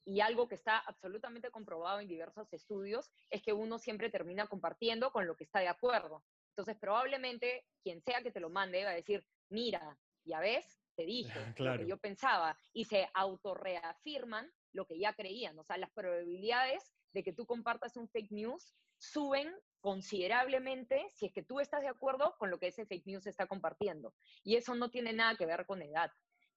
Y 0.07 0.21
algo 0.21 0.47
que 0.47 0.55
está 0.55 0.79
absolutamente 0.79 1.51
comprobado 1.51 1.99
en 1.99 2.09
diversos 2.09 2.53
estudios 2.53 3.11
es 3.31 3.43
que 3.43 3.53
uno 3.53 3.79
siempre 3.79 4.11
termina 4.11 4.47
compartiendo 4.47 5.11
con 5.11 5.27
lo 5.27 5.35
que 5.35 5.45
está 5.45 5.61
de 5.61 5.69
acuerdo. 5.69 6.23
Entonces, 6.51 6.77
probablemente 6.79 7.67
quien 7.83 8.03
sea 8.03 8.23
que 8.23 8.31
te 8.31 8.39
lo 8.39 8.51
mande 8.51 8.85
va 8.85 8.91
a 8.91 8.95
decir, 8.95 9.27
mira, 9.49 9.99
ya 10.25 10.39
ves, 10.39 10.79
te 10.95 11.07
dije 11.07 11.33
lo 11.59 11.79
que 11.79 11.87
yo 11.87 11.99
pensaba. 11.99 12.57
Y 12.73 12.85
se 12.85 13.09
autorreafirman 13.15 14.53
lo 14.75 14.87
que 14.87 14.99
ya 14.99 15.15
creían. 15.15 15.59
O 15.59 15.65
sea, 15.65 15.77
las 15.79 15.91
probabilidades 15.91 16.94
de 17.15 17.23
que 17.23 17.33
tú 17.33 17.47
compartas 17.47 17.97
un 17.97 18.09
fake 18.09 18.33
news 18.33 18.75
suben 18.99 19.51
considerablemente 19.81 21.11
si 21.15 21.27
es 21.27 21.33
que 21.33 21.43
tú 21.43 21.61
estás 21.61 21.83
de 21.83 21.89
acuerdo 21.89 22.35
con 22.39 22.51
lo 22.51 22.59
que 22.59 22.67
ese 22.69 22.87
fake 22.87 23.07
news 23.07 23.27
está 23.27 23.47
compartiendo. 23.47 24.15
Y 24.43 24.57
eso 24.57 24.75
no 24.75 24.91
tiene 24.91 25.13
nada 25.13 25.37
que 25.37 25.47
ver 25.47 25.65
con 25.65 25.81
edad. 25.81 26.11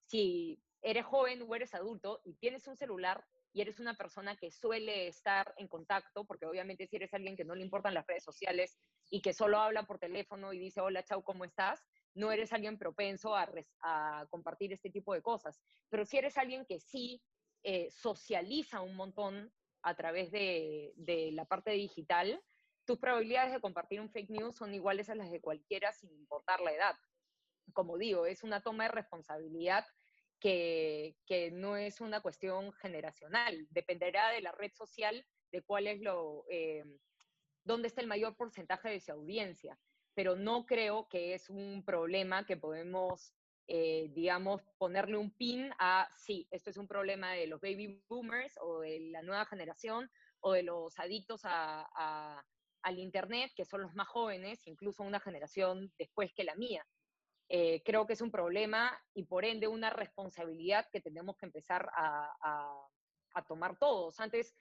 Si 0.06 0.62
eres 0.82 1.06
joven 1.06 1.44
o 1.48 1.56
eres 1.56 1.74
adulto 1.74 2.22
y 2.26 2.34
tienes 2.36 2.68
un 2.68 2.76
celular 2.76 3.24
y 3.54 3.62
eres 3.62 3.80
una 3.80 3.96
persona 3.96 4.36
que 4.36 4.52
suele 4.52 5.08
estar 5.08 5.54
en 5.58 5.68
contacto, 5.68 6.26
porque 6.26 6.46
obviamente 6.46 6.88
si 6.88 6.96
eres 6.96 7.14
alguien 7.14 7.36
que 7.36 7.46
no 7.46 7.56
le 7.56 7.64
importan 7.64 7.94
las 7.94 8.06
redes 8.06 8.24
sociales 8.24 8.78
y 9.10 9.22
que 9.22 9.34
solo 9.34 9.60
habla 9.60 9.84
por 9.84 10.00
teléfono 10.00 10.54
y 10.54 10.60
dice, 10.60 10.82
hola, 10.82 11.04
chao, 11.04 11.24
¿cómo 11.24 11.44
estás? 11.44 11.84
No 12.14 12.32
eres 12.32 12.54
alguien 12.54 12.78
propenso 12.78 13.36
a, 13.36 14.28
compartir 14.30 14.74
este 14.74 14.90
tipo 14.90 15.14
de 15.14 15.22
cosas. 15.22 15.60
Pero 15.90 16.06
si 16.06 16.18
eres 16.18 16.38
alguien 16.38 16.66
que 16.66 16.80
sí 16.80 17.22
eh, 17.64 17.90
socializa 17.92 18.82
un 18.82 18.96
montón 18.96 19.52
a 19.88 19.96
través 19.96 20.32
de, 20.32 20.94
la 21.32 21.46
parte 21.46 21.72
digital, 21.72 22.42
tus 22.86 23.00
probabilidades 23.00 23.54
de 23.54 23.62
compartir 23.62 24.02
un 24.02 24.10
fake 24.10 24.30
news 24.30 24.58
son 24.58 24.74
iguales 24.74 25.10
a 25.10 25.16
las 25.16 25.32
de 25.32 25.40
cualquiera 25.40 25.94
sin 25.94 26.12
importar 26.12 26.60
la 26.60 26.74
edad. 26.74 26.96
Como 27.74 27.98
digo, 27.98 28.26
es 28.26 28.44
una 28.44 28.62
toma 28.62 28.84
de 28.84 28.92
responsabilidad 28.92 29.86
que, 30.40 31.16
que 31.26 31.52
no 31.52 31.78
es 31.78 32.02
una 32.02 32.22
cuestión 32.22 32.74
generacional. 32.74 33.66
Dependerá 33.70 34.32
de 34.32 34.42
la 34.42 34.52
red 34.52 34.72
social, 34.74 35.26
de 35.52 35.62
cuál 35.64 35.88
es 35.88 36.02
lo, 36.02 36.46
eh, 36.50 36.84
dónde 37.64 37.88
está 37.88 38.02
el 38.02 38.08
mayor 38.08 38.36
porcentaje 38.36 38.90
de 38.90 39.00
su 39.00 39.14
audiencia. 39.14 39.80
Pero 40.14 40.36
no 40.36 40.66
creo 40.66 41.08
que 41.08 41.34
es 41.34 41.50
un 41.50 41.84
problema 41.86 42.46
que 42.46 42.58
podemos, 42.58 43.34
eh, 43.68 44.10
digamos, 44.14 44.62
ponerle 44.78 45.18
un 45.18 45.32
pin 45.32 45.72
a, 45.80 46.10
sí, 46.18 46.48
esto 46.52 46.70
es 46.70 46.78
un 46.78 46.88
problema 46.88 47.34
de 47.34 47.48
los 47.48 47.60
baby 47.62 48.04
boomers 48.08 48.54
o 48.62 48.80
de 48.80 49.00
la 49.12 49.22
nueva 49.22 49.46
generación 49.46 50.10
o 50.40 50.54
de 50.54 50.64
los 50.64 50.98
adictos 51.00 51.42
a 51.44 52.44
al 52.88 53.00
Internet, 53.00 53.52
que 53.56 53.66
son 53.66 53.82
los 53.82 53.94
más 53.96 54.08
jóvenes, 54.08 54.66
incluso 54.66 55.04
una 55.04 55.20
generación 55.20 55.92
después 55.98 56.32
que 56.34 56.46
la 56.46 56.56
mía. 56.56 56.88
Eh, 57.50 57.82
creo 57.84 58.06
que 58.06 58.14
es 58.14 58.22
un 58.22 58.32
problema 58.32 58.98
y 59.14 59.24
por 59.24 59.44
ende 59.44 59.68
una 59.68 59.90
responsabilidad 59.90 60.88
que 60.92 61.02
tenemos 61.02 61.38
que 61.38 61.46
empezar 61.46 61.90
a, 61.96 62.88
tomar 63.48 63.78
todos. 63.78 64.20
Antes 64.20 64.56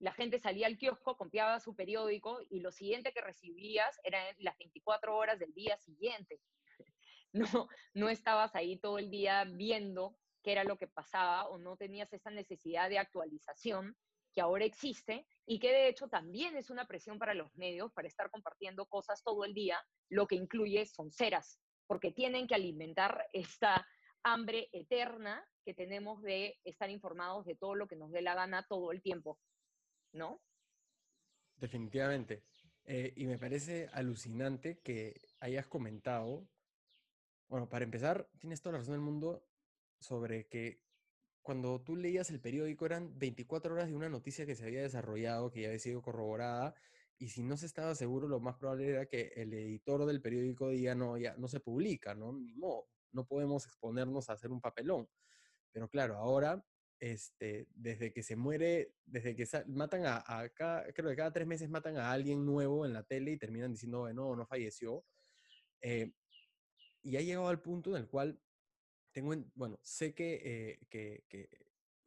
la 0.00 0.12
gente 0.12 0.40
salía 0.40 0.66
al 0.66 0.76
kiosco, 0.76 1.16
copiaba 1.16 1.60
su 1.60 1.76
periódico 1.76 2.40
y 2.50 2.58
lo 2.58 2.72
siguiente 2.72 3.12
que 3.12 3.20
recibías 3.20 4.00
eran 4.02 4.34
las 4.38 4.58
24 4.58 5.16
horas 5.16 5.38
del 5.38 5.54
día 5.54 5.76
siguiente. 5.76 6.40
No, 7.36 7.68
no 7.94 8.08
estabas 8.08 8.54
ahí 8.54 8.78
todo 8.78 8.98
el 8.98 9.10
día 9.10 9.44
viendo 9.44 10.16
qué 10.42 10.52
era 10.52 10.64
lo 10.64 10.78
que 10.78 10.86
pasaba 10.86 11.48
o 11.48 11.58
no 11.58 11.76
tenías 11.76 12.12
esa 12.12 12.30
necesidad 12.30 12.88
de 12.88 12.98
actualización 12.98 13.96
que 14.32 14.40
ahora 14.40 14.64
existe 14.64 15.26
y 15.46 15.58
que 15.58 15.72
de 15.72 15.88
hecho 15.88 16.08
también 16.08 16.56
es 16.56 16.70
una 16.70 16.86
presión 16.86 17.18
para 17.18 17.34
los 17.34 17.54
medios 17.56 17.92
para 17.92 18.06
estar 18.06 18.30
compartiendo 18.30 18.86
cosas 18.86 19.22
todo 19.22 19.44
el 19.44 19.54
día, 19.54 19.78
lo 20.10 20.26
que 20.26 20.36
incluye 20.36 20.84
son 20.86 21.10
ceras, 21.10 21.58
porque 21.86 22.12
tienen 22.12 22.46
que 22.46 22.54
alimentar 22.54 23.26
esta 23.32 23.86
hambre 24.22 24.68
eterna 24.72 25.42
que 25.64 25.72
tenemos 25.72 26.22
de 26.22 26.58
estar 26.64 26.90
informados 26.90 27.46
de 27.46 27.56
todo 27.56 27.74
lo 27.74 27.86
que 27.86 27.96
nos 27.96 28.12
dé 28.12 28.22
la 28.22 28.34
gana 28.34 28.66
todo 28.68 28.92
el 28.92 29.00
tiempo, 29.00 29.40
¿no? 30.12 30.42
Definitivamente. 31.56 32.44
Eh, 32.84 33.12
y 33.16 33.26
me 33.26 33.38
parece 33.38 33.88
alucinante 33.92 34.80
que 34.80 35.14
hayas 35.40 35.66
comentado, 35.66 36.46
bueno, 37.48 37.68
para 37.68 37.84
empezar, 37.84 38.28
tienes 38.38 38.60
toda 38.60 38.74
la 38.74 38.78
razón 38.78 38.94
del 38.94 39.00
mundo 39.02 39.46
sobre 40.00 40.46
que 40.48 40.82
cuando 41.42 41.80
tú 41.80 41.96
leías 41.96 42.30
el 42.30 42.40
periódico 42.40 42.86
eran 42.86 43.16
24 43.18 43.72
horas 43.74 43.88
de 43.88 43.94
una 43.94 44.08
noticia 44.08 44.46
que 44.46 44.56
se 44.56 44.64
había 44.64 44.82
desarrollado, 44.82 45.50
que 45.50 45.62
ya 45.62 45.68
había 45.68 45.78
sido 45.78 46.02
corroborada, 46.02 46.74
y 47.18 47.28
si 47.28 47.42
no 47.42 47.56
se 47.56 47.66
estaba 47.66 47.94
seguro, 47.94 48.28
lo 48.28 48.40
más 48.40 48.56
probable 48.56 48.88
era 48.88 49.06
que 49.06 49.32
el 49.36 49.54
editor 49.54 50.04
del 50.06 50.20
periódico 50.20 50.68
diga, 50.68 50.94
no, 50.94 51.16
ya 51.16 51.34
no 51.36 51.48
se 51.48 51.60
publica, 51.60 52.14
¿no? 52.14 52.32
No 53.12 53.26
podemos 53.26 53.64
exponernos 53.64 54.28
a 54.28 54.34
hacer 54.34 54.50
un 54.50 54.60
papelón. 54.60 55.08
Pero 55.72 55.88
claro, 55.88 56.16
ahora, 56.16 56.62
este, 56.98 57.68
desde 57.74 58.12
que 58.12 58.22
se 58.22 58.36
muere, 58.36 58.92
desde 59.06 59.34
que 59.34 59.46
matan 59.68 60.04
a, 60.04 60.24
a 60.26 60.48
creo 60.50 61.10
que 61.10 61.16
cada 61.16 61.32
tres 61.32 61.46
meses 61.46 61.70
matan 61.70 61.96
a 61.96 62.10
alguien 62.12 62.44
nuevo 62.44 62.84
en 62.84 62.92
la 62.92 63.02
tele 63.02 63.32
y 63.32 63.38
terminan 63.38 63.72
diciendo, 63.72 64.12
no, 64.12 64.36
no 64.36 64.46
falleció. 64.46 65.04
Eh, 65.80 66.12
y 67.02 67.16
ha 67.16 67.20
llegado 67.20 67.48
al 67.48 67.60
punto 67.60 67.90
en 67.90 68.02
el 68.02 68.08
cual 68.08 68.40
tengo, 69.12 69.34
bueno, 69.54 69.78
sé 69.82 70.14
que, 70.14 70.40
eh, 70.44 70.86
que, 70.90 71.48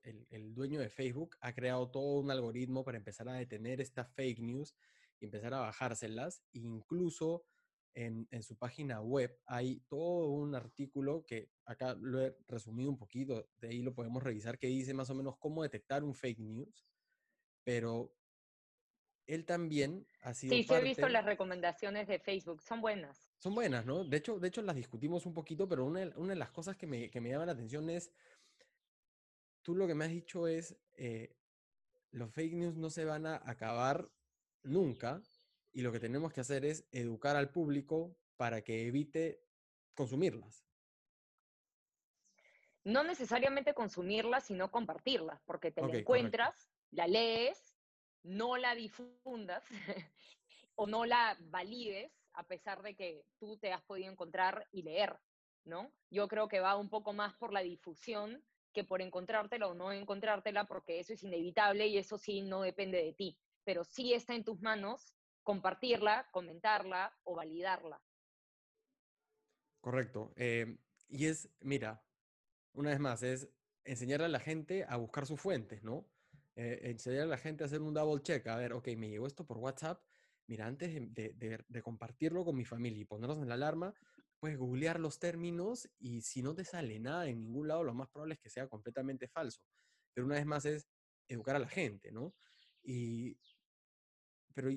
el, 0.04 0.54
dueño 0.54 0.80
de 0.80 0.89
Facebook 0.89 1.36
ha 1.41 1.54
creado 1.54 1.89
todo 1.89 2.19
un 2.19 2.32
algoritmo 2.32 2.84
para 2.84 2.97
empezar 2.97 3.28
a 3.30 3.34
detener 3.34 3.82
estas 3.82 4.10
fake 4.13 4.39
news 4.39 4.75
y 5.19 5.25
empezar 5.25 5.54
a 5.54 5.60
bajárselas. 5.60 6.43
incluso 6.54 7.45
en, 7.95 8.28
en, 8.32 8.43
su 8.43 8.58
página 8.58 9.02
web 9.02 9.38
hay 9.45 9.82
todo 9.88 10.30
un 10.30 10.56
artículo 10.56 11.25
que 11.25 11.49
acá 11.65 11.95
lo 11.95 12.21
he 12.21 12.36
resumido 12.47 12.89
un 12.89 12.97
poquito, 12.97 13.49
de 13.60 13.69
ahí 13.69 13.82
lo 13.82 13.93
podemos 13.93 14.21
revisar, 14.21 14.60
que 14.60 14.67
dice 14.67 14.93
más 14.93 15.10
o 15.10 15.15
menos 15.15 15.38
cómo 15.38 15.63
detectar 15.63 16.04
un 16.04 16.13
fake 16.13 16.39
news. 16.39 16.86
Pero 17.63 18.13
él 19.29 19.45
también 19.45 20.07
ha 20.21 20.33
sido. 20.33 20.55
Sí, 20.55 20.63
sí, 20.63 20.73
he 20.73 20.81
visto 20.81 21.07
las 21.07 21.23
recomendaciones 21.23 22.07
de 22.07 22.19
Facebook, 22.19 22.61
son 22.61 22.81
buenas. 22.81 23.29
Son 23.37 23.53
buenas, 23.53 23.85
¿no? 23.85 24.03
De 24.03 24.17
hecho, 24.17 24.39
de 24.39 24.47
hecho 24.47 24.61
las 24.61 24.75
discutimos 24.75 25.25
un 25.25 25.33
poquito, 25.33 25.67
pero 25.69 25.85
una, 25.85 26.11
una 26.15 26.33
de 26.33 26.39
las 26.39 26.51
cosas 26.51 26.75
que 26.75 26.87
me, 26.87 27.09
que 27.09 27.21
me 27.21 27.29
llama 27.29 27.45
la 27.45 27.51
atención 27.51 27.89
es 27.89 28.11
tú 29.61 29.75
lo 29.75 29.87
que 29.87 29.93
me 29.93 30.05
has 30.05 30.11
dicho 30.11 30.47
es, 30.47 30.75
eh, 30.97 31.35
los 32.11 32.31
fake 32.33 32.53
news 32.53 32.75
no 32.75 32.89
se 32.89 33.05
van 33.05 33.27
a 33.27 33.41
acabar 33.45 34.09
nunca 34.63 35.21
y 35.71 35.81
lo 35.81 35.91
que 35.91 35.99
tenemos 35.99 36.33
que 36.33 36.41
hacer 36.41 36.65
es 36.65 36.87
educar 36.91 37.35
al 37.35 37.51
público 37.51 38.17
para 38.35 38.63
que 38.63 38.87
evite 38.87 39.43
consumirlas. 39.93 40.65
No 42.83 43.03
necesariamente 43.03 43.73
consumirlas, 43.75 44.45
sino 44.45 44.71
compartirlas, 44.71 45.41
porque 45.43 45.71
te 45.71 45.81
la 45.81 45.97
encuentras, 45.97 46.71
la 46.89 47.05
lees, 47.05 47.68
no 48.23 48.58
la 48.58 48.75
difundas 48.75 49.63
o 50.75 50.88
no 50.88 51.05
la 51.05 51.38
valides, 51.41 52.12
a 52.34 52.43
pesar 52.43 52.82
de 52.82 52.95
que 52.95 53.25
tú 53.38 53.58
te 53.58 53.71
has 53.71 53.82
podido 53.84 54.12
encontrar 54.12 54.67
y 54.71 54.84
leer, 54.84 55.19
¿no? 55.65 55.91
Yo 56.10 56.27
creo 56.27 56.47
que 56.47 56.60
va 56.60 56.77
un 56.77 56.89
poco 56.89 57.13
más 57.13 57.36
por 57.36 57.51
la 57.51 57.62
difusión 57.62 58.43
que 58.73 58.84
por 58.84 59.01
encontrártela 59.01 59.67
o 59.67 59.73
no 59.73 59.91
encontrártela, 59.91 60.65
porque 60.65 60.99
eso 60.99 61.13
es 61.13 61.23
inevitable 61.23 61.88
y 61.88 61.97
eso 61.97 62.17
sí 62.17 62.41
no 62.41 62.62
depende 62.62 63.03
de 63.03 63.13
ti, 63.13 63.38
pero 63.63 63.84
sí 63.84 64.13
está 64.13 64.36
en 64.36 64.43
tus 64.43 64.62
manos 64.62 65.15
compartirla, 65.43 66.29
comentarla 66.32 67.17
o 67.23 67.36
validarla. 67.36 68.01
Correcto. 69.82 70.32
Eh, 70.36 70.77
y 71.08 71.25
es, 71.25 71.49
mira, 71.62 72.03
una 72.73 72.91
vez 72.91 72.99
más, 72.99 73.23
es 73.23 73.49
enseñarle 73.84 74.27
a 74.27 74.29
la 74.29 74.39
gente 74.39 74.86
a 74.88 74.97
buscar 74.97 75.25
sus 75.25 75.41
fuentes, 75.41 75.84
¿no? 75.84 76.05
Eh, 76.55 76.79
enseñar 76.89 77.23
a 77.23 77.27
la 77.27 77.38
gente 77.38 77.63
a 77.63 77.67
hacer 77.67 77.81
un 77.81 77.93
double 77.93 78.21
check, 78.21 78.45
a 78.47 78.57
ver, 78.57 78.73
ok, 78.73 78.88
me 78.97 79.09
llegó 79.09 79.27
esto 79.27 79.45
por 79.45 79.57
WhatsApp, 79.57 80.03
mira, 80.47 80.65
antes 80.65 80.91
de, 81.13 81.81
compartirlo 81.83 82.43
con 82.43 82.55
mi 82.55 82.65
familia 82.65 83.01
y 83.01 83.05
ponernos 83.05 83.38
en 83.38 83.47
la 83.47 83.53
alarma, 83.53 83.93
puedes 84.39 84.57
googlear 84.57 84.99
los 84.99 85.19
términos 85.19 85.89
y 85.99 86.21
si 86.21 86.41
no 86.41 86.55
te 86.55 86.65
sale 86.65 86.99
nada 86.99 87.27
en 87.27 87.39
ningún 87.39 87.67
lado, 87.67 87.83
lo 87.83 87.93
más 87.93 88.09
probable 88.09 88.33
es 88.33 88.39
que 88.39 88.49
sea 88.49 88.67
completamente 88.67 89.27
falso. 89.27 89.62
Pero 90.13 90.25
una 90.25 90.35
vez 90.35 90.45
más 90.45 90.65
es 90.65 90.88
educar 91.27 91.55
a 91.55 91.59
la 91.59 91.67
gente, 91.67 92.12
¿no? 92.12 92.33
Y, 92.81 93.38
pero 94.53 94.69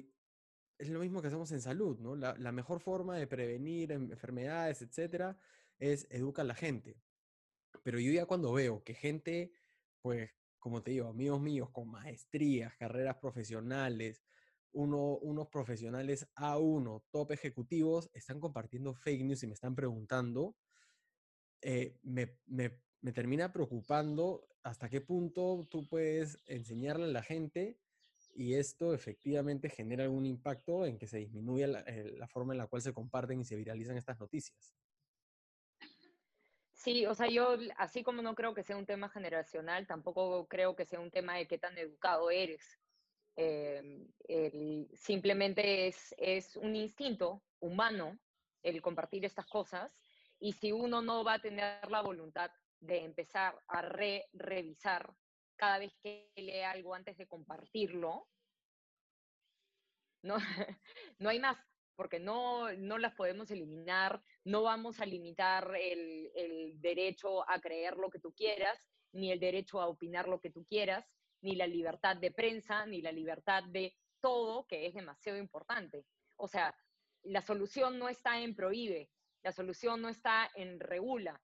es 0.78 0.88
lo 0.88 1.00
mismo 1.00 1.22
que 1.22 1.28
hacemos 1.28 1.50
en 1.52 1.60
salud, 1.60 1.98
¿no? 1.98 2.16
La, 2.16 2.52
mejor 2.52 2.80
forma 2.80 3.16
de 3.16 3.26
prevenir 3.26 3.92
enfermedades, 3.92 4.82
etcétera, 4.82 5.38
es 5.78 6.06
educar 6.10 6.44
a 6.44 6.48
la 6.48 6.54
gente. 6.54 7.00
Pero 7.82 7.98
yo 7.98 8.12
ya 8.12 8.26
cuando 8.26 8.52
veo 8.52 8.82
que 8.84 8.94
gente, 8.94 9.52
pues, 10.02 10.30
como 10.62 10.80
te 10.80 10.92
digo, 10.92 11.08
amigos 11.08 11.40
míos 11.40 11.70
con 11.72 11.90
maestrías, 11.90 12.72
carreras 12.76 13.16
profesionales, 13.16 14.22
unos 14.70 15.48
profesionales 15.48 16.28
A1, 16.36 17.02
top 17.10 17.32
ejecutivos, 17.32 18.08
están 18.14 18.38
compartiendo 18.38 18.94
fake 18.94 19.24
news 19.24 19.42
y 19.42 19.48
me 19.48 19.54
están 19.54 19.74
preguntando, 19.74 20.54
eh, 21.62 21.98
me, 22.04 22.38
termina 23.12 23.52
preocupando 23.52 24.46
hasta 24.62 24.88
qué 24.88 25.00
punto 25.00 25.66
tú 25.68 25.88
puedes 25.88 26.38
enseñarle 26.46 27.06
a 27.06 27.08
la 27.08 27.24
gente 27.24 27.80
y 28.32 28.54
esto 28.54 28.94
efectivamente 28.94 29.68
genera 29.68 30.04
algún 30.04 30.26
impacto 30.26 30.86
en 30.86 30.96
que 30.96 31.08
se 31.08 31.18
disminuya 31.18 31.66
la, 31.66 31.80
eh, 31.80 32.12
la, 32.16 32.28
forma 32.28 32.54
en 32.54 32.58
la 32.58 32.68
cual 32.68 32.82
se 32.82 32.92
comparten 32.92 33.40
y 33.40 33.44
se 33.44 33.56
viralizan 33.56 33.96
estas 33.96 34.20
noticias. 34.20 34.76
Sí, 36.82 37.06
o 37.06 37.14
sea, 37.14 37.28
yo 37.28 37.56
así 37.76 38.02
como 38.02 38.22
no 38.22 38.34
creo 38.34 38.54
que 38.54 38.64
sea 38.64 38.76
un 38.76 38.86
tema 38.86 39.08
generacional, 39.08 39.86
tampoco 39.86 40.48
creo 40.48 40.74
que 40.74 40.84
sea 40.84 40.98
un 40.98 41.12
tema 41.12 41.36
de 41.36 41.46
qué 41.46 41.56
tan 41.56 41.78
educado 41.78 42.28
eres. 42.28 42.80
Eh, 43.36 44.04
simplemente 44.94 45.86
es, 45.86 46.12
es 46.18 46.56
un 46.56 46.74
instinto 46.74 47.44
humano 47.60 48.18
el 48.64 48.82
compartir 48.82 49.24
estas 49.24 49.46
cosas 49.46 49.96
y 50.40 50.54
si 50.54 50.72
uno 50.72 51.00
no 51.02 51.22
va 51.22 51.34
a 51.34 51.40
tener 51.40 51.88
la 51.88 52.02
voluntad 52.02 52.50
de 52.80 53.04
empezar 53.04 53.56
a 53.68 53.82
re 53.82 54.28
revisar 54.32 55.14
cada 55.54 55.78
vez 55.78 55.94
que 56.02 56.32
lee 56.34 56.62
algo 56.62 56.96
antes 56.96 57.16
de 57.16 57.28
compartirlo, 57.28 58.26
no, 60.22 60.36
no 61.20 61.28
hay 61.28 61.38
más, 61.38 61.56
porque 61.96 62.18
no, 62.18 62.72
no 62.72 62.98
las 62.98 63.14
podemos 63.14 63.50
eliminar, 63.50 64.22
no 64.44 64.62
vamos 64.62 65.00
a 65.00 65.06
limitar 65.06 65.74
el, 65.76 66.30
el 66.34 66.80
derecho 66.80 67.48
a 67.48 67.60
creer 67.60 67.96
lo 67.96 68.10
que 68.10 68.18
tú 68.18 68.32
quieras, 68.32 68.78
ni 69.12 69.30
el 69.30 69.40
derecho 69.40 69.80
a 69.80 69.88
opinar 69.88 70.28
lo 70.28 70.40
que 70.40 70.50
tú 70.50 70.64
quieras, 70.64 71.06
ni 71.42 71.54
la 71.54 71.66
libertad 71.66 72.16
de 72.16 72.30
prensa, 72.30 72.86
ni 72.86 73.02
la 73.02 73.12
libertad 73.12 73.64
de 73.64 73.96
todo, 74.20 74.66
que 74.66 74.86
es 74.86 74.94
demasiado 74.94 75.38
importante. 75.38 76.06
O 76.36 76.48
sea, 76.48 76.74
la 77.22 77.42
solución 77.42 77.98
no 77.98 78.08
está 78.08 78.40
en 78.40 78.54
prohíbe, 78.54 79.10
la 79.42 79.52
solución 79.52 80.00
no 80.00 80.08
está 80.08 80.50
en 80.54 80.80
regula, 80.80 81.42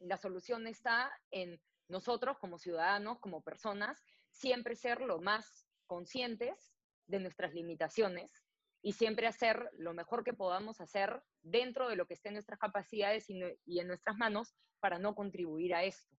la 0.00 0.16
solución 0.16 0.66
está 0.66 1.10
en 1.30 1.60
nosotros 1.88 2.38
como 2.38 2.58
ciudadanos, 2.58 3.18
como 3.20 3.42
personas, 3.42 4.04
siempre 4.30 4.76
ser 4.76 5.00
lo 5.00 5.20
más 5.20 5.66
conscientes 5.86 6.74
de 7.06 7.20
nuestras 7.20 7.54
limitaciones 7.54 8.37
y 8.82 8.92
siempre 8.92 9.26
hacer 9.26 9.70
lo 9.78 9.92
mejor 9.92 10.24
que 10.24 10.32
podamos 10.32 10.80
hacer 10.80 11.22
dentro 11.42 11.88
de 11.88 11.96
lo 11.96 12.06
que 12.06 12.14
esté 12.14 12.28
en 12.28 12.34
nuestras 12.34 12.58
capacidades 12.58 13.28
y, 13.28 13.40
en 13.40 13.86
nuestras 13.86 14.16
manos 14.16 14.54
para 14.80 14.98
no 14.98 15.14
contribuir 15.14 15.74
a 15.74 15.84
esto 15.84 16.16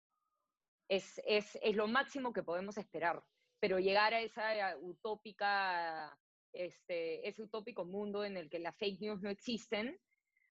es, 0.89 1.21
es, 1.27 1.59
es, 1.63 1.77
lo 1.77 1.87
máximo 1.87 2.33
que 2.33 2.43
podemos 2.43 2.79
esperar. 2.79 3.23
Pero 3.61 3.79
llegar 3.79 4.15
a 4.15 4.21
esa 4.21 4.77
utópica, 4.81 6.17
este, 6.53 7.29
ese 7.29 7.43
utópico 7.43 7.85
mundo 7.85 8.25
en 8.25 8.37
el 8.37 8.49
que 8.49 8.59
las 8.59 8.77
fake 8.77 9.01
news 9.01 9.21
no 9.21 9.31
existen, 9.31 9.99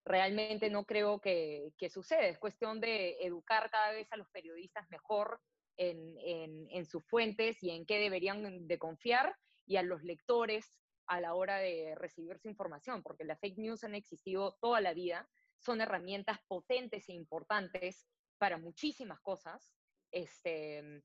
realmente 0.06 0.70
no 0.70 0.86
creo 0.86 1.20
que, 1.20 1.74
que 1.78 1.90
suceda. 1.90 2.28
Es 2.28 2.38
cuestión 2.38 2.80
de 2.80 3.18
educar 3.22 3.70
cada 3.70 3.92
vez 3.92 4.08
a 4.12 4.18
los 4.18 4.30
periodistas 4.30 4.88
mejor 4.90 5.42
en, 5.78 6.18
en, 6.20 6.68
en, 6.70 6.86
sus 6.86 7.04
fuentes 7.06 7.62
y 7.64 7.72
en 7.72 7.86
qué 7.86 8.00
deberían 8.00 8.68
de 8.68 8.78
confiar 8.78 9.36
y 9.66 9.78
a 9.78 9.84
los 9.84 10.04
lectores 10.04 10.80
a 11.08 11.22
la 11.22 11.34
hora 11.34 11.58
de 11.58 11.96
recibir 11.96 12.38
su 12.40 12.50
información, 12.50 13.02
porque 13.02 13.24
las 13.24 13.40
fake 13.40 13.58
news 13.58 13.84
han 13.84 13.96
existido 13.96 14.58
toda 14.62 14.82
la 14.82 14.94
vida, 14.94 15.28
son 15.60 15.82
herramientas 15.82 16.40
potentes 16.48 17.10
e 17.10 17.14
importantes 17.14 18.08
para 18.38 18.58
muchísimas 18.58 19.20
cosas, 19.22 19.74
este, 20.12 21.04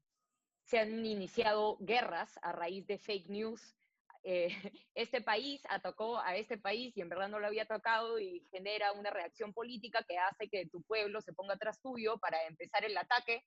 se 0.65 0.79
han 0.79 1.05
iniciado 1.05 1.77
guerras 1.81 2.39
a 2.43 2.53
raíz 2.53 2.87
de 2.87 2.99
fake 2.99 3.29
news. 3.29 3.77
Eh, 4.25 4.49
este 4.95 5.21
país 5.21 5.63
atacó 5.69 6.19
a 6.19 6.37
este 6.37 6.59
país 6.59 6.97
y 6.97 7.01
en 7.01 7.09
verdad 7.09 7.29
no 7.29 7.41
lo 7.41 7.47
había 7.47 7.65
atacado 7.65 8.19
y 8.19 8.47
genera 8.51 8.93
una 8.93 9.11
reacción 9.11 9.53
política 9.53 10.05
que 10.09 10.19
hace 10.19 10.49
que 10.49 10.67
tu 10.67 10.83
pueblo 10.83 11.21
se 11.21 11.33
ponga 11.33 11.55
atrás 11.55 11.81
tuyo 11.81 12.19
para 12.19 12.47
empezar 12.47 12.85
el 12.85 12.97
ataque. 12.97 13.45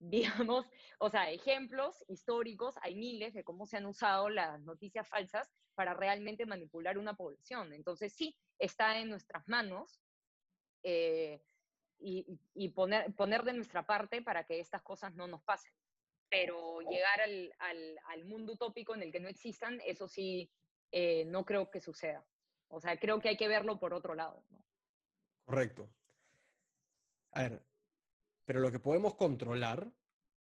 Digamos, 0.00 0.66
o 0.98 1.10
sea, 1.10 1.30
ejemplos 1.30 2.04
históricos, 2.08 2.74
hay 2.80 2.94
miles 2.94 3.34
de 3.34 3.44
cómo 3.44 3.66
se 3.66 3.76
han 3.76 3.86
usado 3.86 4.28
las 4.28 4.60
noticias 4.62 5.06
falsas 5.06 5.52
para 5.74 5.94
realmente 5.94 6.46
manipular 6.46 6.98
una 6.98 7.14
población. 7.14 7.72
Entonces, 7.72 8.12
sí, 8.12 8.34
está 8.58 8.98
en 8.98 9.10
nuestras 9.10 9.46
manos 9.46 10.00
eh, 10.82 11.42
y, 11.98 12.68
poner, 12.70 13.14
poner 13.14 13.42
de 13.44 13.52
nuestra 13.52 13.84
parte 13.84 14.22
para 14.22 14.44
que 14.44 14.58
estas 14.58 14.82
cosas 14.82 15.14
no 15.14 15.26
nos 15.26 15.42
pasen. 15.42 15.72
Pero 16.30 16.80
llegar 16.80 17.20
al, 17.20 17.52
al, 18.06 18.24
mundo 18.24 18.54
utópico 18.54 18.94
en 18.94 19.02
el 19.02 19.12
que 19.12 19.20
no 19.20 19.28
existan, 19.28 19.80
eso 19.84 20.08
sí, 20.08 20.50
eh, 20.92 21.24
no 21.26 21.44
creo 21.44 21.70
que 21.70 21.80
suceda. 21.80 22.24
O 22.68 22.80
sea, 22.80 22.98
creo 22.98 23.20
que 23.20 23.28
hay 23.28 23.36
que 23.36 23.48
verlo 23.48 23.78
por 23.78 23.92
otro 23.92 24.14
lado. 24.14 24.44
Correcto. 25.44 25.90
A 27.32 27.42
ver, 27.42 27.62
pero 28.50 28.58
lo 28.58 28.72
que 28.72 28.80
podemos 28.80 29.14
controlar, 29.14 29.92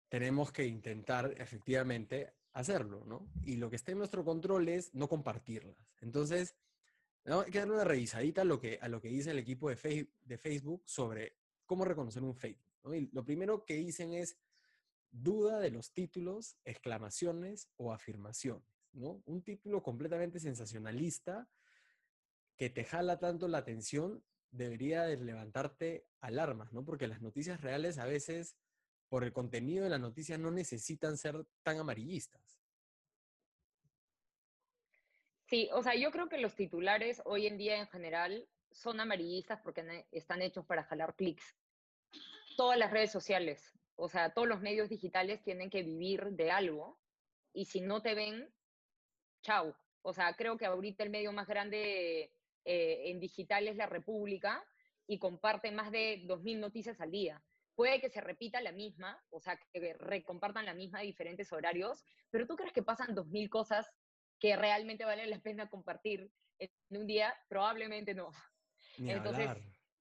tenemos 0.07 0.53
que 0.53 0.65
intentar 0.65 1.35
efectivamente 1.41 2.31
hacerlo, 2.53 3.03
¿no? 3.05 3.27
Y 3.43 3.57
lo 3.57 3.69
que 3.69 3.75
está 3.75 3.91
en 3.91 3.97
nuestro 3.97 4.23
control 4.23 4.69
es 4.69 4.95
no 4.95 5.09
compartirlas. 5.09 5.75
Entonces, 5.99 6.55
hay 7.25 7.51
que 7.51 7.59
darle 7.59 7.73
una 7.73 7.83
revisadita 7.83 8.43
a 8.43 8.45
lo 8.45 8.61
que, 8.61 8.79
a 8.81 8.87
lo 8.87 9.01
que 9.01 9.09
dice 9.09 9.31
el 9.31 9.39
equipo 9.39 9.69
de, 9.69 10.07
de 10.23 10.37
Facebook 10.37 10.83
sobre 10.85 11.35
cómo 11.65 11.83
reconocer 11.83 12.23
un 12.23 12.33
fake. 12.33 12.61
lo 13.11 13.25
primero 13.25 13.65
que 13.65 13.75
dicen 13.75 14.13
es 14.13 14.37
duda 15.11 15.59
de 15.59 15.71
los 15.71 15.91
títulos, 15.91 16.55
exclamaciones 16.63 17.67
o 17.75 17.91
afirmaciones. 17.91 18.63
¿no? 18.93 19.21
Un 19.25 19.41
título 19.41 19.83
completamente 19.83 20.39
sensacionalista 20.39 21.49
que 22.55 22.69
te 22.69 22.85
jala 22.85 23.19
tanto 23.19 23.49
la 23.49 23.57
atención 23.57 24.23
debería 24.51 25.03
de 25.03 25.17
levantarte 25.17 26.07
alarmas, 26.21 26.73
¿no? 26.73 26.83
Porque 26.83 27.07
las 27.07 27.21
noticias 27.21 27.61
reales 27.61 27.97
a 27.97 28.05
veces 28.05 28.55
por 29.09 29.23
el 29.23 29.33
contenido 29.33 29.83
de 29.83 29.89
la 29.89 29.99
noticia 29.99 30.37
no 30.37 30.51
necesitan 30.51 31.17
ser 31.17 31.45
tan 31.63 31.77
amarillistas. 31.77 32.59
Sí, 35.45 35.69
o 35.71 35.81
sea, 35.81 35.95
yo 35.95 36.11
creo 36.11 36.27
que 36.27 36.39
los 36.39 36.55
titulares 36.55 37.21
hoy 37.23 37.47
en 37.47 37.57
día 37.57 37.77
en 37.77 37.87
general 37.87 38.47
son 38.71 38.99
amarillistas 38.99 39.61
porque 39.61 40.05
están 40.11 40.41
hechos 40.41 40.65
para 40.65 40.83
jalar 40.83 41.15
clics. 41.15 41.55
Todas 42.57 42.77
las 42.77 42.91
redes 42.91 43.11
sociales, 43.11 43.73
o 43.95 44.09
sea, 44.09 44.33
todos 44.33 44.47
los 44.47 44.61
medios 44.61 44.89
digitales 44.89 45.41
tienen 45.43 45.69
que 45.69 45.83
vivir 45.83 46.31
de 46.31 46.51
algo 46.51 46.99
y 47.53 47.65
si 47.65 47.81
no 47.81 48.01
te 48.01 48.13
ven, 48.13 48.53
chau. 49.41 49.73
O 50.01 50.13
sea, 50.13 50.33
creo 50.35 50.57
que 50.57 50.65
ahorita 50.65 51.03
el 51.03 51.09
medio 51.09 51.31
más 51.31 51.47
grande 51.47 52.31
eh, 52.69 53.11
en 53.11 53.21
digital 53.21 53.65
es 53.69 53.77
La 53.77 53.85
República 53.85 54.61
y 55.07 55.19
comparte 55.19 55.71
más 55.71 55.89
de 55.89 56.23
2.000 56.27 56.59
noticias 56.59 56.99
al 56.99 57.11
día. 57.11 57.41
Puede 57.75 58.01
que 58.01 58.09
se 58.09 58.19
repita 58.19 58.59
la 58.59 58.73
misma, 58.73 59.23
o 59.29 59.39
sea, 59.39 59.57
que 59.71 59.93
recompartan 59.93 60.65
la 60.65 60.73
misma 60.73 60.99
a 60.99 61.03
diferentes 61.03 61.53
horarios, 61.53 62.03
pero 62.29 62.45
¿tú 62.45 62.57
crees 62.57 62.73
que 62.73 62.83
pasan 62.83 63.15
2.000 63.15 63.47
cosas 63.47 63.89
que 64.37 64.57
realmente 64.57 65.05
vale 65.05 65.25
la 65.27 65.39
pena 65.39 65.69
compartir 65.69 66.29
en 66.59 66.69
un 66.89 67.07
día? 67.07 67.33
Probablemente 67.47 68.13
no. 68.13 68.31
Entonces, 68.97 69.49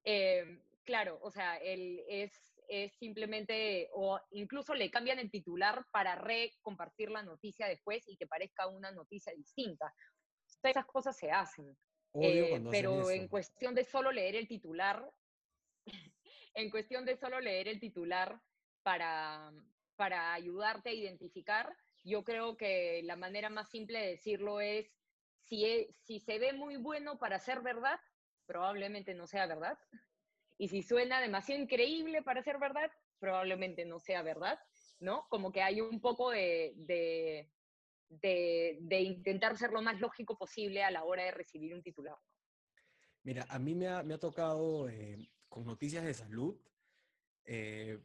eh, 0.03 0.59
claro, 0.85 1.21
o 1.23 1.31
sea, 1.31 1.59
él 1.59 2.03
es, 2.09 2.33
es 2.67 2.93
simplemente, 2.95 3.91
o 3.93 4.21
incluso 4.33 4.75
le 4.75 4.91
cambian 4.91 5.21
el 5.21 5.31
titular 5.31 5.87
para 5.93 6.17
recompartir 6.17 7.13
la 7.13 7.23
noticia 7.23 7.69
después 7.69 8.09
y 8.09 8.17
que 8.17 8.27
parezca 8.27 8.67
una 8.67 8.91
noticia 8.91 9.33
distinta. 9.35 9.95
Esas 10.65 10.87
cosas 10.87 11.17
se 11.17 11.31
hacen. 11.31 11.77
Eh, 12.23 12.63
pero 12.71 13.11
en 13.11 13.29
cuestión 13.29 13.75
de 13.75 13.85
solo 13.85 14.13
leer 14.13 14.37
el 14.37 14.49
titular, 14.49 15.11
en 16.55 16.71
cuestión 16.71 17.05
de 17.05 17.17
solo 17.17 17.41
leer 17.41 17.69
el 17.69 17.81
titular 17.81 18.41
para, 18.83 19.53
para 19.97 20.33
ayudarte 20.33 20.91
a 20.91 20.95
identificar, 20.95 21.75
yo 22.05 22.25
creo 22.25 22.57
que 22.57 23.03
la 23.05 23.17
manera 23.17 23.51
más 23.51 23.69
simple 23.69 23.99
de 23.99 24.09
decirlo 24.11 24.61
es, 24.61 24.91
si, 25.43 25.65
e, 25.65 25.89
si 26.05 26.21
se 26.21 26.39
ve 26.39 26.53
muy 26.53 26.77
bueno 26.77 27.19
para 27.19 27.39
ser 27.39 27.61
verdad, 27.61 27.99
probablemente 28.47 29.15
no 29.15 29.27
sea 29.27 29.47
verdad. 29.47 29.79
Y 30.59 30.69
si 30.69 30.83
suena 30.83 31.21
demasiado 31.21 31.61
increíble 31.61 32.23
para 32.23 32.43
ser 32.43 32.59
verdad, 32.59 32.91
probablemente 33.19 33.85
no 33.85 33.99
sea 33.99 34.23
verdad, 34.23 34.59
¿no? 35.01 35.27
Como 35.29 35.53
que 35.53 35.63
hay 35.63 35.81
un 35.81 36.01
poco 36.01 36.31
de, 36.31 36.73
de, 36.77 37.51
de, 38.09 39.01
intentar 39.01 39.57
ser 39.57 39.71
lo 39.71 39.83
más 39.83 40.01
lógico 40.01 40.37
posible 40.37 40.83
a 40.83 40.91
la 40.91 41.05
hora 41.05 41.25
de 41.25 41.31
recibir 41.31 41.75
un 41.75 41.83
titular. 41.83 42.17
Mira, 43.23 43.47
a 43.49 43.59
mí 43.59 43.75
me 43.75 43.89
ha, 43.89 44.19
tocado 44.19 44.89
eh, 44.89 45.31
con 45.49 45.65
noticias 45.65 46.05
de 46.05 46.15
salud 46.15 46.61
eh, 47.45 47.99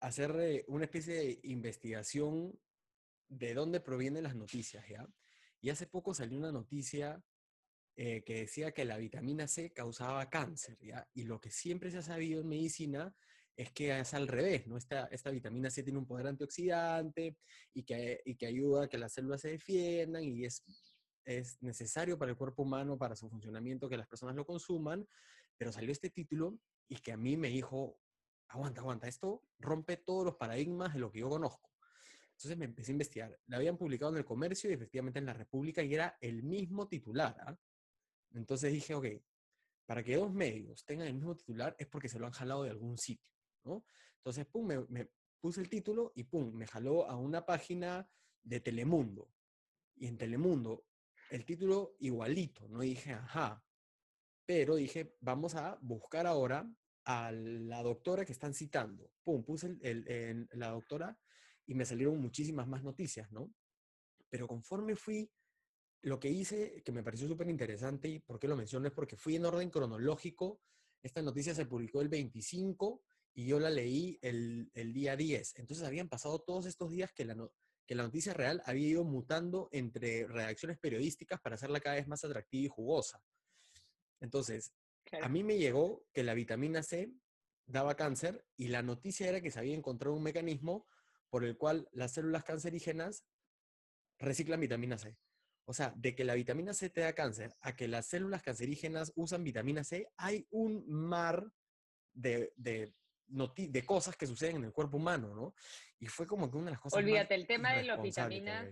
hacer 0.00 0.34
eh, 0.40 0.64
una 0.68 0.84
especie 0.84 1.14
de 1.14 1.40
investigación 1.44 2.58
de 3.28 3.54
dónde 3.54 3.80
provienen 3.80 4.24
las 4.24 4.36
noticias, 4.36 4.86
¿ya? 4.88 5.06
Y 5.60 5.70
hace 5.70 5.86
poco 5.86 6.14
salió 6.14 6.38
una 6.38 6.52
noticia 6.52 7.22
que 7.96 8.22
decía 8.26 8.72
que 8.72 8.84
la 8.84 8.98
vitamina 8.98 9.48
C 9.48 9.72
causaba 9.72 10.28
cáncer, 10.28 10.76
¿ya? 10.82 11.08
Y 11.14 11.24
lo 11.24 11.40
que 11.40 11.50
siempre 11.50 11.90
se 11.90 11.96
ha 11.96 12.02
sabido 12.02 12.42
en 12.42 12.48
medicina 12.48 13.16
es 13.56 13.72
que 13.72 13.98
es 13.98 14.14
al 14.14 14.28
revés, 14.28 14.66
¿no? 14.66 14.76
Esta, 14.76 15.06
esta 15.06 15.30
vitamina 15.30 15.70
C 15.70 15.82
tiene 15.82 15.98
un 15.98 16.06
poder 16.06 16.26
antioxidante 16.26 17.38
y 17.72 17.82
que, 17.84 18.20
y 18.24 18.36
que 18.36 18.46
ayuda 18.46 18.84
a 18.84 18.88
que 18.88 18.98
las 18.98 19.12
células 19.12 19.40
se 19.40 19.50
defiendan 19.50 20.22
y 20.24 20.44
es, 20.44 20.62
es 21.24 21.62
necesario 21.62 22.18
para 22.18 22.30
el 22.30 22.36
cuerpo 22.36 22.62
humano, 22.62 22.98
para 22.98 23.16
su 23.16 23.28
funcionamiento, 23.30 23.88
que 23.88 23.96
las 23.96 24.06
personas 24.06 24.36
lo 24.36 24.44
consuman, 24.44 25.06
pero 25.56 25.72
salió 25.72 25.90
este 25.90 26.10
título 26.10 26.58
y 26.88 26.96
que 26.96 27.12
a 27.12 27.16
mí 27.16 27.36
me 27.36 27.48
dijo, 27.48 27.98
aguanta, 28.48 28.82
aguanta, 28.82 29.08
esto 29.08 29.42
rompe 29.58 29.96
todos 29.96 30.24
los 30.24 30.36
paradigmas 30.36 30.92
de 30.92 31.00
lo 31.00 31.10
que 31.10 31.20
yo 31.20 31.28
conozco. 31.30 31.70
Entonces 32.32 32.58
me 32.58 32.66
empecé 32.66 32.90
a 32.90 32.92
investigar. 32.92 33.40
La 33.46 33.56
habían 33.56 33.78
publicado 33.78 34.12
en 34.12 34.18
el 34.18 34.24
comercio 34.26 34.68
y 34.68 34.74
efectivamente 34.74 35.18
en 35.18 35.24
la 35.26 35.32
República 35.32 35.82
y 35.82 35.94
era 35.94 36.18
el 36.20 36.42
mismo 36.42 36.86
titular. 36.86 37.34
¿ah? 37.40 37.56
Entonces 38.34 38.70
dije, 38.72 38.94
ok, 38.94 39.06
para 39.86 40.02
que 40.02 40.16
dos 40.16 40.32
medios 40.32 40.84
tengan 40.84 41.06
el 41.06 41.14
mismo 41.14 41.34
titular 41.34 41.74
es 41.78 41.86
porque 41.86 42.08
se 42.08 42.18
lo 42.18 42.26
han 42.26 42.32
jalado 42.32 42.64
de 42.64 42.70
algún 42.70 42.98
sitio, 42.98 43.32
¿no? 43.66 43.84
Entonces, 44.18 44.46
pum, 44.46 44.66
me, 44.88 45.08
puse 45.40 45.60
el 45.60 45.68
título 45.68 46.12
y 46.14 46.24
pum, 46.24 46.52
me 46.52 46.66
jaló 46.66 47.06
a 47.08 47.16
una 47.16 47.44
página 47.44 48.08
de 48.42 48.60
Telemundo. 48.60 49.30
Y 49.94 50.06
en 50.06 50.18
Telemundo, 50.18 50.86
el 51.30 51.44
título 51.44 51.96
igualito, 52.00 52.68
no 52.68 52.80
dije, 52.80 53.12
ajá. 53.12 53.64
Pero 54.44 54.76
dije, 54.76 55.16
vamos 55.20 55.54
a 55.54 55.78
buscar 55.82 56.26
ahora 56.26 56.68
a 57.04 57.30
la 57.32 57.82
doctora 57.82 58.24
que 58.24 58.32
están 58.32 58.54
citando. 58.54 59.10
Pum, 59.22 59.44
puse 59.44 59.76
el, 59.82 60.48
la 60.52 60.70
doctora 60.70 61.18
y 61.66 61.74
me 61.74 61.84
salieron 61.84 62.20
muchísimas 62.20 62.66
más 62.66 62.82
noticias, 62.82 63.30
¿no? 63.32 63.52
Pero 64.28 64.46
conforme 64.46 64.96
fui, 64.96 65.30
lo 66.02 66.20
que 66.20 66.28
hice, 66.28 66.82
que 66.84 66.92
me 66.92 67.02
pareció 67.02 67.26
súper 67.26 67.48
interesante, 67.48 68.08
y 68.08 68.18
por 68.20 68.38
qué 68.38 68.46
lo 68.48 68.56
menciono, 68.56 68.86
es 68.86 68.92
porque 68.92 69.16
fui 69.16 69.36
en 69.36 69.44
orden 69.44 69.70
cronológico. 69.70 70.60
Esta 71.02 71.22
noticia 71.22 71.54
se 71.54 71.66
publicó 71.66 72.00
el 72.00 72.08
25 72.08 73.02
y 73.36 73.44
yo 73.44 73.60
la 73.60 73.68
leí 73.68 74.18
el, 74.22 74.70
el 74.72 74.94
día 74.94 75.14
10. 75.14 75.56
Entonces 75.58 75.86
habían 75.86 76.08
pasado 76.08 76.40
todos 76.40 76.64
estos 76.64 76.90
días 76.90 77.12
que 77.12 77.26
la, 77.26 77.36
que 77.86 77.94
la 77.94 78.02
noticia 78.02 78.32
real 78.32 78.62
había 78.64 78.88
ido 78.88 79.04
mutando 79.04 79.68
entre 79.72 80.26
redacciones 80.26 80.78
periodísticas 80.78 81.38
para 81.42 81.56
hacerla 81.56 81.80
cada 81.80 81.96
vez 81.96 82.08
más 82.08 82.24
atractiva 82.24 82.64
y 82.64 82.68
jugosa. 82.68 83.22
Entonces, 84.20 84.72
a 85.20 85.28
mí 85.28 85.44
me 85.44 85.58
llegó 85.58 86.06
que 86.14 86.24
la 86.24 86.32
vitamina 86.32 86.82
C 86.82 87.12
daba 87.66 87.94
cáncer 87.94 88.42
y 88.56 88.68
la 88.68 88.82
noticia 88.82 89.28
era 89.28 89.42
que 89.42 89.50
se 89.50 89.58
había 89.58 89.74
encontrado 89.74 90.16
un 90.16 90.22
mecanismo 90.22 90.86
por 91.28 91.44
el 91.44 91.58
cual 91.58 91.90
las 91.92 92.12
células 92.12 92.42
cancerígenas 92.42 93.26
reciclan 94.18 94.60
vitamina 94.60 94.96
C. 94.96 95.18
O 95.66 95.74
sea, 95.74 95.92
de 95.94 96.14
que 96.14 96.24
la 96.24 96.34
vitamina 96.34 96.72
C 96.72 96.88
te 96.88 97.02
da 97.02 97.12
cáncer 97.12 97.54
a 97.60 97.76
que 97.76 97.86
las 97.86 98.06
células 98.06 98.42
cancerígenas 98.42 99.12
usan 99.14 99.44
vitamina 99.44 99.84
C, 99.84 100.08
hay 100.16 100.46
un 100.50 100.88
mar 100.88 101.52
de, 102.14 102.54
de, 102.56 102.94
de 103.28 103.86
cosas 103.86 104.16
que 104.16 104.26
suceden 104.26 104.56
en 104.56 104.64
el 104.64 104.72
cuerpo 104.72 104.96
humano, 104.96 105.34
¿no? 105.34 105.54
Y 105.98 106.06
fue 106.06 106.26
como 106.26 106.50
que 106.50 106.56
una 106.56 106.66
de 106.66 106.70
las 106.72 106.80
cosas. 106.80 106.98
Olvídate, 106.98 107.34
el 107.34 107.46
tema 107.46 107.74
de 107.74 107.84
las 107.84 108.00
vitaminas. 108.00 108.66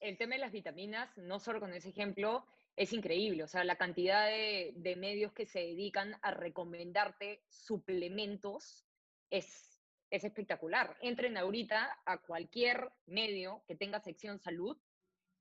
El 0.00 0.18
tema 0.18 0.34
de 0.34 0.40
las 0.40 0.52
vitaminas, 0.52 1.16
no 1.16 1.40
solo 1.40 1.60
con 1.60 1.72
ese 1.72 1.88
ejemplo, 1.88 2.46
es 2.76 2.92
increíble. 2.92 3.44
O 3.44 3.48
sea, 3.48 3.64
la 3.64 3.76
cantidad 3.76 4.26
de, 4.26 4.72
de 4.76 4.96
medios 4.96 5.32
que 5.32 5.46
se 5.46 5.60
dedican 5.60 6.18
a 6.20 6.30
recomendarte 6.30 7.42
suplementos 7.48 8.84
es 9.30 9.74
es 10.14 10.22
espectacular. 10.22 10.96
Entren 11.00 11.36
ahorita 11.36 11.98
a 12.06 12.18
cualquier 12.18 12.92
medio 13.06 13.64
que 13.66 13.74
tenga 13.74 13.98
sección 13.98 14.38
salud 14.38 14.78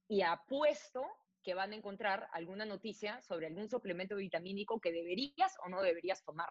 y 0.07 0.21
apuesto 0.21 1.05
que 1.43 1.53
van 1.53 1.73
a 1.73 1.75
encontrar 1.75 2.27
alguna 2.31 2.65
noticia 2.65 3.21
sobre 3.21 3.47
algún 3.47 3.69
suplemento 3.69 4.15
vitamínico 4.15 4.79
que 4.79 4.91
deberías 4.91 5.55
o 5.63 5.69
no 5.69 5.81
deberías 5.81 6.23
tomar. 6.23 6.49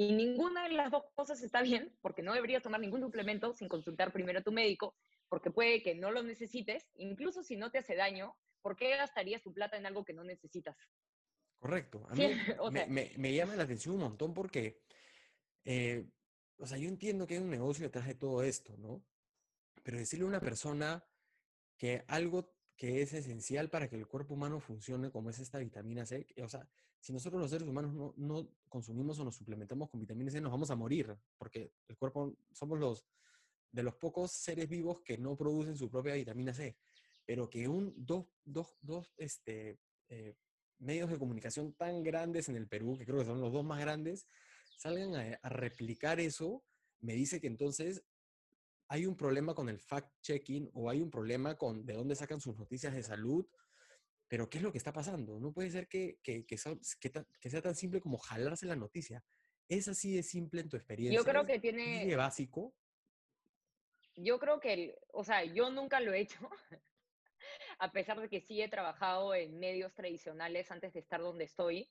Y 0.00 0.12
ninguna 0.12 0.66
de 0.66 0.74
las 0.74 0.90
dos 0.90 1.04
cosas 1.14 1.42
está 1.42 1.60
bien, 1.60 1.94
porque 2.00 2.22
no 2.22 2.32
deberías 2.32 2.62
tomar 2.62 2.80
ningún 2.80 3.02
suplemento 3.02 3.52
sin 3.52 3.68
consultar 3.68 4.14
primero 4.14 4.38
a 4.38 4.42
tu 4.42 4.50
médico, 4.50 4.94
porque 5.28 5.50
puede 5.50 5.82
que 5.82 5.94
no 5.94 6.10
lo 6.10 6.22
necesites, 6.22 6.88
incluso 6.94 7.42
si 7.42 7.56
no 7.56 7.70
te 7.70 7.76
hace 7.76 7.94
daño, 7.94 8.34
¿por 8.62 8.76
qué 8.76 8.96
gastarías 8.96 9.42
tu 9.42 9.52
plata 9.52 9.76
en 9.76 9.84
algo 9.84 10.02
que 10.02 10.14
no 10.14 10.24
necesitas? 10.24 10.74
Correcto. 11.58 12.06
A 12.08 12.14
mí 12.14 12.30
me, 13.18 13.34
llama 13.34 13.56
la 13.56 13.64
atención 13.64 13.96
un 13.96 14.00
montón 14.00 14.32
porque 14.32 14.80
eh, 15.66 16.06
o 16.56 16.66
sea, 16.66 16.78
yo 16.78 16.88
entiendo 16.88 17.26
que 17.26 17.34
hay 17.34 17.40
un 17.40 17.50
negocio 17.50 17.84
detrás 17.84 18.06
de 18.06 18.14
todo 18.14 18.42
esto, 18.42 18.78
¿no? 18.78 19.04
Pero 19.82 19.98
decirle 19.98 20.24
a 20.24 20.28
una 20.28 20.40
persona 20.40 21.04
que 21.76 22.04
algo 22.08 22.54
que 22.80 23.02
es 23.02 23.12
esencial 23.12 23.68
para 23.68 23.90
que 23.90 23.96
el 23.96 24.06
cuerpo 24.06 24.32
humano 24.32 24.58
funcione, 24.58 25.10
como 25.10 25.28
es 25.28 25.38
esta 25.38 25.58
vitamina 25.58 26.06
C, 26.06 26.26
o 26.42 26.48
sea, 26.48 26.66
si 26.98 27.12
nosotros 27.12 27.38
los 27.38 27.50
seres 27.50 27.68
humanos 27.68 27.92
no, 27.92 28.14
no 28.16 28.48
consumimos 28.70 29.18
o 29.18 29.24
nos 29.26 29.36
suplementamos 29.36 29.90
con 29.90 30.00
vitamina 30.00 30.30
C, 30.30 30.40
nos 30.40 30.50
vamos 30.50 30.70
a 30.70 30.76
morir, 30.76 31.14
porque 31.36 31.74
el 31.88 31.98
cuerpo, 31.98 32.34
somos 32.54 32.78
los 32.78 33.04
de 33.70 33.82
los 33.82 33.96
pocos 33.96 34.32
seres 34.32 34.66
vivos 34.66 35.02
que 35.02 35.18
no 35.18 35.36
producen 35.36 35.76
su 35.76 35.90
propia 35.90 36.14
vitamina 36.14 36.54
C, 36.54 36.78
pero 37.26 37.50
que 37.50 37.68
un, 37.68 37.92
dos, 37.98 38.24
dos, 38.46 38.74
dos 38.80 39.12
este, 39.18 39.78
eh, 40.08 40.34
medios 40.78 41.10
de 41.10 41.18
comunicación 41.18 41.74
tan 41.74 42.02
grandes 42.02 42.48
en 42.48 42.56
el 42.56 42.66
Perú, 42.66 42.96
que 42.96 43.04
creo 43.04 43.18
que 43.18 43.26
son 43.26 43.42
los 43.42 43.52
dos 43.52 43.62
más 43.62 43.80
grandes, 43.80 44.26
salgan 44.78 45.16
a, 45.42 45.48
replicar 45.50 46.18
eso, 46.18 46.64
me 47.00 47.12
dice 47.12 47.42
que 47.42 47.46
entonces 47.46 48.02
hay 48.90 49.06
un 49.06 49.16
problema 49.16 49.54
con 49.54 49.68
el 49.68 49.78
fact-checking 49.78 50.68
o 50.74 50.90
hay 50.90 51.00
un 51.00 51.10
problema 51.10 51.56
con 51.56 51.86
de 51.86 51.94
dónde 51.94 52.16
sacan 52.16 52.40
sus 52.40 52.58
noticias 52.58 52.92
de 52.92 53.04
salud. 53.04 53.46
Pero 54.26 54.50
¿qué 54.50 54.58
es 54.58 54.64
lo 54.64 54.72
que 54.72 54.78
está 54.78 54.92
pasando? 54.92 55.38
No 55.38 55.52
puede 55.52 55.70
ser 55.70 55.86
que, 55.86 56.18
que, 56.24 56.44
que, 56.44 56.58
sea, 56.58 57.62
tan 57.62 57.76
simple 57.76 58.00
como 58.00 58.18
jalarse 58.18 58.66
la 58.66 58.74
noticia. 58.74 59.24
¿Es 59.68 59.86
así 59.86 60.12
de 60.16 60.24
simple 60.24 60.60
en 60.60 60.68
tu 60.68 60.76
experiencia? 60.76 61.16
Yo 61.16 61.24
creo 61.24 61.46
que 61.46 61.60
tiene... 61.60 62.10
¿Es 62.10 62.16
básico? 62.16 62.74
Yo 64.16 64.40
creo 64.40 64.58
que, 64.58 64.98
o 65.12 65.22
sea, 65.22 65.44
yo 65.44 65.70
nunca 65.70 66.00
lo 66.00 66.12
he 66.12 66.22
hecho, 66.22 66.40
a 67.78 67.92
pesar 67.92 68.20
de 68.20 68.28
que 68.28 68.40
sí 68.40 68.60
he 68.60 68.68
trabajado 68.68 69.36
en 69.36 69.60
medios 69.60 69.94
tradicionales 69.94 70.68
antes 70.72 70.92
de 70.92 70.98
estar 70.98 71.20
donde 71.20 71.44
estoy, 71.44 71.88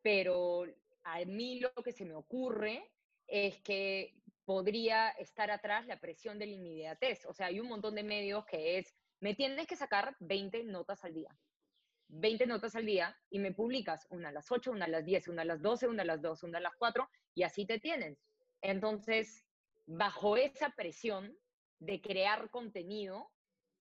pero 0.00 0.64
a 1.04 1.22
mí 1.26 1.60
lo 1.60 1.70
que 1.84 1.92
se 1.92 2.06
me 2.06 2.14
ocurre 2.14 2.90
es 3.26 3.60
que 3.60 4.17
podría 4.48 5.10
estar 5.10 5.50
atrás 5.50 5.86
la 5.86 6.00
presión 6.00 6.38
de 6.38 6.46
la 6.46 6.54
inmediatez. 6.54 7.26
O 7.26 7.34
sea, 7.34 7.48
hay 7.48 7.60
un 7.60 7.68
montón 7.68 7.94
de 7.94 8.02
medios 8.02 8.46
que 8.46 8.78
es, 8.78 8.96
me 9.20 9.34
tienes 9.34 9.66
que 9.66 9.76
sacar 9.76 10.16
20 10.20 10.64
notas 10.64 11.04
al 11.04 11.12
día. 11.12 11.38
20 12.08 12.46
notas 12.46 12.74
al 12.74 12.86
día 12.86 13.14
y 13.28 13.40
me 13.40 13.52
publicas 13.52 14.06
una 14.08 14.30
a 14.30 14.32
las 14.32 14.50
8, 14.50 14.70
una 14.70 14.86
a 14.86 14.88
las 14.88 15.04
10, 15.04 15.28
una 15.28 15.42
a 15.42 15.44
las 15.44 15.60
12, 15.60 15.88
una 15.88 16.02
a 16.02 16.06
las 16.06 16.22
2, 16.22 16.44
una 16.44 16.56
a 16.56 16.60
las 16.62 16.74
4 16.78 17.10
y 17.34 17.42
así 17.42 17.66
te 17.66 17.78
tienen. 17.78 18.16
Entonces, 18.62 19.44
bajo 19.84 20.38
esa 20.38 20.70
presión 20.70 21.36
de 21.78 22.00
crear 22.00 22.48
contenido 22.48 23.30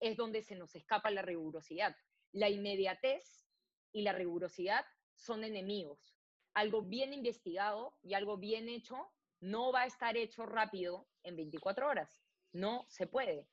es 0.01 0.17
donde 0.17 0.41
se 0.41 0.57
nos 0.57 0.75
escapa 0.75 1.11
la 1.11 1.21
rigurosidad. 1.21 1.95
La 2.33 2.49
inmediatez 2.49 3.47
y 3.93 4.01
la 4.01 4.11
rigurosidad 4.11 4.83
son 5.15 5.45
enemigos. 5.45 6.13
Algo 6.53 6.81
bien 6.81 7.13
investigado 7.13 7.95
y 8.03 8.15
algo 8.15 8.35
bien 8.35 8.67
hecho 8.67 9.13
no 9.39 9.71
va 9.71 9.83
a 9.83 9.87
estar 9.87 10.17
hecho 10.17 10.45
rápido 10.45 11.07
en 11.23 11.35
24 11.35 11.87
horas. 11.87 12.21
No 12.53 12.85
se 12.89 13.07
puede. 13.07 13.47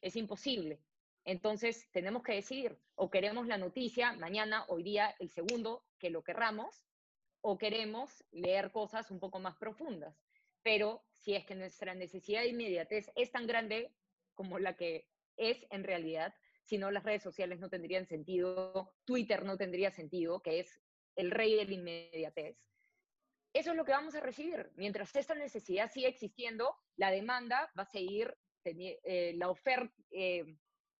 Es 0.00 0.16
imposible. 0.16 0.80
Entonces, 1.24 1.88
tenemos 1.92 2.22
que 2.22 2.34
decidir, 2.34 2.78
o 2.94 3.10
queremos 3.10 3.46
la 3.46 3.58
noticia 3.58 4.12
mañana, 4.14 4.64
hoy 4.68 4.82
día, 4.82 5.14
el 5.18 5.28
segundo, 5.28 5.84
que 5.98 6.10
lo 6.10 6.22
querramos, 6.22 6.84
o 7.40 7.58
queremos 7.58 8.24
leer 8.30 8.72
cosas 8.72 9.10
un 9.10 9.20
poco 9.20 9.38
más 9.38 9.56
profundas. 9.56 10.16
Pero 10.62 11.04
si 11.12 11.34
es 11.34 11.44
que 11.44 11.54
nuestra 11.54 11.94
necesidad 11.94 12.42
de 12.42 12.48
inmediatez 12.48 13.10
es 13.14 13.30
tan 13.30 13.46
grande 13.46 13.92
como 14.34 14.58
la 14.58 14.76
que 14.76 15.08
es 15.36 15.66
en 15.70 15.84
realidad, 15.84 16.34
si 16.62 16.78
no 16.78 16.90
las 16.90 17.04
redes 17.04 17.22
sociales 17.22 17.60
no 17.60 17.68
tendrían 17.68 18.06
sentido, 18.06 18.92
Twitter 19.04 19.44
no 19.44 19.56
tendría 19.56 19.90
sentido, 19.90 20.40
que 20.40 20.60
es 20.60 20.80
el 21.16 21.30
rey 21.30 21.54
de 21.54 21.64
la 21.64 21.74
inmediatez. 21.74 22.56
Eso 23.52 23.70
es 23.70 23.76
lo 23.76 23.84
que 23.84 23.92
vamos 23.92 24.14
a 24.14 24.20
recibir. 24.20 24.70
Mientras 24.76 25.14
esta 25.16 25.34
necesidad 25.34 25.90
siga 25.90 26.08
existiendo, 26.08 26.76
la 26.96 27.10
demanda 27.10 27.70
va 27.78 27.82
a 27.82 27.86
seguir, 27.86 28.36
eh, 28.64 29.32
la 29.36 29.48
oferta, 29.48 29.94
eh, 30.10 30.44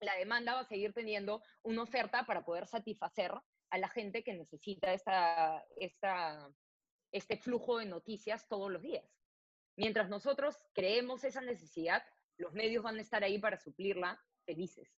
la 0.01 0.15
demanda 0.17 0.55
va 0.55 0.61
a 0.61 0.65
seguir 0.65 0.93
teniendo 0.93 1.43
una 1.63 1.83
oferta 1.83 2.25
para 2.25 2.45
poder 2.45 2.67
satisfacer 2.67 3.33
a 3.71 3.79
la 3.79 3.89
gente 3.89 4.23
que 4.23 4.33
necesita 4.33 4.93
esta, 4.93 5.65
este 7.13 7.37
flujo 7.37 7.79
de 7.79 7.87
noticias 7.87 8.47
todos 8.49 8.71
los 8.71 8.83
días. 8.83 9.05
Mientras 9.77 10.09
nosotros 10.09 10.57
creemos 10.73 11.25
esa 11.25 11.41
necesidad, 11.41 12.03
los 12.37 12.53
medios 12.53 12.83
van 12.83 12.97
a 12.97 13.03
estar 13.03 13.23
ahí 13.23 13.39
para 13.39 13.59
suplirla 13.59 14.21
felices. 14.45 14.89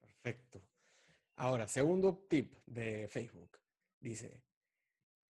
Perfecto. 0.00 0.62
Ahora, 1.36 1.66
segundo 1.68 2.26
tip 2.28 2.54
de 2.66 3.08
Facebook. 3.08 3.58
Dice, 3.98 4.42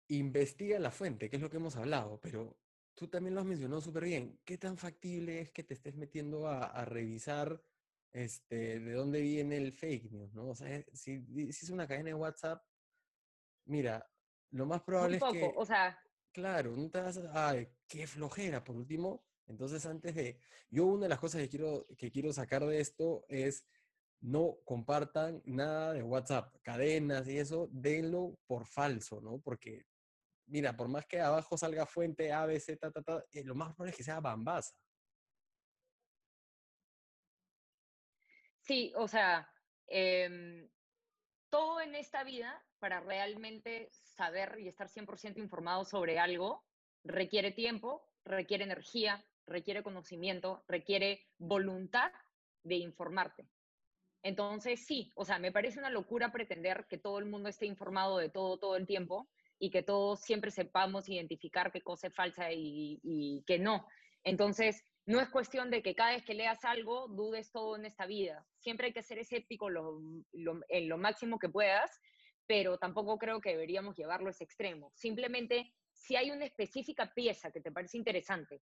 investiga 0.07 0.79
la 0.79 0.91
fuente, 0.91 1.29
que 1.29 1.37
es 1.37 1.41
lo 1.41 1.49
que 1.49 1.57
hemos 1.57 1.75
hablado, 1.75 2.19
pero 2.21 2.57
tú 2.93 3.07
también 3.07 3.35
lo 3.35 3.41
has 3.41 3.47
mencionado 3.47 3.81
súper 3.81 4.05
bien. 4.05 4.39
¿Qué 4.45 4.57
tan 4.57 4.77
factible 4.77 5.41
es 5.41 5.51
que 5.51 5.63
te 5.63 5.73
estés 5.73 5.95
metiendo 5.95 6.47
a 6.47 6.85
revisar 6.85 7.61
este, 8.15 8.79
de 8.79 8.93
dónde 8.93 9.19
viene 9.19 9.57
el 9.57 9.73
fake 9.73 10.09
news, 10.09 10.33
¿no? 10.33 10.47
O 10.47 10.55
sea, 10.55 10.73
eh, 10.73 10.85
si, 10.93 11.21
si 11.51 11.65
es 11.65 11.69
una 11.69 11.85
cadena 11.85 12.05
de 12.05 12.13
WhatsApp, 12.13 12.63
mira, 13.65 14.09
lo 14.51 14.65
más 14.65 14.81
probable 14.83 15.17
es 15.17 15.23
que... 15.33 15.53
o 15.53 15.65
sea... 15.65 15.99
Claro, 16.31 16.75
no 16.77 16.89
te 16.89 17.01
vas 17.01 17.17
a... 17.17 17.49
Ay, 17.49 17.67
qué 17.87 18.07
flojera, 18.07 18.63
por 18.63 18.77
último. 18.77 19.25
Entonces, 19.47 19.85
antes 19.85 20.15
de... 20.15 20.39
Yo 20.69 20.85
una 20.85 21.03
de 21.03 21.09
las 21.09 21.19
cosas 21.19 21.41
que 21.41 21.49
quiero, 21.49 21.85
que 21.97 22.09
quiero 22.09 22.31
sacar 22.31 22.65
de 22.65 22.79
esto 22.79 23.25
es 23.27 23.65
no 24.21 24.59
compartan 24.63 25.41
nada 25.45 25.91
de 25.91 26.01
WhatsApp, 26.01 26.55
cadenas 26.61 27.27
y 27.27 27.37
eso, 27.37 27.67
denlo 27.71 28.39
por 28.47 28.65
falso, 28.65 29.19
¿no? 29.19 29.39
Porque, 29.39 29.85
mira, 30.47 30.75
por 30.75 30.87
más 30.87 31.05
que 31.05 31.19
abajo 31.19 31.57
salga 31.57 31.85
fuente 31.85 32.31
A, 32.31 32.45
B, 32.45 32.59
Z, 32.59 32.91
ta, 32.91 33.01
ta, 33.01 33.23
eh, 33.31 33.43
lo 33.43 33.55
más 33.55 33.73
probable 33.73 33.91
es 33.91 33.97
que 33.97 34.03
sea 34.03 34.19
bambaza. 34.19 34.75
Sí, 38.61 38.91
o 38.95 39.07
sea, 39.07 39.47
em, 39.87 40.67
todo 41.49 41.81
en 41.81 41.95
esta 41.95 42.23
vida, 42.23 42.63
para 42.79 42.99
realmente 42.99 43.89
saber 43.91 44.59
y 44.59 44.67
estar 44.67 44.89
100% 44.89 45.39
informado 45.39 45.85
sobre 45.85 46.19
algo, 46.19 46.65
requiere 47.03 47.51
tiempo, 47.51 48.09
requiere 48.23 48.63
energía, 48.63 49.23
requiere 49.45 49.83
conocimiento, 49.83 50.63
requiere 50.67 51.27
voluntad 51.37 52.11
de 52.63 52.75
informarte. 52.75 53.47
Entonces, 54.23 54.85
sí, 54.87 55.11
o 55.15 55.23
sea, 55.23 55.37
me 55.37 55.51
parece 55.51 55.77
una 55.77 55.91
locura 55.91 56.31
pretender 56.31 56.87
que 56.89 56.97
todo 56.97 57.19
el 57.19 57.25
mundo 57.25 57.49
esté 57.49 57.67
informado 57.67 58.17
de 58.17 58.29
todo 58.29 58.57
todo 58.57 58.75
el 58.75 58.87
tiempo 58.87 59.29
y 59.59 59.69
que 59.69 59.83
todos 59.83 60.21
siempre 60.21 60.51
sepamos 60.51 61.09
identificar 61.09 61.71
qué 61.71 61.81
cosa 61.81 62.07
es 62.07 62.15
falsa 62.15 62.51
y, 62.51 62.99
y 63.03 63.43
qué 63.45 63.59
no. 63.59 63.87
Entonces, 64.23 64.83
no 65.05 65.21
es 65.21 65.29
cuestión 65.29 65.69
de 65.69 65.83
que 65.83 65.93
cada 65.93 66.11
vez 66.11 66.23
que 66.23 66.33
leas 66.33 66.65
algo 66.65 67.07
dudes 67.07 67.51
todo 67.51 67.75
en 67.75 67.85
esta 67.85 68.07
vida. 68.07 68.45
Siempre 68.57 68.87
hay 68.87 68.93
que 68.93 69.03
ser 69.03 69.19
escéptico 69.19 69.69
en 69.69 70.89
lo 70.89 70.97
máximo 70.97 71.37
que 71.37 71.49
puedas, 71.49 72.01
pero 72.47 72.77
tampoco 72.77 73.17
creo 73.17 73.39
que 73.39 73.51
deberíamos 73.51 73.95
llevarlo 73.95 74.27
a 74.27 74.31
ese 74.31 74.43
extremo. 74.43 74.91
Simplemente, 74.95 75.73
si 75.93 76.15
hay 76.15 76.31
una 76.31 76.45
específica 76.45 77.11
pieza 77.13 77.51
que 77.51 77.61
te 77.61 77.71
parece 77.71 77.97
interesante 77.97 78.61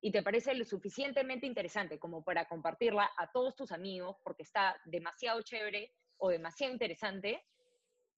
y 0.00 0.10
te 0.10 0.22
parece 0.22 0.54
lo 0.54 0.64
suficientemente 0.64 1.46
interesante 1.46 1.98
como 1.98 2.24
para 2.24 2.46
compartirla 2.46 3.10
a 3.16 3.30
todos 3.30 3.54
tus 3.54 3.70
amigos 3.72 4.16
porque 4.24 4.42
está 4.42 4.76
demasiado 4.84 5.40
chévere 5.42 5.92
o 6.18 6.30
demasiado 6.30 6.72
interesante, 6.72 7.44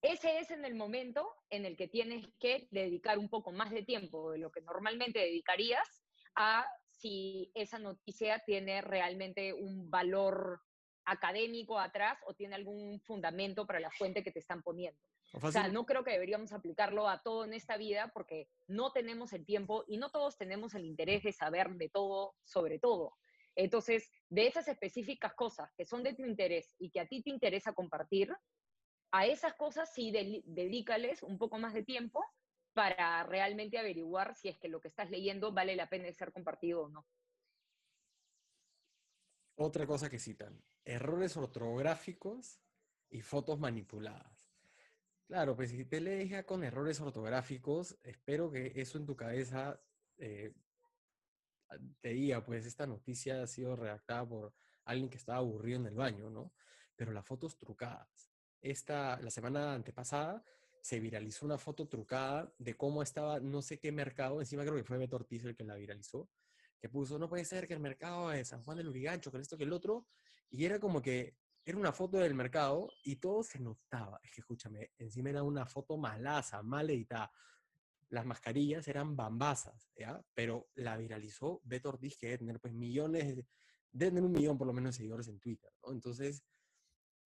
ese 0.01 0.39
es 0.39 0.51
en 0.51 0.65
el 0.65 0.75
momento 0.75 1.27
en 1.49 1.65
el 1.65 1.75
que 1.75 1.87
tienes 1.87 2.27
que 2.39 2.67
dedicar 2.71 3.17
un 3.17 3.29
poco 3.29 3.51
más 3.51 3.71
de 3.71 3.83
tiempo 3.83 4.31
de 4.31 4.37
lo 4.39 4.51
que 4.51 4.61
normalmente 4.61 5.19
dedicarías 5.19 6.03
a 6.35 6.65
si 6.89 7.51
esa 7.53 7.79
noticia 7.79 8.39
tiene 8.45 8.81
realmente 8.81 9.53
un 9.53 9.89
valor 9.89 10.61
académico 11.05 11.79
atrás 11.79 12.17
o 12.25 12.33
tiene 12.33 12.55
algún 12.55 13.01
fundamento 13.01 13.65
para 13.65 13.79
la 13.79 13.91
fuente 13.91 14.23
que 14.23 14.31
te 14.31 14.39
están 14.39 14.61
poniendo. 14.61 14.99
O 15.41 15.51
sea, 15.51 15.67
no 15.67 15.85
creo 15.85 16.03
que 16.03 16.11
deberíamos 16.11 16.53
aplicarlo 16.53 17.07
a 17.07 17.21
todo 17.21 17.45
en 17.45 17.53
esta 17.53 17.77
vida 17.77 18.11
porque 18.13 18.47
no 18.67 18.91
tenemos 18.91 19.31
el 19.33 19.45
tiempo 19.45 19.83
y 19.87 19.97
no 19.97 20.09
todos 20.09 20.37
tenemos 20.37 20.73
el 20.73 20.85
interés 20.85 21.23
de 21.23 21.33
saber 21.33 21.69
de 21.75 21.89
todo 21.89 22.35
sobre 22.43 22.79
todo. 22.79 23.13
Entonces, 23.55 24.09
de 24.29 24.47
esas 24.47 24.67
específicas 24.67 25.33
cosas 25.33 25.71
que 25.75 25.85
son 25.85 26.03
de 26.03 26.13
tu 26.13 26.25
interés 26.25 26.75
y 26.79 26.89
que 26.89 26.99
a 26.99 27.07
ti 27.07 27.21
te 27.21 27.29
interesa 27.29 27.73
compartir, 27.73 28.33
a 29.11 29.25
esas 29.25 29.53
cosas 29.55 29.93
sí 29.93 30.11
dedícales 30.45 31.23
un 31.23 31.37
poco 31.37 31.57
más 31.57 31.73
de 31.73 31.83
tiempo 31.83 32.23
para 32.73 33.23
realmente 33.23 33.77
averiguar 33.77 34.35
si 34.35 34.49
es 34.49 34.57
que 34.57 34.69
lo 34.69 34.79
que 34.79 34.87
estás 34.87 35.09
leyendo 35.09 35.51
vale 35.51 35.75
la 35.75 35.89
pena 35.89 36.05
de 36.05 36.13
ser 36.13 36.31
compartido 36.31 36.83
o 36.83 36.89
no. 36.89 37.05
Otra 39.55 39.85
cosa 39.85 40.09
que 40.09 40.19
citan, 40.19 40.63
errores 40.85 41.35
ortográficos 41.35 42.61
y 43.09 43.21
fotos 43.21 43.59
manipuladas. 43.59 44.49
Claro, 45.27 45.55
pues 45.55 45.71
si 45.71 45.85
te 45.85 45.99
lees 45.99 46.29
ya 46.29 46.45
con 46.45 46.63
errores 46.63 46.99
ortográficos, 47.01 47.99
espero 48.03 48.49
que 48.49 48.71
eso 48.75 48.97
en 48.97 49.05
tu 49.05 49.15
cabeza 49.15 49.79
eh, 50.17 50.53
te 52.01 52.09
diga, 52.09 52.43
pues 52.43 52.65
esta 52.65 52.87
noticia 52.87 53.43
ha 53.43 53.47
sido 53.47 53.75
redactada 53.75 54.27
por 54.27 54.55
alguien 54.85 55.09
que 55.09 55.17
estaba 55.17 55.39
aburrido 55.39 55.79
en 55.79 55.87
el 55.87 55.95
baño, 55.95 56.29
¿no? 56.29 56.53
Pero 56.95 57.11
las 57.11 57.25
fotos 57.25 57.57
trucadas. 57.57 58.28
Esta, 58.61 59.19
la 59.21 59.31
semana 59.31 59.73
antepasada 59.73 60.43
se 60.81 60.99
viralizó 60.99 61.45
una 61.45 61.57
foto 61.57 61.87
trucada 61.87 62.53
de 62.57 62.75
cómo 62.75 63.03
estaba 63.03 63.39
no 63.39 63.61
sé 63.61 63.79
qué 63.79 63.91
mercado, 63.91 64.39
encima 64.39 64.63
creo 64.63 64.75
que 64.75 64.83
fue 64.83 64.97
Beto 64.97 65.17
Ortiz 65.17 65.43
el 65.45 65.55
que 65.55 65.63
la 65.63 65.75
viralizó, 65.75 66.29
que 66.79 66.89
puso, 66.89 67.19
no 67.19 67.27
puede 67.29 67.45
ser 67.45 67.67
que 67.67 67.73
el 67.73 67.79
mercado 67.79 68.29
de 68.29 68.45
San 68.45 68.63
Juan 68.63 68.77
del 68.77 68.87
Urigancho, 68.87 69.31
que 69.31 69.37
esto, 69.37 69.57
que 69.57 69.65
el 69.65 69.73
otro, 69.73 70.07
y 70.49 70.65
era 70.65 70.79
como 70.79 71.01
que 71.01 71.35
era 71.65 71.77
una 71.77 71.91
foto 71.91 72.17
del 72.17 72.33
mercado 72.33 72.89
y 73.03 73.17
todo 73.17 73.43
se 73.43 73.59
notaba. 73.59 74.19
Es 74.23 74.31
que 74.31 74.41
escúchame, 74.41 74.91
encima 74.97 75.29
era 75.29 75.43
una 75.43 75.65
foto 75.65 75.97
malaza, 75.97 76.63
mal 76.63 76.89
editada. 76.89 77.31
Las 78.09 78.25
mascarillas 78.25 78.87
eran 78.87 79.15
bambasas, 79.15 79.91
¿ya? 79.95 80.19
Pero 80.33 80.69
la 80.75 80.97
viralizó 80.97 81.61
Beto 81.63 81.89
Ortiz, 81.89 82.17
que 82.17 82.27
debe 82.27 82.39
tener 82.39 82.59
pues 82.59 82.73
millones, 82.73 83.35
debe 83.91 84.11
tener 84.11 84.23
un 84.23 84.31
millón 84.31 84.57
por 84.57 84.65
lo 84.65 84.73
menos 84.73 84.95
de 84.95 84.97
seguidores 84.97 85.27
en 85.27 85.39
Twitter. 85.39 85.71
Entonces, 85.91 86.43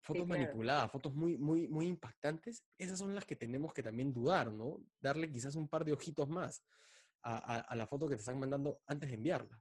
fotos 0.03 0.27
manipuladas, 0.27 0.91
fotos 0.91 1.13
muy, 1.15 1.37
muy, 1.37 1.67
muy 1.67 1.87
impactantes, 1.87 2.63
esas 2.77 2.99
son 2.99 3.15
las 3.15 3.25
que 3.25 3.35
tenemos 3.35 3.73
que 3.73 3.81
también 3.81 4.13
dudar, 4.13 4.51
¿no? 4.51 4.79
Darle 4.99 5.31
quizás 5.31 5.55
un 5.55 5.67
par 5.67 5.85
de 5.85 5.93
ojitos 5.93 6.29
más 6.29 6.63
a, 7.23 7.73
la 7.75 7.87
foto 7.87 8.07
que 8.07 8.15
te 8.15 8.19
están 8.19 8.37
mandando 8.37 8.81
antes 8.85 9.09
de 9.09 9.15
enviarla. 9.15 9.57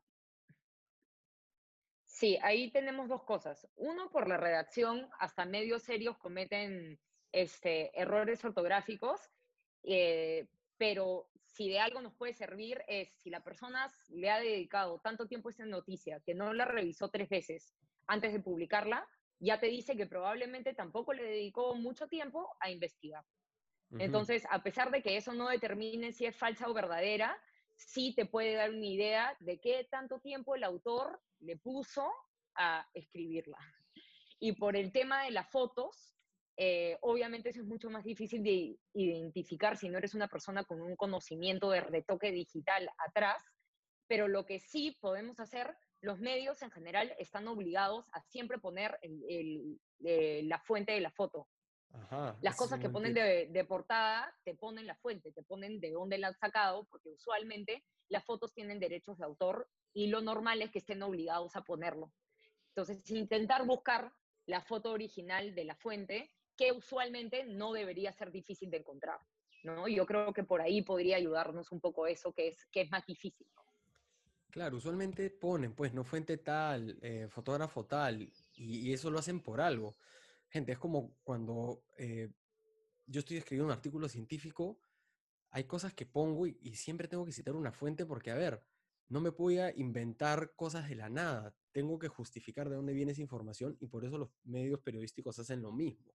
Sí, 2.05 2.37
ahí 2.43 2.71
tenemos 2.73 3.09
dos 3.09 3.23
cosas. 3.23 3.69
Uno, 3.77 4.11
por 4.11 4.29
la 4.29 4.37
redacción, 4.37 5.09
hasta 5.19 5.45
medios 5.45 5.85
serios 5.85 6.19
cometen 6.19 6.99
este, 7.31 7.99
errores 7.99 8.45
ortográficos, 8.45 9.21
eh, 9.85 10.49
pero 10.77 11.31
si 11.47 11.69
de 11.69 11.79
algo 11.79 12.01
nos 12.01 12.15
puede 12.15 12.35
servir 12.35 12.83
es 12.89 13.11
si 13.11 13.31
la 13.31 13.45
persona 13.45 13.93
le 14.11 14.31
ha 14.31 14.41
dedicado 14.41 14.99
tanto 15.01 15.27
tiempo 15.27 15.49
a 15.49 15.53
esta 15.53 15.67
noticia 15.67 16.21
que 16.21 16.35
no 16.35 16.53
la 16.53 16.65
revisó 16.65 17.11
tres 17.11 17.29
veces 17.29 17.75
antes 18.07 18.33
de 18.33 18.41
publicarla, 18.41 19.07
ya 19.43 19.59
te 19.59 19.67
dice 19.67 19.97
que 19.97 20.07
probablemente 20.07 20.73
tampoco 20.73 21.13
le 21.13 21.25
dedicó 21.25 21.75
mucho 21.75 22.07
tiempo 22.07 22.49
a 22.61 22.71
investigar. 22.71 23.25
Entonces, 23.99 24.45
a 24.49 24.63
pesar 24.63 24.91
de 24.91 25.03
que 25.03 25.19
eso 25.19 25.35
no 25.35 25.49
determine 25.51 26.13
si 26.13 26.25
es 26.25 26.35
falsa 26.35 26.67
o 26.67 26.73
verdadera, 26.73 27.39
sí 27.77 28.15
te 28.15 28.25
puede 28.25 28.55
dar 28.55 28.71
una 28.71 28.87
idea 28.87 29.37
de 29.41 29.61
qué 29.61 29.87
tanto 29.91 30.19
tiempo 30.21 30.55
el 30.55 30.65
autor 30.65 31.21
le 31.41 31.59
puso 31.59 32.11
a 32.55 32.89
escribirla. 32.95 33.59
Y 34.39 34.53
por 34.53 34.77
el 34.77 34.93
tema 34.93 35.25
de 35.25 35.31
las 35.31 35.51
fotos, 35.51 36.15
eh, 36.57 36.97
obviamente 37.03 37.51
eso 37.51 37.61
es 37.61 37.67
mucho 37.67 37.91
más 37.91 38.05
difícil 38.05 38.43
de 38.43 38.79
identificar 38.95 39.77
si 39.77 39.89
no 39.89 39.99
eres 39.99 40.15
una 40.15 40.29
persona 40.29 40.65
con 40.65 40.81
un 40.81 40.97
conocimiento 40.97 41.71
de 41.71 41.81
retoque 41.81 42.31
digital 42.31 42.89
atrás, 43.09 43.43
pero 44.07 44.29
lo 44.29 44.45
que 44.47 44.61
sí 44.61 44.97
podemos 45.01 45.39
hacer, 45.41 45.77
los 46.03 46.21
medios 46.21 46.61
en 46.63 46.71
general 46.71 47.15
están 47.19 47.49
obligados 47.49 48.09
a 48.13 48.21
siempre 48.21 48.59
poner 48.59 48.99
eh, 49.03 50.43
la 50.45 50.59
fuente 50.59 50.93
de 50.93 51.01
la 51.01 51.11
foto. 51.11 51.49
Las 52.41 52.57
cosas 52.57 52.81
que 52.81 52.89
ponen 52.89 53.13
de, 53.13 53.49
de, 53.51 53.65
portada 53.65 54.35
te 54.45 54.55
ponen 54.55 54.87
la 54.87 54.95
fuente, 54.97 55.31
te 55.31 55.43
ponen 55.43 55.79
de 55.79 55.91
dónde 55.91 56.17
la 56.17 56.29
han 56.29 56.35
sacado, 56.35 56.85
porque 56.91 57.11
usualmente 57.11 57.85
las 58.09 58.25
fotos 58.25 58.55
tienen 58.55 58.81
derechos 58.81 59.19
de 59.19 59.25
autor 59.25 59.69
y 59.93 60.07
lo 60.07 60.23
normal 60.23 60.63
es 60.63 60.71
que 60.71 60.79
estén 60.79 61.03
obligados 61.03 61.55
a 61.55 61.63
ponerlo. 61.63 62.11
Entonces, 62.69 63.09
intentar 63.11 63.67
buscar 63.67 64.11
la 64.47 64.63
foto 64.63 64.91
original 64.91 65.55
de 65.55 65.65
la 65.65 65.77
fuente, 65.77 66.31
que 66.57 66.73
usualmente 66.73 67.45
no 67.45 67.73
debería 67.73 68.13
ser 68.13 68.33
difícil 68.33 68.71
de 68.71 68.79
encontrar. 68.79 69.21
¿no? 69.63 69.87
Yo 69.87 70.07
creo 70.07 70.33
que 70.33 70.45
por 70.45 70.61
ahí 70.61 70.83
podría 70.83 71.17
ayudarnos 71.17 71.71
un 71.73 71.81
poco 71.81 72.07
eso, 72.07 72.33
que 72.33 72.49
es, 72.49 72.65
que 72.67 72.81
es 72.81 72.91
más 72.91 73.07
difícil. 73.07 73.47
Claro, 74.53 74.77
usualmente 74.77 75.31
ponen, 75.31 75.75
pues, 75.75 75.95
no 75.95 76.05
fuente 76.05 76.37
tal, 76.37 76.99
eh, 77.01 77.27
fotógrafo 77.31 77.87
tal, 77.87 78.31
y, 78.53 78.93
eso 78.93 79.11
lo 79.11 79.19
hacen 79.19 79.41
por 79.41 79.63
algo. 79.63 79.97
Gente, 80.51 80.73
es 80.73 80.79
como 80.79 81.17
cuando 81.25 81.87
eh, 81.97 82.31
yo 83.07 83.21
estoy 83.21 83.39
escribiendo 83.39 83.65
un 83.65 83.73
artículo 83.73 84.11
científico, 84.11 84.79
hay 85.53 85.65
cosas 85.65 85.95
que 85.95 86.05
pongo 86.05 86.47
y, 86.47 86.75
siempre 86.75 87.09
tengo 87.09 87.25
que 87.25 87.33
citar 87.33 87.57
una 87.57 87.73
fuente 87.73 88.05
porque, 88.05 88.31
a 88.31 88.35
ver, 88.35 88.63
no 89.09 89.23
me 89.23 89.31
voy 89.31 89.57
a 89.57 89.75
inventar 89.75 90.55
cosas 90.55 90.87
de 90.87 90.97
la 90.97 91.09
nada 91.09 91.55
tengo 91.73 91.99
que 91.99 92.09
justificar 92.09 92.69
de 92.69 92.77
dónde 92.77 92.93
viene 92.93 93.13
esa 93.13 93.23
información 93.23 93.79
y 93.81 93.87
por 93.87 94.05
eso 94.05 94.19
los 94.19 94.29
medios 94.45 94.81
periodísticos 94.81 95.39
hacen 95.39 95.63
lo 95.63 95.73
mismo. 95.73 96.13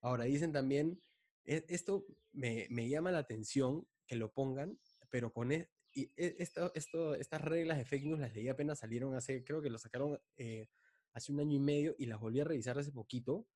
Ahora, 0.00 0.24
dicen 0.24 0.50
también, 0.50 1.00
e, 1.44 1.64
esto 1.68 2.04
me, 2.32 2.66
llama 2.88 3.12
la 3.12 3.18
atención 3.18 3.86
que 4.04 4.16
lo 4.16 4.32
pongan, 4.32 4.80
pero 5.10 5.32
con 5.32 5.52
e, 5.52 5.70
y 5.92 6.12
e, 6.16 6.36
esto, 6.38 6.72
esto, 6.74 7.14
estas 7.14 7.40
reglas 7.42 7.78
de 7.78 7.84
fake 7.84 8.04
news 8.04 8.20
las 8.20 8.34
leí 8.34 8.48
apenas 8.48 8.78
salieron 8.78 9.14
hace, 9.14 9.44
creo 9.44 9.62
que 9.62 9.70
lo 9.70 9.78
sacaron 9.78 10.20
eh, 10.36 10.68
hace 11.12 11.32
un 11.32 11.40
año 11.40 11.56
y 11.56 11.60
medio 11.60 11.94
y 11.98 12.06
las 12.06 12.20
volví 12.20 12.40
a 12.40 12.44
revisar 12.44 12.78
hace 12.78 12.92
poquito. 12.92 13.46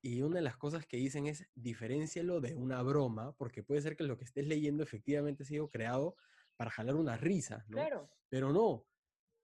Y 0.00 0.20
una 0.20 0.36
de 0.36 0.42
las 0.42 0.56
cosas 0.58 0.86
que 0.86 0.98
dicen 0.98 1.26
es 1.26 1.48
diferencialo 1.54 2.40
de 2.40 2.54
una 2.54 2.82
broma, 2.82 3.34
porque 3.36 3.62
puede 3.62 3.80
ser 3.80 3.96
que 3.96 4.04
lo 4.04 4.18
que 4.18 4.24
estés 4.24 4.46
leyendo 4.46 4.82
efectivamente 4.82 5.44
ha 5.44 5.46
sido 5.46 5.70
creado 5.70 6.16
para 6.56 6.70
jalar 6.70 6.96
una 6.96 7.16
risa, 7.16 7.64
¿no? 7.68 7.78
Claro. 7.78 8.10
Pero 8.28 8.52
no, 8.52 8.86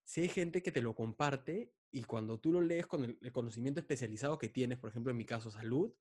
si 0.05 0.23
hay 0.23 0.29
gente 0.29 0.63
que 0.63 0.73
te 0.73 0.83
lo 0.83 0.95
comparte 0.95 1.73
y 1.91 2.05
cuando 2.05 2.39
tú 2.39 2.53
lo 2.53 2.61
lees 2.61 2.87
con 2.87 3.05
el, 3.05 3.33
conocimiento 3.33 3.81
especializado 3.81 4.39
que 4.39 4.49
tienes, 4.49 4.79
por 4.79 4.91
ejemplo, 4.91 5.11
en 5.11 5.17
mi 5.17 5.25
caso, 5.25 5.51
salud, 5.51 5.95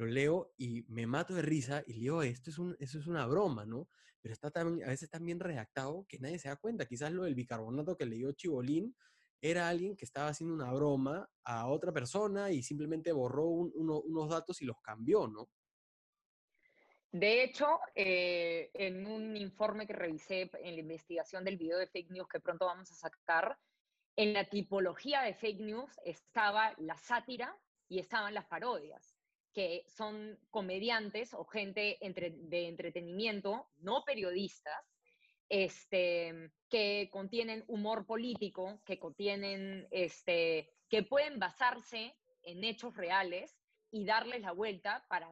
lo 0.00 0.06
leo 0.06 0.52
y 0.56 0.82
me 0.88 1.06
mato 1.06 1.34
de 1.34 1.42
risa 1.42 1.82
y 1.86 1.92
digo, 2.00 2.22
esto 2.22 2.50
es, 2.50 2.58
un, 2.58 2.74
eso 2.80 2.98
es 2.98 3.06
una 3.06 3.26
broma, 3.26 3.66
¿no? 3.66 3.88
Pero 4.22 4.32
está 4.32 4.50
también, 4.50 4.86
a 4.86 4.90
veces 4.90 5.10
tan 5.10 5.24
bien 5.24 5.38
redactado 5.38 6.06
que 6.08 6.18
nadie 6.18 6.38
se 6.38 6.48
da 6.48 6.56
cuenta. 6.56 6.86
Quizás 6.86 7.12
lo 7.12 7.24
del 7.24 7.34
bicarbonato 7.34 7.96
que 7.96 8.06
leyó 8.06 8.32
Chibolín 8.32 8.96
era 9.42 9.68
alguien 9.68 9.96
que 9.96 10.04
estaba 10.04 10.28
haciendo 10.28 10.54
una 10.54 10.72
broma 10.72 11.28
a 11.44 11.68
otra 11.68 11.92
persona 11.92 12.50
y 12.50 12.62
simplemente 12.62 13.12
borró 13.12 13.46
unos 13.46 14.28
datos 14.28 14.60
y 14.62 14.66
los 14.66 14.80
cambió, 14.80 15.28
¿no? 15.28 15.50
De 17.12 17.42
hecho, 17.42 17.66
eh, 17.94 18.70
en 18.72 19.06
un 19.06 19.36
informe 19.36 19.86
que 19.86 19.92
revisé 19.92 20.50
en 20.62 20.74
la 20.74 20.80
investigación 20.80 21.44
del 21.44 21.56
video 21.56 21.78
de 21.78 21.88
fake 21.88 22.10
news 22.10 22.28
que 22.28 22.40
pronto 22.40 22.66
vamos 22.66 22.90
a 22.90 22.94
sacar, 22.94 23.58
en 24.16 24.32
la 24.32 24.48
tipología 24.48 25.22
de 25.22 25.34
fake 25.34 25.60
news 25.60 25.90
estaba 26.04 26.74
la 26.78 26.96
sátira 26.98 27.56
y 27.88 27.98
estaban 27.98 28.32
las 28.32 28.46
parodias, 28.46 29.19
que 29.52 29.84
son 29.88 30.38
comediantes 30.50 31.34
o 31.34 31.44
gente 31.44 31.98
de 32.00 32.68
entretenimiento, 32.68 33.68
no 33.78 34.04
periodistas, 34.04 34.94
este, 35.48 36.52
que 36.68 37.10
contienen 37.12 37.64
humor 37.66 38.06
político, 38.06 38.80
que 38.86 38.98
contienen, 38.98 39.88
este, 39.90 40.70
que 40.88 41.02
pueden 41.02 41.38
basarse 41.38 42.16
en 42.42 42.64
hechos 42.64 42.96
reales 42.96 43.58
y 43.90 44.04
darles 44.04 44.42
la 44.42 44.52
vuelta 44.52 45.04
para 45.08 45.28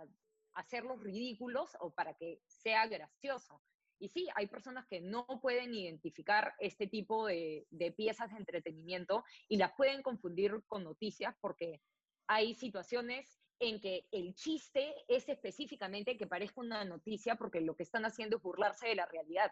hacerlos 0.55 1.01
ridículos 1.01 1.77
o 1.81 1.95
para 1.95 2.15
que 2.15 2.43
sea 2.47 2.87
gracioso. 2.89 3.63
Y 4.01 4.09
sí, 4.09 4.29
hay 4.35 4.47
personas 4.47 4.87
que 4.87 5.01
no 5.01 5.27
pueden 5.41 5.75
identificar 5.75 6.55
este 6.59 6.87
tipo 6.87 7.27
de, 7.27 7.67
piezas 7.97 8.31
de 8.31 8.39
entretenimiento 8.39 9.25
y 9.49 9.57
las 9.57 9.73
pueden 9.75 10.03
confundir 10.03 10.63
con 10.67 10.85
noticias 10.85 11.35
porque 11.41 11.81
hay 12.27 12.55
situaciones 12.55 13.38
en 13.61 13.81
que 13.81 14.07
el 14.11 14.35
chiste 14.35 14.95
es 15.09 15.29
específicamente 15.29 16.17
que 16.17 16.27
parezca 16.27 16.61
una 16.61 16.85
noticia 16.85 17.37
porque 17.37 17.61
lo 17.61 17.75
que 17.75 17.83
están 17.83 18.05
haciendo 18.05 18.37
es 18.37 18.43
burlarse 18.43 18.89
de 18.89 18.95
la 18.95 19.07
realidad. 19.07 19.51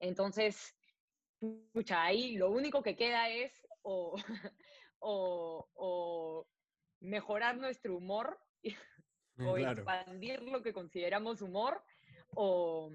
Entonces, 0.00 0.76
escucha, 1.40 2.02
ahí 2.02 2.36
lo 2.36 2.50
único 2.50 2.82
que 2.82 2.96
queda 2.96 3.28
es 3.30 3.52
o, 3.82 4.16
o 5.00 6.46
mejorar 7.00 7.56
nuestro 7.56 7.96
humor 7.96 8.38
o 9.38 9.56
expandir 9.56 10.42
lo 10.42 10.62
que 10.62 10.72
consideramos 10.72 11.42
humor 11.42 11.82
o, 12.34 12.90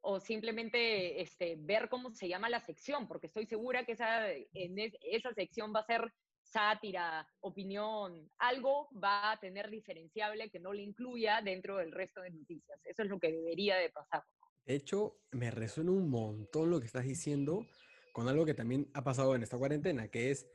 o 0.00 0.20
simplemente 0.20 1.20
este, 1.20 1.56
ver 1.58 1.88
cómo 1.88 2.10
se 2.12 2.28
llama 2.28 2.48
la 2.48 2.60
sección, 2.60 3.08
porque 3.08 3.26
estoy 3.26 3.46
segura 3.46 3.84
que 3.84 3.92
esa, 3.92 4.30
en 4.30 4.76
esa 5.02 5.32
sección 5.34 5.72
va 5.74 5.80
a 5.80 5.86
ser 5.86 6.12
sátira, 6.50 7.26
opinión, 7.40 8.30
algo 8.38 8.88
va 9.02 9.32
a 9.32 9.40
tener 9.40 9.70
diferenciable 9.70 10.50
que 10.50 10.60
no 10.60 10.72
le 10.72 10.82
incluya 10.82 11.40
dentro 11.42 11.76
del 11.76 11.92
resto 11.92 12.20
de 12.22 12.30
noticias. 12.30 12.80
Eso 12.84 13.02
es 13.02 13.08
lo 13.08 13.18
que 13.18 13.32
debería 13.32 13.76
de 13.76 13.90
pasar. 13.90 14.24
De 14.64 14.74
hecho, 14.74 15.18
me 15.30 15.50
resuena 15.50 15.92
un 15.92 16.10
montón 16.10 16.70
lo 16.70 16.80
que 16.80 16.86
estás 16.86 17.04
diciendo 17.04 17.66
con 18.12 18.28
algo 18.28 18.44
que 18.44 18.54
también 18.54 18.90
ha 18.94 19.04
pasado 19.04 19.34
en 19.34 19.42
esta 19.42 19.58
cuarentena, 19.58 20.08
que 20.08 20.30
es, 20.30 20.46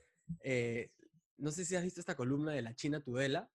eh, 0.44 0.92
no 1.38 1.52
sé 1.52 1.66
si 1.66 1.76
has 1.76 1.84
visto 1.84 2.00
esta 2.00 2.16
columna 2.16 2.52
de 2.52 2.62
la 2.62 2.76
China 2.76 3.02
Tudela, 3.02 3.50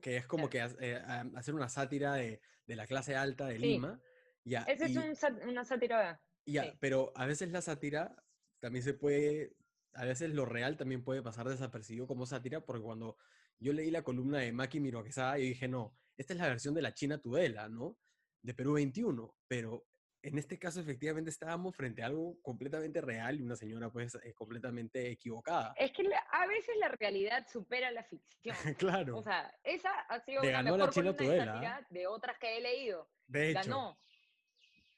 que 0.00 0.18
es 0.18 0.26
como 0.26 0.50
que 0.50 0.58
eh, 0.80 1.02
hacer 1.34 1.54
una 1.54 1.68
sátira 1.68 2.14
de, 2.14 2.40
la 2.66 2.86
clase 2.86 3.16
alta 3.16 3.46
de 3.46 3.58
Lima. 3.58 4.00
Ya, 4.44 4.62
Esa 4.64 4.86
es 4.86 5.22
una 5.46 5.64
sátira. 5.64 6.20
Ya, 6.44 6.76
pero 6.80 7.12
a 7.14 7.24
veces 7.24 7.50
la 7.50 7.62
sátira 7.62 8.14
también 8.60 8.82
se 8.82 8.94
puede, 8.94 9.56
a 9.94 10.04
veces 10.04 10.30
lo 10.30 10.44
real 10.44 10.76
también 10.76 11.02
puede 11.04 11.22
pasar 11.22 11.48
desapercibido 11.48 12.06
como 12.06 12.26
sátira, 12.26 12.60
porque 12.60 12.82
cuando 12.82 13.16
yo 13.58 13.72
leí 13.72 13.90
la 13.90 14.02
columna 14.02 14.38
de 14.38 14.52
Maki 14.52 14.80
Miroquesada, 14.80 15.38
yo 15.38 15.44
dije, 15.44 15.68
no, 15.68 15.96
esta 16.16 16.32
es 16.32 16.38
la 16.38 16.48
versión 16.48 16.74
de 16.74 16.82
la 16.82 16.94
China 16.94 17.18
Tudela, 17.18 17.68
¿no? 17.68 17.96
De 18.42 18.54
Perú 18.54 18.74
21, 18.74 19.34
pero 19.48 19.86
en 20.22 20.38
este 20.38 20.58
caso 20.58 20.80
efectivamente 20.80 21.30
estábamos 21.30 21.76
frente 21.76 22.02
a 22.02 22.06
algo 22.06 22.40
completamente 22.40 23.00
real 23.02 23.38
y 23.38 23.42
una 23.42 23.56
señora 23.56 23.90
pues 23.90 24.14
eh, 24.14 24.32
completamente 24.32 25.10
equivocada. 25.10 25.74
Es 25.76 25.92
que 25.92 26.08
a 26.32 26.46
veces 26.46 26.76
la 26.78 26.88
realidad 26.88 27.46
supera 27.46 27.90
la 27.90 28.04
ficción. 28.04 28.56
claro. 28.78 29.18
O 29.18 29.22
sea, 29.22 29.54
esa 29.62 29.90
ha 30.08 30.20
sido 30.20 30.42
una 30.42 30.62
mejor 30.62 30.78
la 30.78 30.90
China 30.90 31.12
de, 31.12 31.84
de 31.90 32.06
otras 32.06 32.38
que 32.38 32.56
he 32.56 32.60
leído. 32.60 33.08
De 33.26 33.50
hecho. 33.50 33.60
Ganó. 33.64 33.98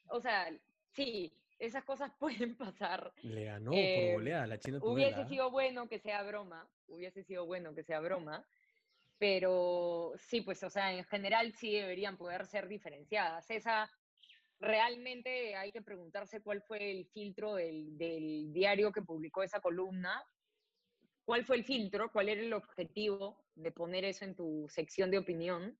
O 0.09 0.21
sea, 0.21 0.49
sí, 0.93 1.33
esas 1.59 1.83
cosas 1.83 2.11
pueden 2.19 2.55
pasar. 2.55 3.13
Le 3.21 3.45
ganó 3.45 3.71
por 3.71 3.79
eh, 3.79 4.13
goleada 4.13 4.47
la 4.47 4.59
China 4.59 4.79
Hubiese 4.81 5.25
sido 5.25 5.51
bueno 5.51 5.87
que 5.87 5.99
sea 5.99 6.23
broma, 6.23 6.67
hubiese 6.87 7.23
sido 7.23 7.45
bueno 7.45 7.73
que 7.73 7.83
sea 7.83 7.99
broma, 7.99 8.45
pero 9.17 10.13
sí, 10.19 10.41
pues, 10.41 10.63
o 10.63 10.69
sea, 10.69 10.93
en 10.93 11.03
general 11.05 11.53
sí 11.53 11.73
deberían 11.73 12.17
poder 12.17 12.45
ser 12.45 12.67
diferenciadas. 12.67 13.49
Esa 13.49 13.89
realmente 14.59 15.55
hay 15.55 15.71
que 15.71 15.81
preguntarse 15.81 16.41
cuál 16.41 16.61
fue 16.61 16.91
el 16.91 17.05
filtro 17.07 17.55
del, 17.55 17.97
diario 18.53 18.91
que 18.91 19.01
publicó 19.01 19.43
esa 19.43 19.59
columna, 19.59 20.23
cuál 21.25 21.45
fue 21.45 21.57
el 21.57 21.63
filtro, 21.63 22.11
cuál 22.11 22.29
era 22.29 22.41
el 22.41 22.53
objetivo 22.53 23.43
de 23.55 23.71
poner 23.71 24.05
eso 24.05 24.25
en 24.25 24.35
tu 24.35 24.67
sección 24.69 25.11
de 25.11 25.17
opinión, 25.17 25.77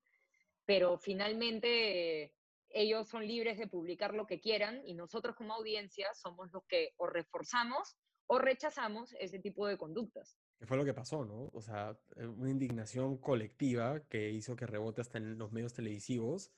pero 0.65 0.97
finalmente 0.97 2.33
ellos 2.69 3.07
son 3.07 3.27
libres 3.27 3.57
de 3.57 3.67
publicar 3.67 4.13
lo 4.13 4.27
que 4.27 4.39
quieran 4.39 4.81
y 4.85 4.93
nosotros 4.93 5.35
como 5.35 5.53
audiencia 5.53 6.13
somos 6.13 6.51
los 6.51 6.63
que 6.67 6.93
o 6.97 7.07
reforzamos 7.07 7.97
o 8.27 8.39
rechazamos 8.39 9.15
ese 9.19 9.39
tipo 9.39 9.67
de 9.67 9.77
conductas. 9.77 10.37
Que 10.59 10.65
fue 10.65 10.77
lo 10.77 10.85
que 10.85 10.93
pasó, 10.93 11.23
¿no? 11.23 11.49
O 11.53 11.61
sea, 11.61 11.97
una 12.15 12.49
indignación 12.49 13.17
colectiva 13.17 14.01
que 14.07 14.31
hizo 14.31 14.55
que 14.55 14.65
rebote 14.65 15.01
hasta 15.01 15.17
en 15.17 15.37
los 15.37 15.51
medios 15.51 15.73
televisivos 15.73 16.51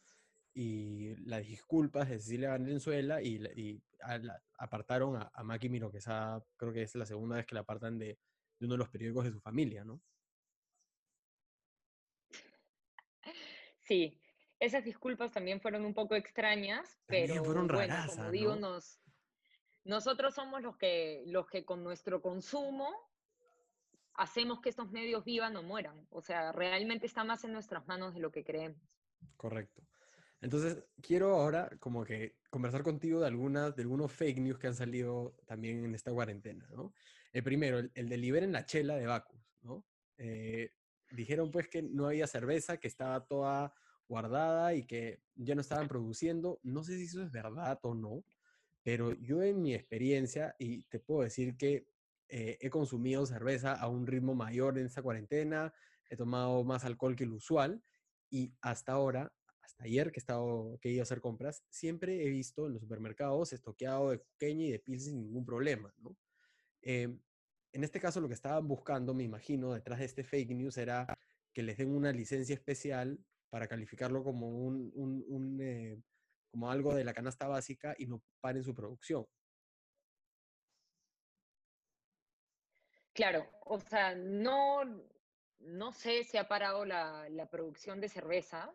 y 0.53 1.15
las 1.25 1.45
disculpas 1.45 2.09
de 2.09 2.17
Cecilia 2.17 2.49
Valenzuela 2.49 3.21
y, 3.21 3.35
y 3.55 3.83
apartaron 4.57 5.15
a, 5.15 5.29
a 5.33 5.43
Maki 5.43 5.69
Miro, 5.69 5.91
que 5.91 5.99
esa, 5.99 6.43
creo 6.57 6.73
que 6.73 6.81
es 6.81 6.95
la 6.95 7.05
segunda 7.05 7.35
vez 7.35 7.45
que 7.45 7.55
la 7.55 7.61
apartan 7.61 7.99
de, 7.99 8.17
de 8.59 8.65
uno 8.65 8.73
de 8.73 8.79
los 8.79 8.89
periódicos 8.89 9.25
de 9.25 9.31
su 9.31 9.39
familia, 9.39 9.83
¿no? 9.83 10.01
Sí, 13.89 14.19
esas 14.59 14.83
disculpas 14.83 15.31
también 15.31 15.61
fueron 15.61 15.85
un 15.85 15.93
poco 15.93 16.15
extrañas, 16.15 16.99
pero 17.05 17.43
fueron 17.43 17.67
bueno, 17.67 17.95
como 18.07 18.31
digo, 18.31 18.55
nos, 18.55 18.99
nosotros 19.85 20.35
somos 20.35 20.61
los 20.61 20.77
que, 20.77 21.23
los 21.27 21.47
que 21.47 21.65
con 21.65 21.83
nuestro 21.83 22.21
consumo 22.21 22.93
hacemos 24.15 24.59
que 24.59 24.69
estos 24.69 24.91
medios 24.91 25.23
vivan 25.23 25.55
o 25.55 25.63
mueran. 25.63 26.05
O 26.09 26.21
sea, 26.21 26.51
realmente 26.51 27.07
está 27.07 27.23
más 27.23 27.43
en 27.45 27.53
nuestras 27.53 27.87
manos 27.87 28.13
de 28.13 28.19
lo 28.19 28.31
que 28.31 28.43
creemos. 28.43 28.81
Correcto. 29.37 29.81
Entonces, 30.41 30.83
quiero 31.01 31.35
ahora 31.35 31.69
como 31.79 32.03
que 32.03 32.35
conversar 32.49 32.83
contigo 32.83 33.21
de 33.21 33.27
algunas, 33.27 33.75
de 33.75 33.83
algunos 33.83 34.11
fake 34.11 34.39
news 34.39 34.57
que 34.57 34.67
han 34.67 34.75
salido 34.75 35.35
también 35.45 35.85
en 35.85 35.95
esta 35.95 36.11
cuarentena, 36.11 36.67
¿no? 36.71 36.93
El 37.31 37.43
primero, 37.43 37.79
el, 37.79 38.09
de 38.09 38.17
liberen 38.17 38.51
la 38.51 38.65
chela 38.65 38.95
de 38.95 39.05
Bacus, 39.05 39.39
¿no? 39.61 39.85
Eh, 40.17 40.73
dijeron 41.11 41.51
pues 41.51 41.67
que 41.67 41.81
no 41.81 42.07
había 42.07 42.27
cerveza, 42.27 42.77
que 42.77 42.87
estaba 42.87 43.25
toda 43.25 43.73
guardada 44.09 44.73
y 44.73 44.85
que 44.85 45.21
ya 45.35 45.55
no 45.55 45.61
estaban 45.61 45.87
produciendo. 45.87 46.59
No 46.63 46.83
sé 46.83 46.97
si 46.97 47.05
eso 47.05 47.23
es 47.23 47.31
verdad 47.31 47.79
o 47.83 47.93
no, 47.93 48.25
pero 48.83 49.13
yo 49.13 49.41
en 49.43 49.61
mi 49.61 49.73
experiencia, 49.75 50.55
y 50.57 50.83
te 50.83 50.99
puedo 50.99 51.21
decir 51.21 51.55
que 51.55 51.87
eh, 52.27 52.57
he 52.59 52.69
consumido 52.69 53.25
cerveza 53.25 53.73
a 53.73 53.87
un 53.87 54.07
ritmo 54.07 54.35
mayor 54.35 54.77
en 54.77 54.87
esta 54.87 55.03
cuarentena, 55.03 55.73
he 56.09 56.15
tomado 56.17 56.63
más 56.63 56.83
alcohol 56.83 57.15
que 57.15 57.23
el 57.23 57.33
usual 57.33 57.81
y 58.31 58.51
hasta 58.61 58.93
ahora, 58.93 59.31
hasta 59.61 59.83
ayer 59.83 60.11
que 60.11 60.19
he, 60.19 60.21
estado, 60.21 60.79
que 60.81 60.89
he 60.89 60.91
ido 60.93 61.01
a 61.01 61.03
hacer 61.03 61.21
compras, 61.21 61.63
siempre 61.69 62.25
he 62.25 62.29
visto 62.29 62.65
en 62.65 62.73
los 62.73 62.81
supermercados 62.81 63.53
estoqueado 63.53 64.09
de 64.09 64.19
pequeña 64.19 64.65
y 64.65 64.71
de 64.71 64.79
pils 64.79 65.05
sin 65.05 65.21
ningún 65.21 65.45
problema, 65.45 65.93
¿no? 65.99 66.17
Em, 66.81 67.19
en 67.71 67.83
este 67.83 67.99
caso, 67.99 68.19
lo 68.19 68.27
que 68.27 68.33
estaban 68.33 68.67
buscando, 68.67 69.13
me 69.13 69.23
imagino, 69.23 69.73
detrás 69.73 69.99
de 69.99 70.05
este 70.05 70.23
fake 70.23 70.51
news 70.51 70.77
era 70.77 71.05
que 71.53 71.61
les 71.61 71.77
den 71.77 71.91
una 71.91 72.11
licencia 72.11 72.55
especial 72.55 73.19
para 73.49 73.67
calificarlo 73.67 74.23
como, 74.23 74.47
un, 74.47 75.59
eh, 75.61 76.01
como 76.51 76.69
algo 76.69 76.93
de 76.93 77.03
la 77.03 77.13
canasta 77.13 77.47
básica 77.47 77.95
y 77.97 78.07
no 78.07 78.21
paren 78.41 78.63
su 78.63 78.73
producción. 78.73 79.25
Claro, 83.13 83.49
o 83.65 83.79
sea, 83.79 84.15
no, 84.15 84.85
no 85.59 85.91
sé 85.91 86.23
si 86.23 86.37
ha 86.37 86.47
parado 86.47 86.85
la, 86.85 87.27
la 87.29 87.49
producción 87.49 87.99
de 87.99 88.07
cerveza, 88.07 88.73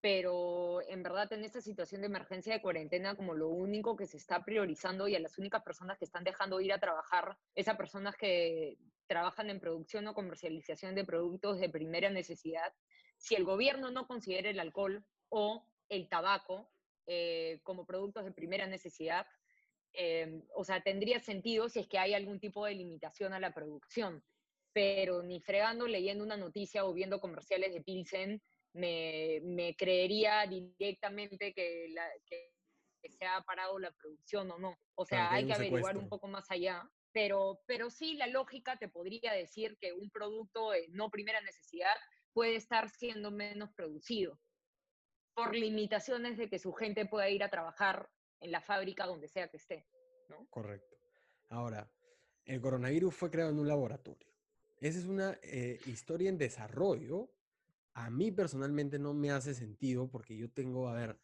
pero 0.00 0.80
en 0.82 1.02
verdad 1.02 1.32
en 1.32 1.44
esta 1.44 1.60
situación 1.60 2.00
de 2.00 2.06
emergencia 2.06 2.52
de 2.52 2.62
cuarentena, 2.62 3.16
como 3.16 3.34
lo 3.34 3.48
único 3.48 3.96
que 3.96 4.06
se 4.06 4.16
está 4.16 4.44
priorizando 4.44 5.08
y 5.08 5.16
a 5.16 5.20
las 5.20 5.38
únicas 5.38 5.62
personas 5.62 5.98
que 5.98 6.04
están 6.04 6.24
dejando 6.24 6.60
ir 6.60 6.72
a 6.72 6.78
trabajar, 6.78 7.36
esas 7.54 7.76
personas 7.76 8.16
que 8.16 8.78
trabajan 9.06 9.50
en 9.50 9.58
producción 9.58 10.06
o 10.06 10.14
comercialización 10.14 10.94
de 10.94 11.04
productos 11.04 11.58
de 11.58 11.68
primera 11.68 12.10
necesidad, 12.10 12.72
si 13.18 13.34
el 13.34 13.44
gobierno 13.44 13.90
no 13.90 14.06
considera 14.06 14.48
el 14.48 14.60
alcohol 14.60 15.04
o 15.28 15.66
el 15.88 16.08
tabaco 16.08 16.70
eh, 17.06 17.60
como 17.62 17.86
productos 17.86 18.24
de 18.24 18.32
primera 18.32 18.66
necesidad, 18.66 19.26
eh, 19.92 20.42
o 20.54 20.64
sea, 20.64 20.82
tendría 20.82 21.18
sentido 21.20 21.68
si 21.68 21.80
es 21.80 21.88
que 21.88 21.98
hay 21.98 22.14
algún 22.14 22.38
tipo 22.38 22.64
de 22.64 22.74
limitación 22.74 23.32
a 23.32 23.40
la 23.40 23.52
producción, 23.52 24.22
pero 24.72 25.22
ni 25.22 25.40
fregando 25.40 25.86
leyendo 25.86 26.22
una 26.22 26.36
noticia 26.36 26.84
o 26.84 26.92
viendo 26.92 27.20
comerciales 27.20 27.72
de 27.72 27.82
Pilsen, 27.82 28.42
me, 28.74 29.74
creería 29.76 30.46
directamente 30.46 31.52
que, 31.52 31.92
se 33.08 33.24
ha 33.24 33.40
parado 33.42 33.78
la 33.78 33.90
producción 33.92 34.50
o 34.50 34.58
no. 34.58 34.78
O 34.94 35.04
sea, 35.04 35.32
hay 35.32 35.46
que 35.46 35.54
averiguar 35.54 35.96
un 35.96 36.08
poco 36.08 36.28
más 36.28 36.50
allá. 36.50 36.88
Pero, 37.10 37.62
pero 37.66 37.90
sí, 37.90 38.14
la 38.14 38.26
lógica 38.26 38.76
te 38.76 38.88
podría 38.88 39.32
decir 39.32 39.78
que 39.80 39.94
un 39.94 40.10
producto 40.10 40.70
de 40.70 40.88
no 40.90 41.10
primera 41.10 41.40
necesidad 41.40 41.96
puede 42.38 42.54
estar 42.54 42.88
siendo 42.88 43.32
menos 43.32 43.72
producido 43.72 44.38
por 45.34 45.56
limitaciones 45.56 46.38
de 46.38 46.48
que 46.48 46.60
su 46.60 46.72
gente 46.72 47.04
pueda 47.04 47.28
ir 47.28 47.42
a 47.42 47.50
trabajar 47.50 48.08
en 48.38 48.52
la 48.52 48.60
fábrica 48.60 49.06
donde 49.06 49.26
sea 49.26 49.48
que 49.48 49.56
esté. 49.56 49.88
Correcto. 50.48 50.96
Ahora, 51.48 51.90
el 52.44 52.60
coronavirus 52.60 53.12
fue 53.12 53.28
creado 53.28 53.50
en 53.50 53.58
un 53.58 53.66
laboratorio. 53.66 54.32
Esa 54.80 55.00
es 55.00 55.06
una 55.06 55.36
eh, 55.42 55.80
historia 55.86 56.28
en 56.28 56.38
desarrollo 56.38 57.28
a 57.94 58.10
mí 58.10 58.30
personalmente 58.30 58.96
no 59.00 59.12
me 59.12 59.32
hace 59.32 59.54
sentido 59.54 60.08
porque 60.08 60.36
yo 60.36 60.48
tengo, 60.48 60.86
a 60.88 60.94
ver, 60.94 61.18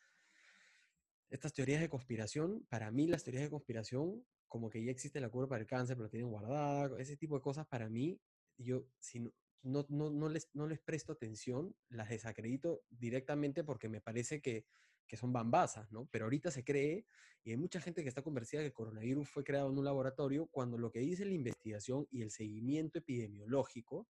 estas 1.31 1.53
teorías 1.53 1.81
de 1.81 1.89
conspiración, 1.89 2.67
para 2.69 2.91
mí 2.91 3.07
las 3.07 3.23
teorías 3.23 3.45
de 3.45 3.51
conspiración, 3.51 4.27
como 4.49 4.69
que 4.69 4.85
ya 4.85 4.91
existe 4.91 5.21
la 5.21 5.29
cura 5.29 5.47
para 5.47 5.61
el 5.61 5.69
cáncer, 5.69 5.95
pero 5.95 6.07
la 6.07 6.11
tienen 6.11 6.31
guardada, 6.31 7.01
ese 7.01 7.17
tipo 7.17 7.37
de 7.37 7.43
cosas, 7.43 7.65
para 7.69 7.89
mí, 7.89 8.21
yo 8.59 8.89
si 8.99 9.21
no, 9.21 9.33
no, 9.65 9.87
no, 9.89 10.29
les, 10.29 10.49
no 10.55 10.67
les 10.67 10.81
presto 10.81 11.13
atención, 11.13 11.75
las 11.89 12.09
desacredito 12.09 12.85
directamente 12.91 13.65
porque 13.65 13.89
me 13.89 14.01
parece 14.01 14.41
que, 14.41 14.67
que 15.07 15.17
son 15.17 15.33
bambasas, 15.33 15.91
¿no? 15.91 16.09
Pero 16.11 16.27
ahorita 16.27 16.51
se 16.51 16.65
cree, 16.65 17.07
y 17.43 17.51
hay 17.51 17.57
mucha 17.57 17.81
gente 17.81 18.03
que 18.03 18.09
está 18.09 18.23
convencida 18.23 18.61
que 18.61 18.67
el 18.67 18.73
coronavirus 18.73 19.29
fue 19.29 19.45
creado 19.45 19.71
en 19.71 19.79
un 19.79 19.85
laboratorio, 19.85 20.47
cuando 20.47 20.79
lo 20.79 20.91
que 20.91 21.01
dice 21.01 21.25
la 21.25 21.35
investigación 21.35 22.07
y 22.11 22.23
el 22.23 22.31
seguimiento 22.31 22.99
epidemiológico 22.99 24.09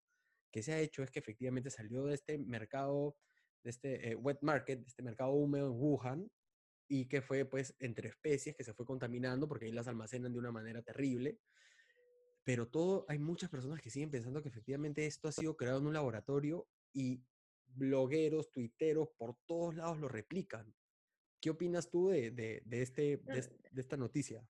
que 0.52 0.62
se 0.62 0.72
ha 0.72 0.80
hecho 0.80 1.02
es 1.02 1.10
que 1.10 1.18
efectivamente 1.18 1.70
salió 1.70 2.04
de 2.04 2.14
este 2.14 2.38
mercado, 2.38 3.16
de 3.64 3.70
este 3.70 4.10
eh, 4.10 4.14
wet 4.14 4.38
market, 4.42 4.80
de 4.80 4.86
este 4.86 5.02
mercado 5.02 5.32
húmedo 5.32 5.66
en 5.66 5.80
Wuhan, 5.80 6.30
y 6.86 7.06
que 7.06 7.22
fue 7.22 7.44
pues 7.44 7.74
entre 7.78 8.08
especies 8.08 8.54
que 8.54 8.62
se 8.62 8.74
fue 8.74 8.86
contaminando 8.86 9.48
porque 9.48 9.66
ahí 9.66 9.72
las 9.72 9.88
almacenan 9.88 10.32
de 10.32 10.38
una 10.38 10.52
manera 10.52 10.82
terrible. 10.82 11.40
Pero 12.44 12.68
todo, 12.68 13.06
hay 13.08 13.18
muchas 13.18 13.50
personas 13.50 13.80
que 13.80 13.90
siguen 13.90 14.10
pensando 14.10 14.42
que 14.42 14.48
efectivamente 14.48 15.06
esto 15.06 15.28
ha 15.28 15.32
sido 15.32 15.56
creado 15.56 15.78
en 15.78 15.86
un 15.86 15.94
laboratorio 15.94 16.68
y 16.92 17.24
blogueros, 17.66 18.52
tuiteros, 18.52 19.08
por 19.16 19.36
todos 19.46 19.74
lados 19.74 19.98
lo 19.98 20.08
replican. 20.08 20.74
¿Qué 21.40 21.50
opinas 21.50 21.90
tú 21.90 22.08
de, 22.08 22.30
de, 22.30 22.62
de 22.64 22.82
este, 22.82 23.16
de, 23.16 23.42
de 23.70 23.80
esta 23.80 23.96
noticia? 23.96 24.46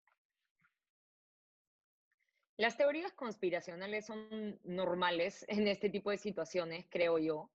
Las 2.57 2.77
teorías 2.77 3.13
conspiracionales 3.13 4.07
son 4.07 4.61
normales 4.65 5.45
en 5.49 5.67
este 5.69 5.91
tipo 5.91 6.11
de 6.11 6.19
situaciones, 6.19 6.87
creo 6.89 7.19
yo. 7.19 7.51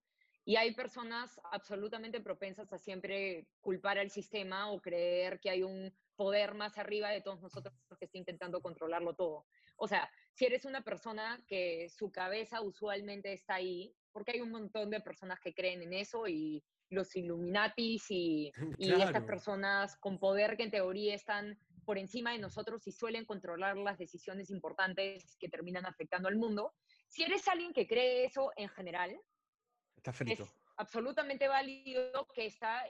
Y 0.45 0.55
hay 0.55 0.73
personas 0.73 1.39
absolutamente 1.51 2.21
propensas 2.21 2.71
a 2.73 2.79
siempre 2.79 3.47
culpar 3.59 3.99
al 3.99 4.09
sistema 4.09 4.71
o 4.71 4.81
creer 4.81 5.39
que 5.39 5.49
hay 5.49 5.63
un 5.63 5.93
poder 6.19 6.53
más 6.53 6.77
arriba 6.77 7.11
de 7.11 7.21
todos 7.21 7.39
nosotros 7.41 7.73
que 7.97 8.03
está 8.03 8.17
intentando 8.17 8.61
controlarlo 8.61 9.13
todo. 9.13 9.45
O 9.77 9.87
sea, 9.87 10.11
si 10.33 10.45
eres 10.45 10.65
una 10.65 10.83
persona 10.83 11.41
que 11.47 11.87
su 11.87 12.11
cabeza 12.11 12.59
usualmente 12.61 13.31
está 13.31 13.53
ahí, 13.55 13.95
porque 14.11 14.33
hay 14.33 14.41
un 14.41 14.51
montón 14.51 14.89
de 14.89 14.99
personas 14.99 15.39
que 15.39 15.53
creen 15.53 15.81
en 15.81 15.93
eso 15.93 16.27
y 16.27 16.61
los 16.89 17.15
Illuminatis 17.15 18.07
y, 18.09 18.51
y 18.77 18.91
estas 18.91 19.23
personas 19.23 19.95
con 19.95 20.19
poder 20.19 20.57
que 20.57 20.63
en 20.63 20.71
teoría 20.71 21.15
están 21.15 21.57
por 21.85 21.97
encima 21.97 22.33
de 22.33 22.39
nosotros 22.39 22.85
y 22.85 22.91
suelen 22.91 23.23
controlar 23.23 23.77
las 23.77 23.97
decisiones 23.97 24.49
importantes 24.49 25.37
que 25.37 25.47
terminan 25.47 25.85
afectando 25.85 26.27
al 26.27 26.35
mundo. 26.35 26.73
Si 27.07 27.23
eres 27.23 27.47
alguien 27.47 27.71
que 27.71 27.87
cree 27.87 28.25
eso 28.25 28.51
en 28.57 28.67
general, 28.67 29.17
Está 29.95 30.11
frito. 30.11 30.43
es 30.43 30.49
absolutamente 30.79 31.47
válido 31.49 32.25
que 32.33 32.45
esta, 32.45 32.85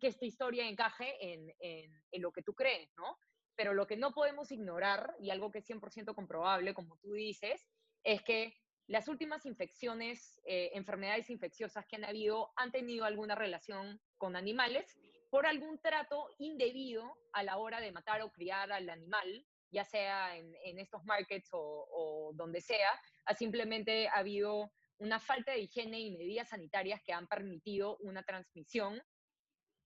que 0.00 0.06
esta 0.08 0.26
historia 0.26 0.68
encaje 0.68 1.32
en, 1.32 1.54
en, 1.60 2.22
lo 2.22 2.32
que 2.32 2.42
tú 2.42 2.54
crees, 2.54 2.90
¿no? 2.96 3.16
Pero 3.54 3.72
lo 3.72 3.86
que 3.86 3.96
no 3.96 4.12
podemos 4.12 4.50
ignorar, 4.50 5.14
y 5.20 5.30
algo 5.30 5.50
que 5.50 5.60
es 5.60 5.70
100% 5.70 6.14
comprobable, 6.14 6.74
como 6.74 6.96
tú 6.98 7.12
dices, 7.12 7.68
es 8.02 8.22
que 8.22 8.56
las 8.88 9.06
últimas 9.06 9.46
infecciones, 9.46 10.40
eh, 10.44 10.72
enfermedades 10.74 11.30
infecciosas 11.30 11.86
que 11.86 11.94
han 11.94 12.04
habido, 12.04 12.50
han 12.56 12.72
tenido 12.72 13.04
alguna 13.04 13.36
relación 13.36 14.00
con 14.18 14.34
animales 14.34 14.98
por 15.30 15.46
algún 15.46 15.78
trato 15.78 16.28
indebido 16.38 17.16
a 17.32 17.44
la 17.44 17.58
hora 17.58 17.80
de 17.80 17.92
matar 17.92 18.22
o 18.22 18.32
criar 18.32 18.72
al 18.72 18.90
animal, 18.90 19.46
ya 19.70 19.84
sea 19.84 20.36
en, 20.36 20.78
estos 20.80 21.04
markets 21.04 21.48
o, 21.52 22.32
donde 22.34 22.60
sea, 22.60 22.90
ha 23.26 23.34
simplemente 23.34 24.08
habido 24.08 24.72
una 25.00 25.18
falta 25.18 25.52
de 25.52 25.60
higiene 25.60 25.98
y 25.98 26.16
medidas 26.16 26.50
sanitarias 26.50 27.02
que 27.02 27.12
han 27.12 27.26
permitido 27.26 27.96
una 27.98 28.22
transmisión 28.22 29.02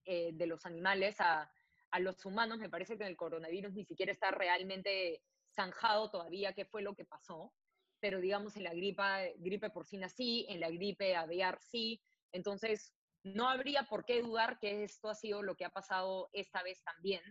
eh, 0.05 0.33
de 0.35 0.47
los 0.47 0.67
animales 0.67 1.17
a, 1.21 1.51
los 2.01 2.25
humanos. 2.27 2.59
Me 2.59 2.69
parece 2.69 2.99
que 2.99 3.07
el 3.07 3.17
coronavirus 3.17 3.73
ni 3.73 3.85
siquiera 3.85 4.11
está 4.11 4.33
realmente 4.33 5.23
zanjado 5.55 6.11
todavía 6.11 6.53
qué 6.53 6.65
fue 6.65 6.83
lo 6.83 6.97
que 6.97 7.05
pasó, 7.05 7.55
pero 8.01 8.21
digamos 8.21 8.57
en 8.57 8.65
la 8.65 8.75
gripe, 8.75 9.37
gripe 9.39 9.71
porcina 9.71 10.09
sí, 10.09 10.45
en 10.49 10.59
la 10.59 10.71
gripe 10.71 11.15
aviar 11.15 11.61
sí. 11.61 12.03
Entonces, 12.33 12.93
no 13.23 13.49
habría 13.49 13.85
por 13.85 14.05
qué 14.05 14.21
dudar 14.21 14.59
que 14.59 14.83
esto 14.83 15.09
ha 15.09 15.15
sido 15.15 15.43
lo 15.43 15.55
que 15.55 15.65
ha 15.65 15.71
pasado 15.71 16.29
esta 16.33 16.65
vez 16.65 16.83
también, 16.83 17.23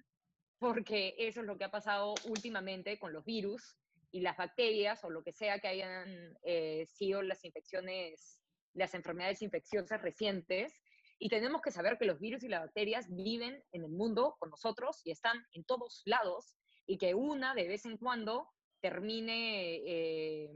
porque 0.57 1.15
eso 1.17 1.41
es 1.41 1.45
lo 1.45 1.57
que 1.57 1.65
ha 1.65 1.71
pasado 1.71 2.15
últimamente 2.23 2.97
con 2.97 3.11
los 3.11 3.25
virus 3.25 3.75
y 4.13 4.21
las 4.21 4.37
bacterias 4.37 5.03
o 5.03 5.09
lo 5.09 5.23
que 5.23 5.33
sea 5.33 5.59
que 5.59 5.67
hayan 5.67 6.37
eh, 6.43 6.85
sido 6.85 7.23
las 7.23 7.43
infecciones, 7.43 8.39
las 8.73 8.93
enfermedades 8.93 9.41
infecciosas 9.41 10.01
recientes. 10.01 10.71
Y 11.17 11.29
tenemos 11.29 11.61
que 11.61 11.71
saber 11.71 11.97
que 11.97 12.05
los 12.05 12.19
virus 12.19 12.43
y 12.43 12.47
las 12.47 12.61
bacterias 12.61 13.07
viven 13.09 13.63
en 13.71 13.83
el 13.83 13.89
mundo 13.89 14.35
con 14.39 14.51
nosotros 14.51 15.01
y 15.03 15.11
están 15.11 15.43
en 15.53 15.63
todos 15.63 16.03
lados 16.05 16.55
y 16.85 16.99
que 16.99 17.15
una 17.15 17.55
de 17.55 17.67
vez 17.67 17.85
en 17.85 17.97
cuando 17.97 18.49
termine 18.81 19.77
eh, 19.77 20.51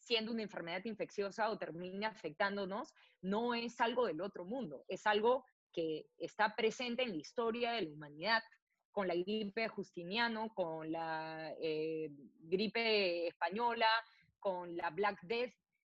siendo 0.00 0.32
una 0.32 0.42
enfermedad 0.42 0.84
infecciosa 0.84 1.50
o 1.50 1.58
termine 1.58 2.06
afectándonos, 2.06 2.92
no 3.22 3.54
es 3.54 3.80
algo 3.80 4.06
del 4.06 4.20
otro 4.20 4.44
mundo, 4.44 4.84
es 4.88 5.06
algo 5.06 5.44
que 5.72 6.06
está 6.18 6.56
presente 6.56 7.04
en 7.04 7.10
la 7.10 7.16
historia 7.16 7.72
de 7.72 7.82
la 7.82 7.90
humanidad, 7.90 8.42
con 8.94 9.08
la 9.08 9.14
gripe 9.16 9.62
de 9.62 9.68
Justiniano, 9.68 10.54
con 10.54 10.92
la 10.92 11.52
eh, 11.60 12.10
gripe 12.38 13.26
española, 13.26 13.88
con 14.38 14.76
la 14.76 14.90
Black 14.90 15.20
Death. 15.22 15.52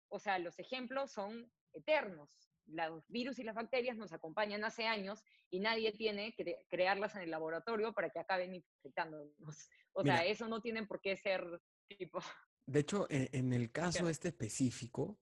O 0.09 0.19
sea, 0.19 0.37
los 0.37 0.59
ejemplos 0.59 1.11
son 1.11 1.51
eternos. 1.73 2.29
Los 2.67 3.03
virus 3.09 3.39
y 3.39 3.43
las 3.43 3.55
bacterias 3.55 3.97
nos 3.97 4.13
acompañan 4.13 4.63
hace 4.63 4.85
años 4.85 5.23
y 5.49 5.59
nadie 5.59 5.91
tiene 5.93 6.35
que 6.35 6.63
crearlas 6.69 7.15
en 7.15 7.23
el 7.23 7.31
laboratorio 7.31 7.91
para 7.91 8.11
que 8.11 8.19
acaben 8.19 8.53
infectándonos. 8.53 9.33
O 9.93 10.03
sea, 10.03 10.23
eso 10.23 10.47
no 10.47 10.61
tiene 10.61 10.85
por 10.85 11.01
qué 11.01 11.17
ser 11.17 11.43
tipo... 11.87 12.21
De 12.67 12.81
hecho, 12.81 13.07
en, 13.09 13.51
el 13.51 13.71
caso 13.71 14.07
este 14.07 14.27
específico, 14.27 15.19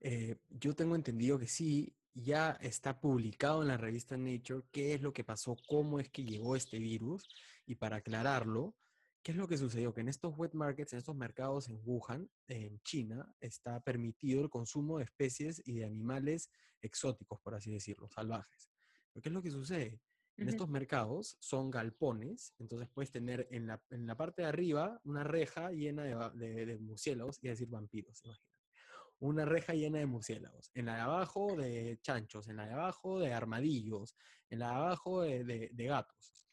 eh, 0.00 0.36
yo 0.48 0.74
tengo 0.74 0.96
entendido 0.96 1.38
que 1.38 1.46
sí, 1.46 1.94
ya 2.14 2.52
está 2.60 3.00
publicado 3.00 3.62
en 3.62 3.68
la 3.68 3.76
revista 3.76 4.16
Nature 4.16 4.64
qué 4.70 4.94
es 4.94 5.02
lo 5.02 5.12
que 5.12 5.24
pasó, 5.24 5.56
cómo 5.66 6.00
es 6.00 6.10
que 6.10 6.24
llegó 6.24 6.56
este 6.56 6.78
virus. 6.78 7.28
Y 7.66 7.74
para 7.76 7.96
aclararlo, 7.96 8.74
¿qué 9.22 9.32
es 9.32 9.36
lo 9.38 9.46
que 9.46 9.58
sucedió? 9.58 9.92
Que 9.92 10.00
en 10.00 10.08
estos 10.08 10.36
wet 10.36 10.54
markets, 10.54 10.92
en 10.92 11.00
estos 11.00 11.16
mercados 11.16 11.68
en 11.68 11.80
Wuhan, 11.84 12.30
en 12.46 12.80
China, 12.80 13.32
está 13.40 13.80
permitido 13.80 14.42
el 14.42 14.50
consumo 14.50 14.98
de 14.98 15.04
especies 15.04 15.62
y 15.64 15.74
de 15.74 15.84
animales 15.84 16.50
exóticos, 16.80 17.40
por 17.40 17.54
así 17.54 17.72
decirlo, 17.72 18.08
salvajes. 18.08 18.70
¿Qué 19.22 19.28
es 19.28 19.32
lo 19.32 19.42
que 19.42 19.50
sucede? 19.50 20.00
En 20.38 20.48
estos 20.48 20.68
mercados 20.68 21.36
son 21.40 21.68
galpones, 21.68 22.54
entonces 22.60 22.88
puedes 22.94 23.10
tener 23.10 23.48
en 23.50 23.66
la, 23.66 23.82
en 23.90 24.06
la 24.06 24.16
parte 24.16 24.42
de 24.42 24.48
arriba 24.48 25.00
una 25.02 25.24
reja 25.24 25.72
llena 25.72 26.04
de, 26.04 26.64
de, 26.64 26.78
murciélagos, 26.78 27.40
y 27.42 27.48
decir 27.48 27.68
vampiros, 27.68 28.22
imagínate. 28.24 28.47
Una 29.20 29.44
reja 29.44 29.74
llena 29.74 29.98
de 29.98 30.06
murciélagos. 30.06 30.70
En 30.74 30.86
la 30.86 30.94
de 30.96 31.00
abajo 31.00 31.56
de 31.56 31.98
chanchos, 32.02 32.48
en 32.48 32.56
la 32.56 32.66
de 32.66 32.72
abajo 32.72 33.18
de 33.18 33.32
armadillos, 33.32 34.16
en 34.48 34.60
la 34.60 34.68
de 34.68 34.74
abajo 34.74 35.22
de, 35.22 35.70
gatos. 35.76 36.48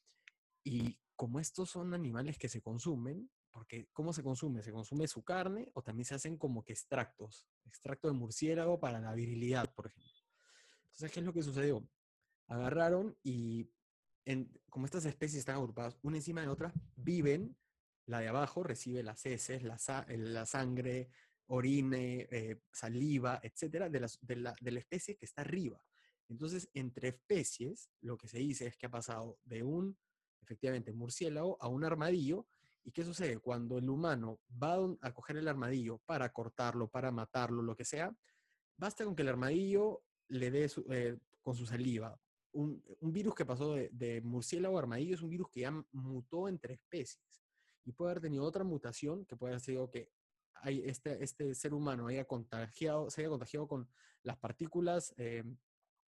Y 0.63 0.99
como 1.16 1.39
estos 1.39 1.70
son 1.70 1.93
animales 1.93 2.38
que 2.38 2.49
se 2.49 2.61
consumen, 2.61 3.30
porque 3.51 3.88
¿cómo 3.93 4.13
se 4.13 4.24
consume? 4.24 4.63
Se 4.63 4.72
consume 4.72 5.07
su 5.07 5.24
carne 5.24 5.72
o 5.74 5.82
también 5.82 6.05
se 6.05 6.16
hacen 6.16 6.38
como 6.38 6.63
que 6.63 6.74
extractos, 6.74 7.47
extracto 7.66 8.07
de 8.07 8.13
murciélago 8.13 8.80
para 8.80 8.99
la 8.99 9.13
virilidad, 9.13 9.74
por 9.74 9.88
ejemplo. 9.88 10.11
Entonces, 10.86 11.11
¿qué 11.11 11.20
es 11.20 11.26
lo 11.26 11.34
que 11.34 11.43
sucedió? 11.43 11.88
Agarraron 12.47 13.18
y 13.24 13.70
como 14.70 14.86
estas 14.86 15.05
especies 15.05 15.39
están 15.39 15.55
agrupadas 15.55 15.97
una 16.01 16.18
encima 16.18 16.41
de 16.41 16.47
otra, 16.47 16.74
viven, 16.95 17.55
la 18.07 18.20
de 18.20 18.28
abajo 18.28 18.63
recibe 18.63 19.03
las 19.03 19.26
heces, 19.26 19.63
la, 19.63 19.78
la 20.07 20.45
sangre, 20.45 21.09
orine, 21.47 22.27
eh, 22.31 22.61
saliva, 22.71 23.39
etcétera, 23.41 23.89
de, 23.89 24.07
de, 24.21 24.35
la, 24.35 24.55
de 24.59 24.71
la 24.71 24.79
especie 24.79 25.15
que 25.15 25.25
está 25.25 25.41
arriba. 25.41 25.81
Entonces, 26.27 26.69
entre 26.73 27.09
especies, 27.09 27.89
lo 28.01 28.17
que 28.17 28.27
se 28.27 28.39
dice 28.39 28.67
es 28.67 28.77
que 28.77 28.87
ha 28.87 28.91
pasado 28.91 29.39
de 29.43 29.63
un, 29.63 29.97
efectivamente, 30.41 30.91
murciélago 30.91 31.57
a 31.61 31.67
un 31.67 31.83
armadillo. 31.83 32.47
¿Y 32.83 32.91
qué 32.91 33.03
sucede? 33.03 33.39
Cuando 33.39 33.77
el 33.77 33.89
humano 33.89 34.39
va 34.61 34.77
a 35.01 35.13
coger 35.13 35.37
el 35.37 35.47
armadillo 35.47 35.99
para 36.05 36.31
cortarlo, 36.31 36.87
para 36.87 37.11
matarlo, 37.11 37.61
lo 37.61 37.75
que 37.75 37.85
sea, 37.85 38.15
basta 38.77 39.05
con 39.05 39.15
que 39.15 39.23
el 39.23 39.29
armadillo 39.29 40.03
le 40.27 40.51
dé 40.51 40.69
eh, 40.89 41.17
con 41.41 41.55
su 41.55 41.65
saliva 41.65 42.19
un, 42.55 43.11
virus 43.13 43.35
que 43.35 43.45
pasó 43.45 43.75
de, 43.75 44.21
murciélago 44.23 44.77
a 44.77 44.81
armadillo 44.81 45.15
es 45.15 45.21
un 45.21 45.29
virus 45.29 45.49
que 45.49 45.61
ya 45.61 45.85
mutó 45.91 46.47
entre 46.47 46.75
especies 46.75 47.43
y 47.83 47.91
puede 47.91 48.11
haber 48.11 48.23
tenido 48.23 48.43
otra 48.43 48.63
mutación 48.63 49.25
que 49.25 49.35
puede 49.35 49.53
haber 49.53 49.61
sido 49.61 49.91
que 49.91 50.09
hay 50.61 50.81
este, 50.85 51.23
este 51.23 51.53
ser 51.55 51.73
humano 51.73 52.07
haya 52.07 52.25
contagiado, 52.25 53.09
se 53.09 53.21
haya 53.21 53.29
contagiado 53.29 53.67
con 53.67 53.87
las 54.23 54.37
partículas, 54.37 55.13
eh, 55.17 55.43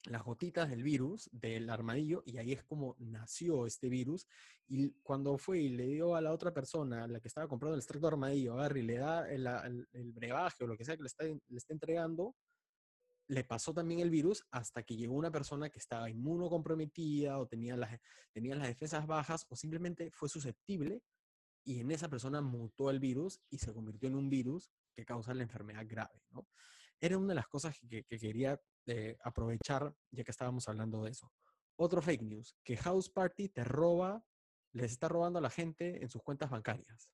las 0.05 0.23
gotitas 0.23 0.69
del 0.69 0.83
virus 0.83 1.29
del 1.31 1.69
armadillo 1.69 2.23
y 2.25 2.37
ahí 2.37 2.53
es 2.53 2.63
como 2.63 2.95
nació 2.99 3.65
este 3.65 3.89
virus. 3.89 4.27
Y 4.67 4.91
cuando 5.03 5.37
fue 5.37 5.59
y 5.59 5.69
le 5.69 5.85
dio 5.85 6.15
a 6.15 6.21
la 6.21 6.31
otra 6.31 6.53
persona, 6.53 7.07
la 7.07 7.19
que 7.19 7.27
estaba 7.27 7.47
comprando 7.47 7.75
el 7.75 7.79
extracto 7.79 8.07
de 8.07 8.13
armadillo, 8.13 8.53
agarre 8.53 8.79
y 8.79 8.83
le 8.83 8.97
da 8.97 9.29
el, 9.29 9.87
el, 9.93 10.11
brebaje 10.13 10.63
o 10.63 10.67
lo 10.67 10.77
que 10.77 10.85
sea 10.85 10.95
que 10.95 11.03
le 11.03 11.07
está, 11.07 11.25
le 11.25 11.57
está 11.57 11.73
entregando, 11.73 12.35
le 13.27 13.43
pasó 13.43 13.73
también 13.73 13.99
el 13.99 14.09
virus 14.09 14.45
hasta 14.51 14.83
que 14.83 14.95
llegó 14.95 15.15
una 15.15 15.31
persona 15.31 15.69
que 15.69 15.79
estaba 15.79 16.09
inmunocomprometida 16.09 17.39
o 17.39 17.47
tenía 17.47 17.75
las, 17.75 17.99
tenía 18.31 18.55
las 18.55 18.67
defensas 18.67 19.05
bajas 19.05 19.45
o 19.49 19.55
simplemente 19.55 20.11
fue 20.11 20.29
susceptible 20.29 21.01
y 21.67 21.81
en 21.81 21.91
esa 21.91 22.07
persona 22.07 22.39
mutó 22.39 22.89
el 22.89 22.99
virus 22.99 23.41
y 23.49 23.57
se 23.57 23.73
convirtió 23.73 24.07
en 24.07 24.15
un 24.15 24.29
virus 24.29 24.71
que 24.95 25.03
causa 25.03 25.33
la 25.33 25.43
enfermedad 25.43 25.85
grave. 25.85 26.23
¿no? 26.31 26.47
Era 26.97 27.17
una 27.17 27.27
de 27.27 27.35
las 27.35 27.47
cosas 27.49 27.77
que, 27.89 28.05
quería 28.05 28.57
eh, 28.85 29.17
aprovechar 29.21 29.93
ya 30.09 30.23
que 30.23 30.31
estábamos 30.31 30.69
hablando 30.69 31.03
de 31.03 31.11
eso. 31.11 31.29
Otro 31.75 32.01
fake 32.01 32.21
news, 32.21 32.55
que 32.63 32.77
House 32.77 33.09
Party 33.09 33.49
te 33.49 33.65
roba, 33.65 34.23
les 34.71 34.93
está 34.93 35.09
robando 35.09 35.39
a 35.39 35.41
la 35.41 35.49
gente 35.49 36.01
en 36.01 36.09
sus 36.09 36.23
cuentas 36.23 36.49
bancarias. 36.49 37.11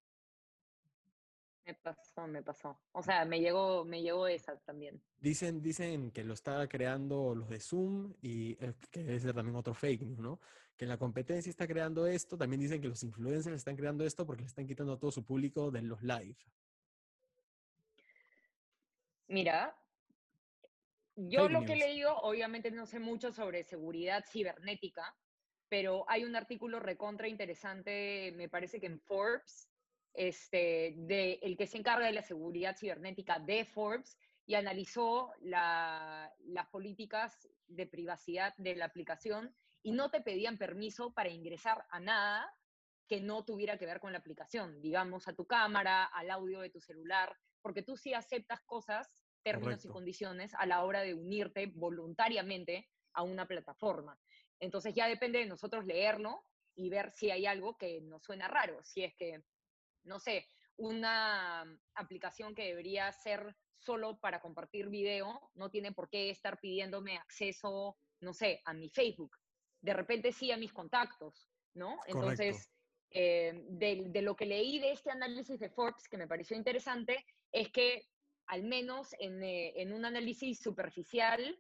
Me 1.65 1.73
pasó, 1.75 2.27
me 2.27 2.43
pasó. 2.43 2.77
O 2.91 3.01
sea, 3.01 3.23
me 3.23 3.39
llegó, 3.39 3.85
me 3.85 4.01
llegó 4.01 4.27
esa 4.27 4.57
también. 4.59 5.01
Dicen, 5.19 5.61
dicen 5.61 6.11
que 6.11 6.23
lo 6.23 6.33
está 6.33 6.67
creando 6.67 7.33
los 7.35 7.47
de 7.49 7.59
Zoom 7.59 8.13
y 8.21 8.55
que 8.91 9.03
debe 9.03 9.19
ser 9.19 9.33
también 9.33 9.55
otro 9.55 9.73
fake 9.73 10.01
news, 10.01 10.19
¿no? 10.19 10.39
Que 10.75 10.85
la 10.85 10.97
competencia 10.97 11.49
está 11.49 11.65
creando 11.65 12.05
esto. 12.05 12.37
También 12.37 12.59
dicen 12.59 12.81
que 12.81 12.89
los 12.89 13.01
influencers 13.03 13.55
están 13.55 13.77
creando 13.77 14.05
esto 14.05 14.25
porque 14.25 14.41
le 14.41 14.47
están 14.47 14.67
quitando 14.67 14.93
a 14.93 14.99
todo 14.99 15.11
su 15.11 15.23
público 15.23 15.71
de 15.71 15.83
los 15.83 16.01
live. 16.03 16.35
Mira, 19.27 19.75
yo 21.15 21.47
lo 21.47 21.63
que 21.63 21.73
he 21.73 21.77
leído, 21.77 22.17
obviamente 22.17 22.71
no 22.71 22.85
sé 22.85 22.99
mucho 22.99 23.31
sobre 23.31 23.63
seguridad 23.63 24.25
cibernética, 24.27 25.15
pero 25.69 26.05
hay 26.07 26.23
un 26.23 26.35
artículo 26.35 26.79
recontra 26.79 27.27
interesante, 27.27 28.33
me 28.35 28.49
parece 28.49 28.79
que 28.79 28.87
en 28.87 28.99
Forbes, 28.99 29.69
este, 30.13 30.93
de, 30.95 31.39
el 31.41 31.57
que 31.57 31.67
se 31.67 31.77
encarga 31.77 32.05
de 32.05 32.13
la 32.13 32.21
seguridad 32.21 32.77
cibernética 32.77 33.39
de 33.39 33.65
Forbes 33.65 34.17
y 34.45 34.55
analizó 34.55 35.31
las 35.41 36.67
políticas 36.71 37.47
de 37.67 37.87
privacidad 37.87 38.53
de 38.57 38.75
la 38.75 38.85
aplicación 38.85 39.55
y 39.81 39.91
no 39.91 40.11
te 40.11 40.21
pedían 40.21 40.57
permiso 40.57 41.13
para 41.13 41.29
ingresar 41.29 41.85
a 41.89 41.99
nada 41.99 42.53
que 43.07 43.21
no 43.21 43.43
tuviera 43.43 43.77
que 43.77 43.85
ver 43.85 43.99
con 43.99 44.11
la 44.11 44.19
aplicación, 44.19 44.81
digamos, 44.81 45.27
a 45.27 45.33
tu 45.33 45.45
cámara, 45.45 46.05
al 46.05 46.29
audio 46.31 46.61
de 46.61 46.69
tu 46.69 46.79
celular, 46.79 47.35
porque 47.61 47.83
tú 47.83 47.97
sí 47.97 48.13
aceptas 48.13 48.61
cosas, 48.61 49.09
términos 49.43 49.83
y 49.83 49.89
condiciones 49.89 50.53
a 50.55 50.65
la 50.65 50.83
hora 50.83 51.01
de 51.01 51.13
unirte 51.13 51.67
voluntariamente 51.67 52.89
a 53.13 53.23
una 53.23 53.45
plataforma. 53.45 54.17
Entonces 54.59 54.95
ya 54.95 55.07
depende 55.07 55.39
de 55.39 55.45
nosotros 55.45 55.85
leerlo 55.85 56.45
y 56.75 56.89
ver 56.89 57.11
si 57.11 57.29
hay 57.29 57.45
algo 57.45 57.77
que 57.77 58.01
nos 58.01 58.23
suena 58.23 58.47
raro, 58.47 58.81
si 58.83 59.03
es 59.03 59.13
que 59.15 59.43
no 60.03 60.19
sé, 60.19 60.47
una 60.77 61.65
aplicación 61.95 62.55
que 62.55 62.65
debería 62.65 63.11
ser 63.11 63.55
solo 63.77 64.17
para 64.19 64.39
compartir 64.39 64.89
video, 64.89 65.51
no 65.55 65.69
tiene 65.69 65.91
por 65.91 66.09
qué 66.09 66.29
estar 66.29 66.59
pidiéndome 66.59 67.17
acceso, 67.17 67.97
no 68.21 68.33
sé, 68.33 68.61
a 68.65 68.73
mi 68.73 68.89
Facebook. 68.89 69.37
De 69.81 69.93
repente 69.93 70.31
sí 70.31 70.51
a 70.51 70.57
mis 70.57 70.71
contactos, 70.71 71.49
¿no? 71.73 71.99
Entonces, 72.07 72.69
eh, 73.11 73.65
de, 73.69 74.21
lo 74.21 74.35
que 74.35 74.45
leí 74.45 74.79
de 74.79 74.91
este 74.91 75.11
análisis 75.11 75.59
de 75.59 75.69
Forbes, 75.69 76.07
que 76.07 76.17
me 76.17 76.27
pareció 76.27 76.55
interesante, 76.55 77.25
es 77.51 77.69
que 77.71 78.07
al 78.47 78.63
menos 78.63 79.13
en, 79.19 79.43
eh, 79.43 79.73
en 79.75 79.93
un 79.93 80.05
análisis 80.05 80.59
superficial, 80.59 81.59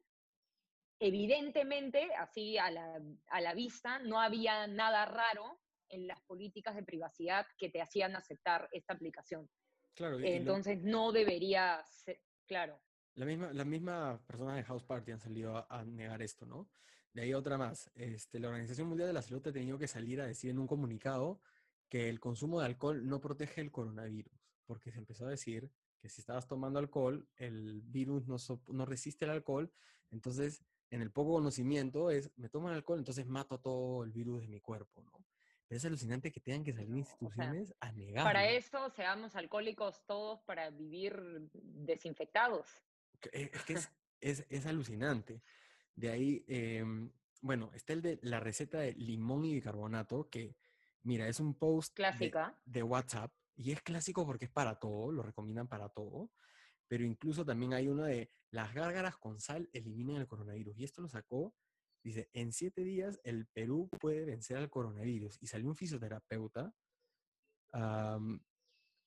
evidentemente, 0.99 2.09
así 2.15 2.57
a 2.57 2.71
la, 2.71 3.01
a 3.27 3.41
la 3.41 3.53
vista, 3.53 3.99
no 3.99 4.19
había 4.19 4.67
nada 4.67 5.05
raro 5.05 5.59
en 5.89 6.07
las 6.07 6.21
políticas 6.21 6.75
de 6.75 6.83
privacidad 6.83 7.45
que 7.57 7.69
te 7.69 7.81
hacían 7.81 8.15
aceptar 8.15 8.69
esta 8.71 8.93
aplicación. 8.93 9.49
Claro, 9.93 10.19
Entonces 10.19 10.81
no 10.81 11.11
debería 11.11 11.83
ser, 11.85 12.19
claro. 12.47 12.81
La 13.15 13.25
misma, 13.25 13.53
la 13.53 13.63
misma 13.63 14.19
persona 14.25 14.55
de 14.55 14.63
House 14.63 14.83
Party 14.83 15.11
han 15.11 15.19
salido 15.19 15.71
a, 15.71 15.85
negar 15.85 16.21
esto, 16.23 16.45
¿no? 16.45 16.69
De 17.13 17.21
ahí 17.21 17.33
otra 17.33 17.59
más. 17.59 17.91
Este, 17.93 18.39
la 18.39 18.47
Organización 18.47 18.87
Mundial 18.87 19.07
de 19.07 19.13
la 19.13 19.21
Salud 19.21 19.47
ha 19.47 19.53
tenido 19.53 19.77
que 19.77 19.87
salir 19.87 20.19
a 20.19 20.25
decir 20.25 20.49
en 20.49 20.57
un 20.57 20.65
comunicado 20.65 21.39
que 21.89 22.09
el 22.09 22.19
consumo 22.19 22.59
de 22.59 22.65
alcohol 22.65 23.07
no 23.07 23.21
protege 23.21 23.61
el 23.61 23.71
coronavirus, 23.71 24.33
porque 24.65 24.91
se 24.91 24.97
empezó 24.97 25.27
a 25.27 25.29
decir 25.29 25.71
que 25.99 26.09
si 26.09 26.21
estabas 26.21 26.47
tomando 26.47 26.79
alcohol, 26.79 27.29
el 27.35 27.81
virus 27.83 28.27
no, 28.27 28.37
no 28.69 28.85
resiste 28.85 29.25
el 29.25 29.31
alcohol, 29.31 29.71
entonces 30.09 30.65
en 30.89 31.01
el 31.01 31.11
poco 31.11 31.33
conocimiento 31.33 32.09
es, 32.11 32.31
me 32.35 32.49
tomo 32.49 32.69
el 32.69 32.75
alcohol, 32.75 32.99
entonces 32.99 33.25
mato 33.27 33.59
todo 33.59 34.03
el 34.03 34.11
virus 34.11 34.41
de 34.41 34.47
mi 34.47 34.59
cuerpo, 34.59 35.01
¿no? 35.01 35.11
Es 35.75 35.85
alucinante 35.85 36.31
que 36.31 36.39
tengan 36.39 36.63
que 36.63 36.73
salir 36.73 36.95
instituciones 36.95 37.73
a 37.79 37.91
negar. 37.91 38.23
Para 38.23 38.49
eso 38.49 38.89
seamos 38.89 39.35
alcohólicos 39.35 40.05
todos 40.05 40.41
para 40.41 40.69
vivir 40.69 41.49
desinfectados. 41.53 42.67
Eh, 43.31 43.49
es 43.53 43.63
que 43.63 43.73
es, 44.19 44.45
es, 44.49 44.65
alucinante. 44.65 45.41
De 45.95 46.09
ahí, 46.09 46.43
em, 46.47 47.11
bueno, 47.41 47.71
está 47.73 47.93
el 47.93 48.01
de 48.01 48.19
la 48.21 48.39
receta 48.39 48.79
de 48.79 48.93
limón 48.93 49.45
y 49.45 49.53
bicarbonato, 49.53 50.29
que, 50.29 50.55
mira, 51.03 51.27
es 51.27 51.39
un 51.39 51.55
post 51.55 51.93
Clásica. 51.93 52.57
De, 52.65 52.83
WhatsApp, 52.83 53.31
y 53.55 53.71
es 53.71 53.81
clásico 53.81 54.25
porque 54.25 54.45
es 54.45 54.51
para 54.51 54.79
todo, 54.79 55.11
lo 55.11 55.23
recomiendan 55.23 55.67
para 55.67 55.89
todo, 55.89 56.31
pero 56.87 57.05
incluso 57.05 57.45
también 57.45 57.73
hay 57.73 57.87
uno 57.87 58.03
de 58.03 58.31
las 58.49 58.73
gárgaras 58.73 59.17
con 59.17 59.39
sal 59.39 59.69
eliminan 59.73 60.17
el 60.17 60.27
coronavirus, 60.27 60.77
y 60.77 60.83
esto 60.83 61.01
lo 61.01 61.09
sacó 61.09 61.53
Dice, 62.03 62.29
en 62.33 62.51
siete 62.51 62.83
días 62.83 63.19
el 63.23 63.45
Perú 63.47 63.89
puede 64.01 64.25
vencer 64.25 64.57
al 64.57 64.69
coronavirus. 64.69 65.41
Y 65.41 65.47
salió 65.47 65.69
un 65.69 65.75
fisioterapeuta, 65.75 66.73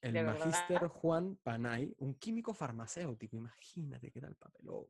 el 0.00 0.24
magíster 0.24 0.88
Juan 0.88 1.36
Panay, 1.36 1.94
un 1.98 2.14
químico 2.14 2.54
farmacéutico, 2.54 3.36
imagínate 3.36 4.10
qué 4.10 4.20
tal 4.20 4.34
papelón. 4.36 4.86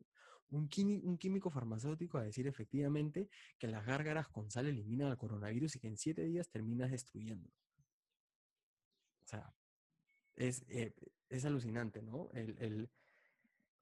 Un, 0.51 0.69
un, 1.03 1.19
químico 1.19 1.51
farmacéutico 1.51 2.19
a 2.19 2.23
decir 2.23 2.47
efectivamente 2.47 3.29
que 3.59 3.67
las 3.67 3.85
gárgaras 3.85 4.29
con 4.29 4.49
sal 4.49 4.67
eliminan 4.67 5.09
al 5.09 5.19
coronavirus 5.19 5.75
y 5.75 5.81
que 5.81 5.89
en 5.89 5.97
siete 5.97 6.23
días 6.23 6.49
terminas 6.49 6.93
destruyendo. 6.93 7.51
O 9.25 9.29
sea, 9.29 9.53
es, 10.37 10.65
eh, 10.69 10.95
es 11.29 11.45
alucinante, 11.45 12.03
¿no? 12.03 12.31
El, 12.33 12.89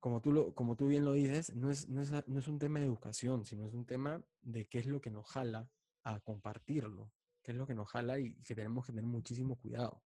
como, 0.04 0.20
tú 0.20 0.32
lo, 0.32 0.54
como 0.54 0.76
tú 0.76 0.88
bien 0.88 1.02
lo 1.06 1.14
dices, 1.14 1.54
no 1.54 1.70
es, 1.70 1.88
no, 1.88 2.02
es, 2.02 2.10
no 2.10 2.38
es 2.38 2.46
un 2.46 2.58
tema 2.58 2.78
de 2.78 2.84
educación, 2.84 3.46
sino 3.46 3.66
es 3.66 3.72
un 3.72 3.86
tema 3.86 4.22
de 4.42 4.66
qué 4.66 4.78
es 4.80 4.84
lo 4.84 5.00
que 5.00 5.08
nos 5.08 5.26
jala 5.30 5.66
a 6.02 6.20
compartirlo, 6.20 7.10
qué 7.42 7.52
es 7.52 7.56
lo 7.56 7.66
que 7.66 7.72
nos 7.72 7.88
jala 7.88 8.18
y 8.18 8.34
que 8.42 8.54
tenemos 8.54 8.84
que 8.84 8.92
tener 8.92 9.06
muchísimo 9.06 9.56
cuidado. 9.56 10.02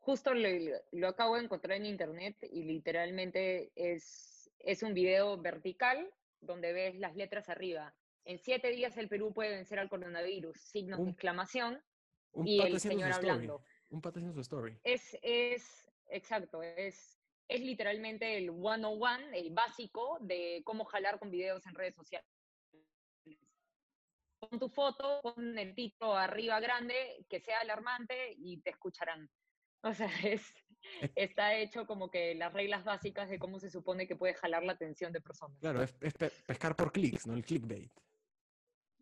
Justo 0.00 0.34
lo, 0.34 0.50
lo 0.92 1.08
acabo 1.08 1.36
de 1.36 1.44
encontrar 1.44 1.78
en 1.78 1.86
internet 1.86 2.36
y 2.42 2.64
literalmente 2.64 3.72
es, 3.74 4.50
es 4.58 4.82
un 4.82 4.92
video 4.92 5.40
vertical 5.40 6.06
donde 6.42 6.74
ves 6.74 6.98
las 6.98 7.16
letras 7.16 7.48
arriba. 7.48 7.94
En 8.26 8.38
siete 8.38 8.68
días 8.68 8.98
el 8.98 9.08
Perú 9.08 9.32
puede 9.32 9.48
vencer 9.48 9.78
al 9.78 9.88
coronavirus, 9.88 10.60
signos 10.60 11.02
de 11.02 11.10
exclamación, 11.12 11.82
y 12.44 12.60
el 12.60 12.78
señor 12.78 13.12
hablando. 13.12 13.62
Un 13.88 14.02
pato 14.02 14.18
haciendo 14.18 14.34
su 14.34 14.42
story. 14.42 14.78
Es, 14.84 15.16
es, 15.22 15.88
exacto, 16.10 16.62
es, 16.62 17.17
es 17.48 17.60
literalmente 17.60 18.36
el 18.36 18.50
101, 18.50 19.32
el 19.32 19.50
básico 19.52 20.18
de 20.20 20.62
cómo 20.64 20.84
jalar 20.84 21.18
con 21.18 21.30
videos 21.30 21.66
en 21.66 21.74
redes 21.74 21.94
sociales. 21.94 22.28
Pon 24.38 24.58
tu 24.58 24.68
foto, 24.68 25.20
pon 25.22 25.58
el 25.58 25.74
título 25.74 26.14
arriba 26.14 26.60
grande, 26.60 27.24
que 27.28 27.40
sea 27.40 27.60
alarmante 27.60 28.34
y 28.36 28.60
te 28.60 28.70
escucharán. 28.70 29.28
O 29.82 29.92
sea, 29.92 30.08
es, 30.24 30.54
está 31.16 31.54
hecho 31.54 31.86
como 31.86 32.10
que 32.10 32.34
las 32.34 32.52
reglas 32.52 32.84
básicas 32.84 33.28
de 33.30 33.38
cómo 33.38 33.58
se 33.58 33.70
supone 33.70 34.06
que 34.06 34.16
puede 34.16 34.34
jalar 34.34 34.62
la 34.62 34.72
atención 34.72 35.12
de 35.12 35.20
personas. 35.20 35.58
Claro, 35.58 35.82
es, 35.82 35.96
es 36.00 36.14
pescar 36.14 36.76
por 36.76 36.92
clics, 36.92 37.26
¿no? 37.26 37.34
El 37.34 37.44
clickbait. 37.44 37.90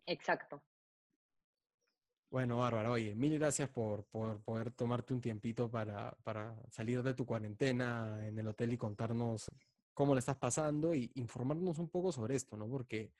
Exacto. 0.07 0.62
Bueno, 2.31 2.59
Bárbara, 2.59 2.91
oye, 2.91 3.14
mil 3.14 3.39
gracias 3.39 3.68
por, 3.68 4.05
poder 4.07 4.72
tomarte 4.72 5.14
un 5.14 5.20
tiempito 5.20 5.70
para, 5.70 6.16
salir 6.70 7.03
de 7.03 7.14
tu 7.14 7.24
cuarentena 7.24 8.27
en 8.27 8.39
el 8.39 8.49
hotel 8.49 8.72
y 8.72 8.77
contarnos 8.77 9.47
cómo 9.95 10.12
le 10.14 10.18
estás 10.18 10.37
pasando 10.37 10.95
y 10.95 11.11
informarnos 11.14 11.79
un 11.79 11.89
poco 11.89 12.11
sobre 12.12 12.35
esto, 12.35 12.57
¿no? 12.57 12.68
Porque 12.68 13.12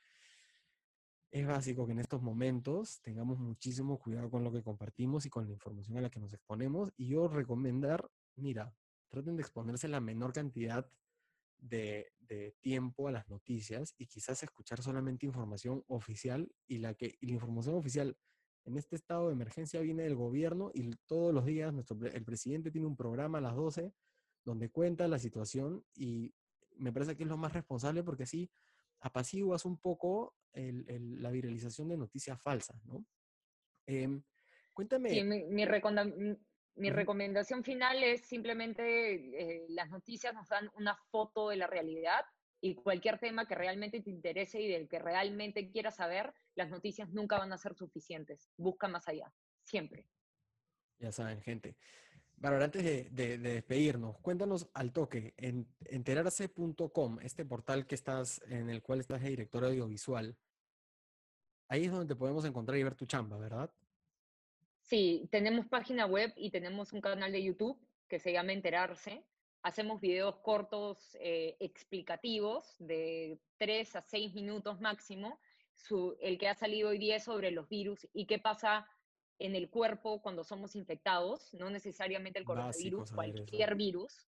es 1.31 1.47
básico 1.47 1.87
que 1.87 1.93
en 1.93 2.01
estos 2.01 2.21
momentos 2.21 3.01
tengamos 3.01 3.39
muchísimo 3.39 3.99
cuidado 3.99 4.29
con 4.29 4.43
lo 4.43 4.53
que 4.53 4.63
compartimos 4.63 5.25
y 5.25 5.31
con 5.31 5.47
la 5.47 5.53
información 5.53 5.99
a 5.99 6.01
la 6.01 6.11
que 6.11 6.21
nos 6.21 6.33
exponemos. 6.33 6.93
Y 6.97 7.09
yo 7.09 7.29
recomendar, 7.29 8.11
mira, 8.35 8.75
traten 9.09 9.37
de 9.37 9.43
exponerse 9.43 9.87
la 9.89 10.01
menor 10.01 10.33
cantidad 10.33 10.91
de, 11.59 12.13
de, 12.19 12.57
tiempo 12.61 13.09
a 13.09 13.13
las 13.13 13.29
noticias 13.29 13.95
y 13.99 14.07
quizás 14.07 14.43
escuchar 14.43 14.83
solamente 14.83 15.27
información 15.27 15.85
oficial 15.87 16.53
y 16.67 16.79
la 16.79 16.95
que 16.95 17.17
y 17.21 17.27
la 17.29 17.35
información 17.35 17.77
oficial 17.77 18.17
en 18.67 18.77
este 18.77 18.97
estado 18.97 19.29
de 19.29 19.35
emergencia 19.35 19.81
viene 19.81 20.03
del 20.03 20.17
gobierno 20.17 20.73
y 20.75 20.91
todos 21.07 21.33
los 21.33 21.47
días 21.47 21.73
nuestro, 21.73 21.97
el 22.05 22.25
presidente 22.25 22.71
tiene 22.71 22.87
un 22.87 22.97
programa 22.97 23.39
a 23.39 23.41
las 23.41 23.55
12 23.55 23.93
donde 24.45 24.71
cuenta 24.71 25.09
la 25.09 25.19
situación 25.19 25.85
y 25.95 26.35
me 26.77 26.93
parece 26.93 27.17
que 27.17 27.23
es 27.23 27.29
lo 27.29 27.37
más 27.37 27.53
responsable 27.53 28.03
porque 28.03 28.25
así 28.25 28.51
apaciguas 29.01 29.65
un 29.65 29.79
poco 29.79 30.35
la 30.53 31.31
viralización 31.31 31.89
de 31.89 31.99
noticias 31.99 32.41
falsas, 32.41 32.83
¿no? 32.85 33.05
Em, 33.87 34.23
cuéntame. 34.73 35.11
Sí, 35.11 35.23
mi, 35.23 35.45
mi, 35.45 36.91
recomendación 36.91 37.63
final 37.63 38.03
es 38.03 38.23
simplemente 38.23 39.15
eh, 39.15 39.67
las 39.69 39.91
noticias 39.91 40.33
nos 40.35 40.49
dan 40.49 40.71
una 40.77 40.97
foto 41.11 41.51
de 41.51 41.57
la 41.57 41.67
realidad 41.67 42.25
y 42.61 42.75
cualquier 42.75 43.19
tema 43.19 43.47
que 43.47 43.55
realmente 43.55 44.01
te 44.01 44.11
interese 44.11 44.61
y 44.61 44.69
del 44.69 44.89
que 44.89 44.99
realmente 44.99 45.71
quieras 45.71 45.97
saber, 45.97 46.33
las 46.55 46.71
noticias 46.71 47.11
nunca 47.11 47.39
van 47.39 47.53
a 47.53 47.59
ser 47.59 47.75
suficientes. 47.75 48.51
Busca 48.57 48.89
más 48.89 49.07
allá, 49.09 49.33
siempre. 49.63 50.07
Ya 50.99 51.13
saben, 51.13 51.41
gente. 51.43 51.77
Bueno, 52.37 52.63
antes 52.63 52.85
de, 52.85 53.39
despedirnos, 53.39 54.19
cuéntanos 54.19 54.69
al 54.75 54.93
toque, 54.93 55.35
en 55.39 55.67
enterarse.com, 55.87 57.19
este 57.23 57.47
portal 57.47 57.87
que 57.87 57.95
estás, 57.95 58.43
en 58.49 58.69
el 58.69 58.83
cual 58.83 59.01
estás 59.01 59.23
de 59.23 59.31
director 59.31 59.65
audiovisual, 59.65 60.37
ahí 61.69 61.85
es 61.85 61.91
donde 61.91 62.15
te 62.15 62.19
podemos 62.19 62.45
encontrar 62.45 62.79
y 62.79 62.83
ver 62.83 62.95
tu 62.95 63.07
chamba, 63.07 63.39
¿verdad? 63.39 63.71
Sí, 64.83 65.29
tenemos 65.31 65.67
página 65.67 66.07
web 66.07 66.33
y 66.37 66.51
tenemos 66.51 66.93
un 66.93 67.01
canal 67.01 67.33
de 67.33 67.43
YouTube 67.43 67.81
que 68.07 68.19
se 68.19 68.33
llama 68.33 68.53
Enterarse 68.53 69.25
hacemos 69.63 70.01
videos 70.01 70.37
cortos 70.37 71.17
eh, 71.21 71.57
explicativos 71.61 72.77
de 72.79 73.39
3 73.59 73.97
a 73.97 74.03
6 74.03 74.35
minutos 74.35 74.81
máximo. 74.81 75.39
el 76.21 76.39
que 76.39 76.49
ha 76.49 76.55
salido 76.55 76.91
hoy 76.91 76.99
día 76.99 77.17
es 77.17 77.25
sobre 77.25 77.51
los 77.51 77.69
virus 77.69 78.07
y 78.13 78.27
qué 78.27 78.39
pasa 78.39 78.87
en 79.39 79.55
el 79.55 79.69
cuerpo 79.69 80.23
cuando 80.23 80.45
somos 80.45 80.75
infectados, 80.77 81.53
no 81.53 81.71
necesariamente 81.71 82.39
el 82.39 82.45
coronavirus, 82.45 83.13
cualquier 83.13 83.75
virus. 83.75 84.27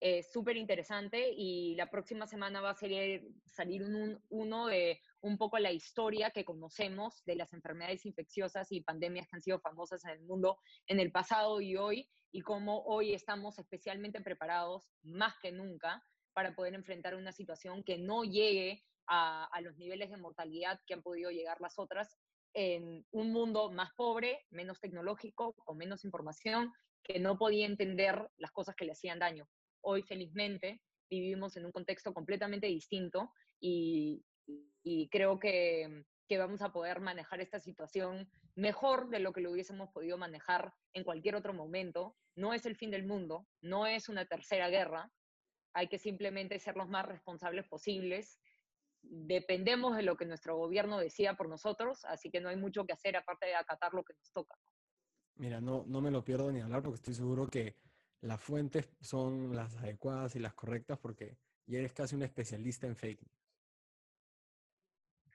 Es 0.00 0.32
súper 0.32 0.56
interesante 0.56 1.30
y 1.30 1.74
la 1.74 1.90
próxima 1.90 2.26
semana 2.26 2.62
va 2.62 2.70
a 2.70 2.74
salir, 2.74 3.28
salir 3.44 3.82
un, 3.82 4.18
uno 4.30 4.68
de 4.68 4.98
un 5.20 5.36
poco 5.36 5.58
la 5.58 5.72
historia 5.72 6.30
que 6.30 6.46
conocemos 6.46 7.22
de 7.26 7.36
las 7.36 7.52
enfermedades 7.52 8.06
infecciosas 8.06 8.72
y 8.72 8.80
pandemias 8.80 9.28
que 9.28 9.36
han 9.36 9.42
sido 9.42 9.60
famosas 9.60 10.02
en 10.04 10.12
el 10.12 10.20
mundo 10.22 10.58
en 10.86 11.00
el 11.00 11.12
pasado 11.12 11.60
y 11.60 11.76
hoy 11.76 12.08
y 12.32 12.40
cómo 12.40 12.82
hoy 12.84 13.12
estamos 13.12 13.58
especialmente 13.58 14.22
preparados 14.22 14.88
más 15.02 15.34
que 15.42 15.52
nunca 15.52 16.02
para 16.32 16.54
poder 16.54 16.74
enfrentar 16.74 17.14
una 17.14 17.32
situación 17.32 17.84
que 17.84 17.98
no 17.98 18.24
llegue 18.24 18.82
a, 19.06 19.44
a, 19.52 19.60
los 19.60 19.76
niveles 19.76 20.10
de 20.10 20.16
mortalidad 20.16 20.80
que 20.86 20.94
han 20.94 21.02
podido 21.02 21.30
llegar 21.30 21.60
las 21.60 21.78
otras 21.78 22.16
en 22.54 23.04
un 23.10 23.32
mundo 23.32 23.70
más 23.70 23.90
pobre, 23.96 24.46
menos 24.50 24.80
tecnológico, 24.80 25.54
con 25.64 25.76
menos 25.76 26.04
información, 26.04 26.72
que 27.02 27.18
no 27.18 27.36
podía 27.38 27.66
entender 27.66 28.30
las 28.36 28.50
cosas 28.52 28.74
que 28.74 28.84
le 28.84 28.92
hacían 28.92 29.18
daño. 29.18 29.48
Hoy, 29.82 30.02
felizmente, 30.02 30.80
vivimos 31.08 31.56
en 31.56 31.66
un 31.66 31.72
contexto 31.72 32.14
completamente 32.14 32.66
distinto 32.66 33.32
y, 33.60 34.24
creo 35.10 35.38
que, 35.38 36.04
que 36.28 36.38
vamos 36.38 36.62
a 36.62 36.72
poder 36.72 37.00
manejar 37.00 37.40
esta 37.40 37.60
situación 37.60 38.30
mejor 38.54 39.08
de 39.10 39.20
lo 39.20 39.32
que 39.32 39.40
lo 39.40 39.50
hubiésemos 39.52 39.90
podido 39.90 40.18
manejar 40.18 40.72
en 40.92 41.04
cualquier 41.04 41.36
otro 41.36 41.52
momento. 41.52 42.16
No 42.36 42.54
es 42.54 42.66
el 42.66 42.76
fin 42.76 42.90
del 42.90 43.06
mundo, 43.06 43.46
no 43.60 43.86
es 43.86 44.08
una 44.08 44.26
tercera 44.26 44.68
guerra, 44.68 45.10
hay 45.72 45.88
que 45.88 45.98
simplemente 45.98 46.58
ser 46.58 46.76
los 46.76 46.88
más 46.88 47.06
responsables 47.06 47.68
posibles. 47.68 48.40
Dependemos 49.02 49.96
de 49.96 50.02
lo 50.02 50.16
que 50.16 50.26
nuestro 50.26 50.56
gobierno 50.56 50.98
decida 50.98 51.36
por 51.36 51.48
nosotros, 51.48 52.04
así 52.04 52.30
que 52.30 52.40
no 52.40 52.48
hay 52.48 52.56
mucho 52.56 52.84
que 52.84 52.92
hacer 52.92 53.16
aparte 53.16 53.46
de 53.46 53.54
acatar 53.54 53.94
lo 53.94 54.04
que 54.04 54.14
nos 54.14 54.30
toca. 54.32 54.56
Mira, 55.36 55.60
no, 55.60 55.84
no 55.86 56.00
me 56.00 56.10
lo 56.10 56.24
pierdo 56.24 56.52
ni 56.52 56.60
hablar 56.60 56.82
porque 56.82 56.96
estoy 56.96 57.14
seguro 57.14 57.48
que 57.48 57.76
las 58.22 58.40
fuentes 58.40 58.88
son 59.00 59.54
las 59.54 59.76
adecuadas 59.76 60.36
y 60.36 60.38
las 60.38 60.54
correctas 60.54 60.98
porque 60.98 61.36
ya 61.66 61.78
eres 61.78 61.92
casi 61.92 62.16
un 62.16 62.22
especialista 62.22 62.86
en 62.86 62.96
fake 62.96 63.22
news. 63.22 63.40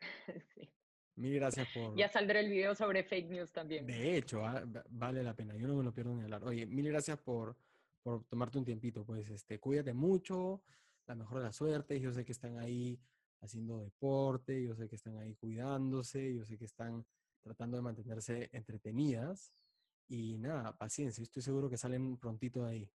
sí. 0.54 0.70
Mil 1.16 1.36
gracias 1.36 1.68
por... 1.74 1.96
Ya 1.96 2.10
saldrá 2.10 2.42
el 2.42 2.50
video 2.50 2.76
sobre 2.76 3.04
fake 3.04 3.30
news 3.30 3.52
también. 3.52 3.88
De 3.88 4.18
hecho, 4.18 4.46
ah, 4.46 4.62
vale 4.90 5.24
la 5.24 5.34
pena. 5.34 5.56
Yo 5.56 5.68
no 5.68 5.76
me 5.76 5.84
lo 5.84 5.94
pierdo 5.94 6.14
ni 6.14 6.24
hablar. 6.24 6.44
Oye, 6.44 6.66
mil 6.66 6.88
gracias 6.90 7.18
por, 7.20 7.56
por 8.04 8.26
tomarte 8.26 8.58
un 8.58 8.66
tiempito. 8.66 9.06
Pues 9.06 9.30
este, 9.30 9.60
cuídate 9.60 9.94
mucho, 9.94 10.62
la 11.08 11.16
mejor 11.16 11.38
de 11.38 11.46
la 11.46 11.54
suerte. 11.54 12.00
Yo 12.02 12.12
sé 12.12 12.26
que 12.26 12.34
están 12.34 12.60
ahí 12.60 13.00
haciendo 13.40 13.80
deporte, 13.80 14.62
yo 14.62 14.76
sé 14.76 14.90
que 14.90 14.96
están 14.96 15.18
ahí 15.18 15.36
cuidándose, 15.36 16.34
yo 16.34 16.44
sé 16.44 16.58
que 16.58 16.66
están 16.66 17.06
tratando 17.42 17.78
de 17.78 17.84
mantenerse 17.84 18.50
entretenidas. 18.52 19.54
Y 20.08 20.38
nada, 20.38 20.78
paciencia. 20.78 21.22
Estoy 21.22 21.41
seguro 21.41 21.70
que 21.70 21.78
salen 21.78 22.18
prontito 22.18 22.64
de 22.64 22.72
ahí. 22.72 22.91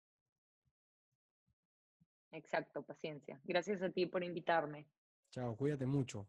Exacto, 2.31 2.83
paciencia. 2.83 3.39
Gracias 3.43 3.81
a 3.81 3.89
ti 3.89 4.05
por 4.05 4.23
invitarme. 4.23 4.85
Chao, 5.31 5.55
cuídate 5.55 5.85
mucho. 5.85 6.27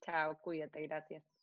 Chao, 0.00 0.38
cuídate, 0.38 0.82
gracias. 0.86 1.35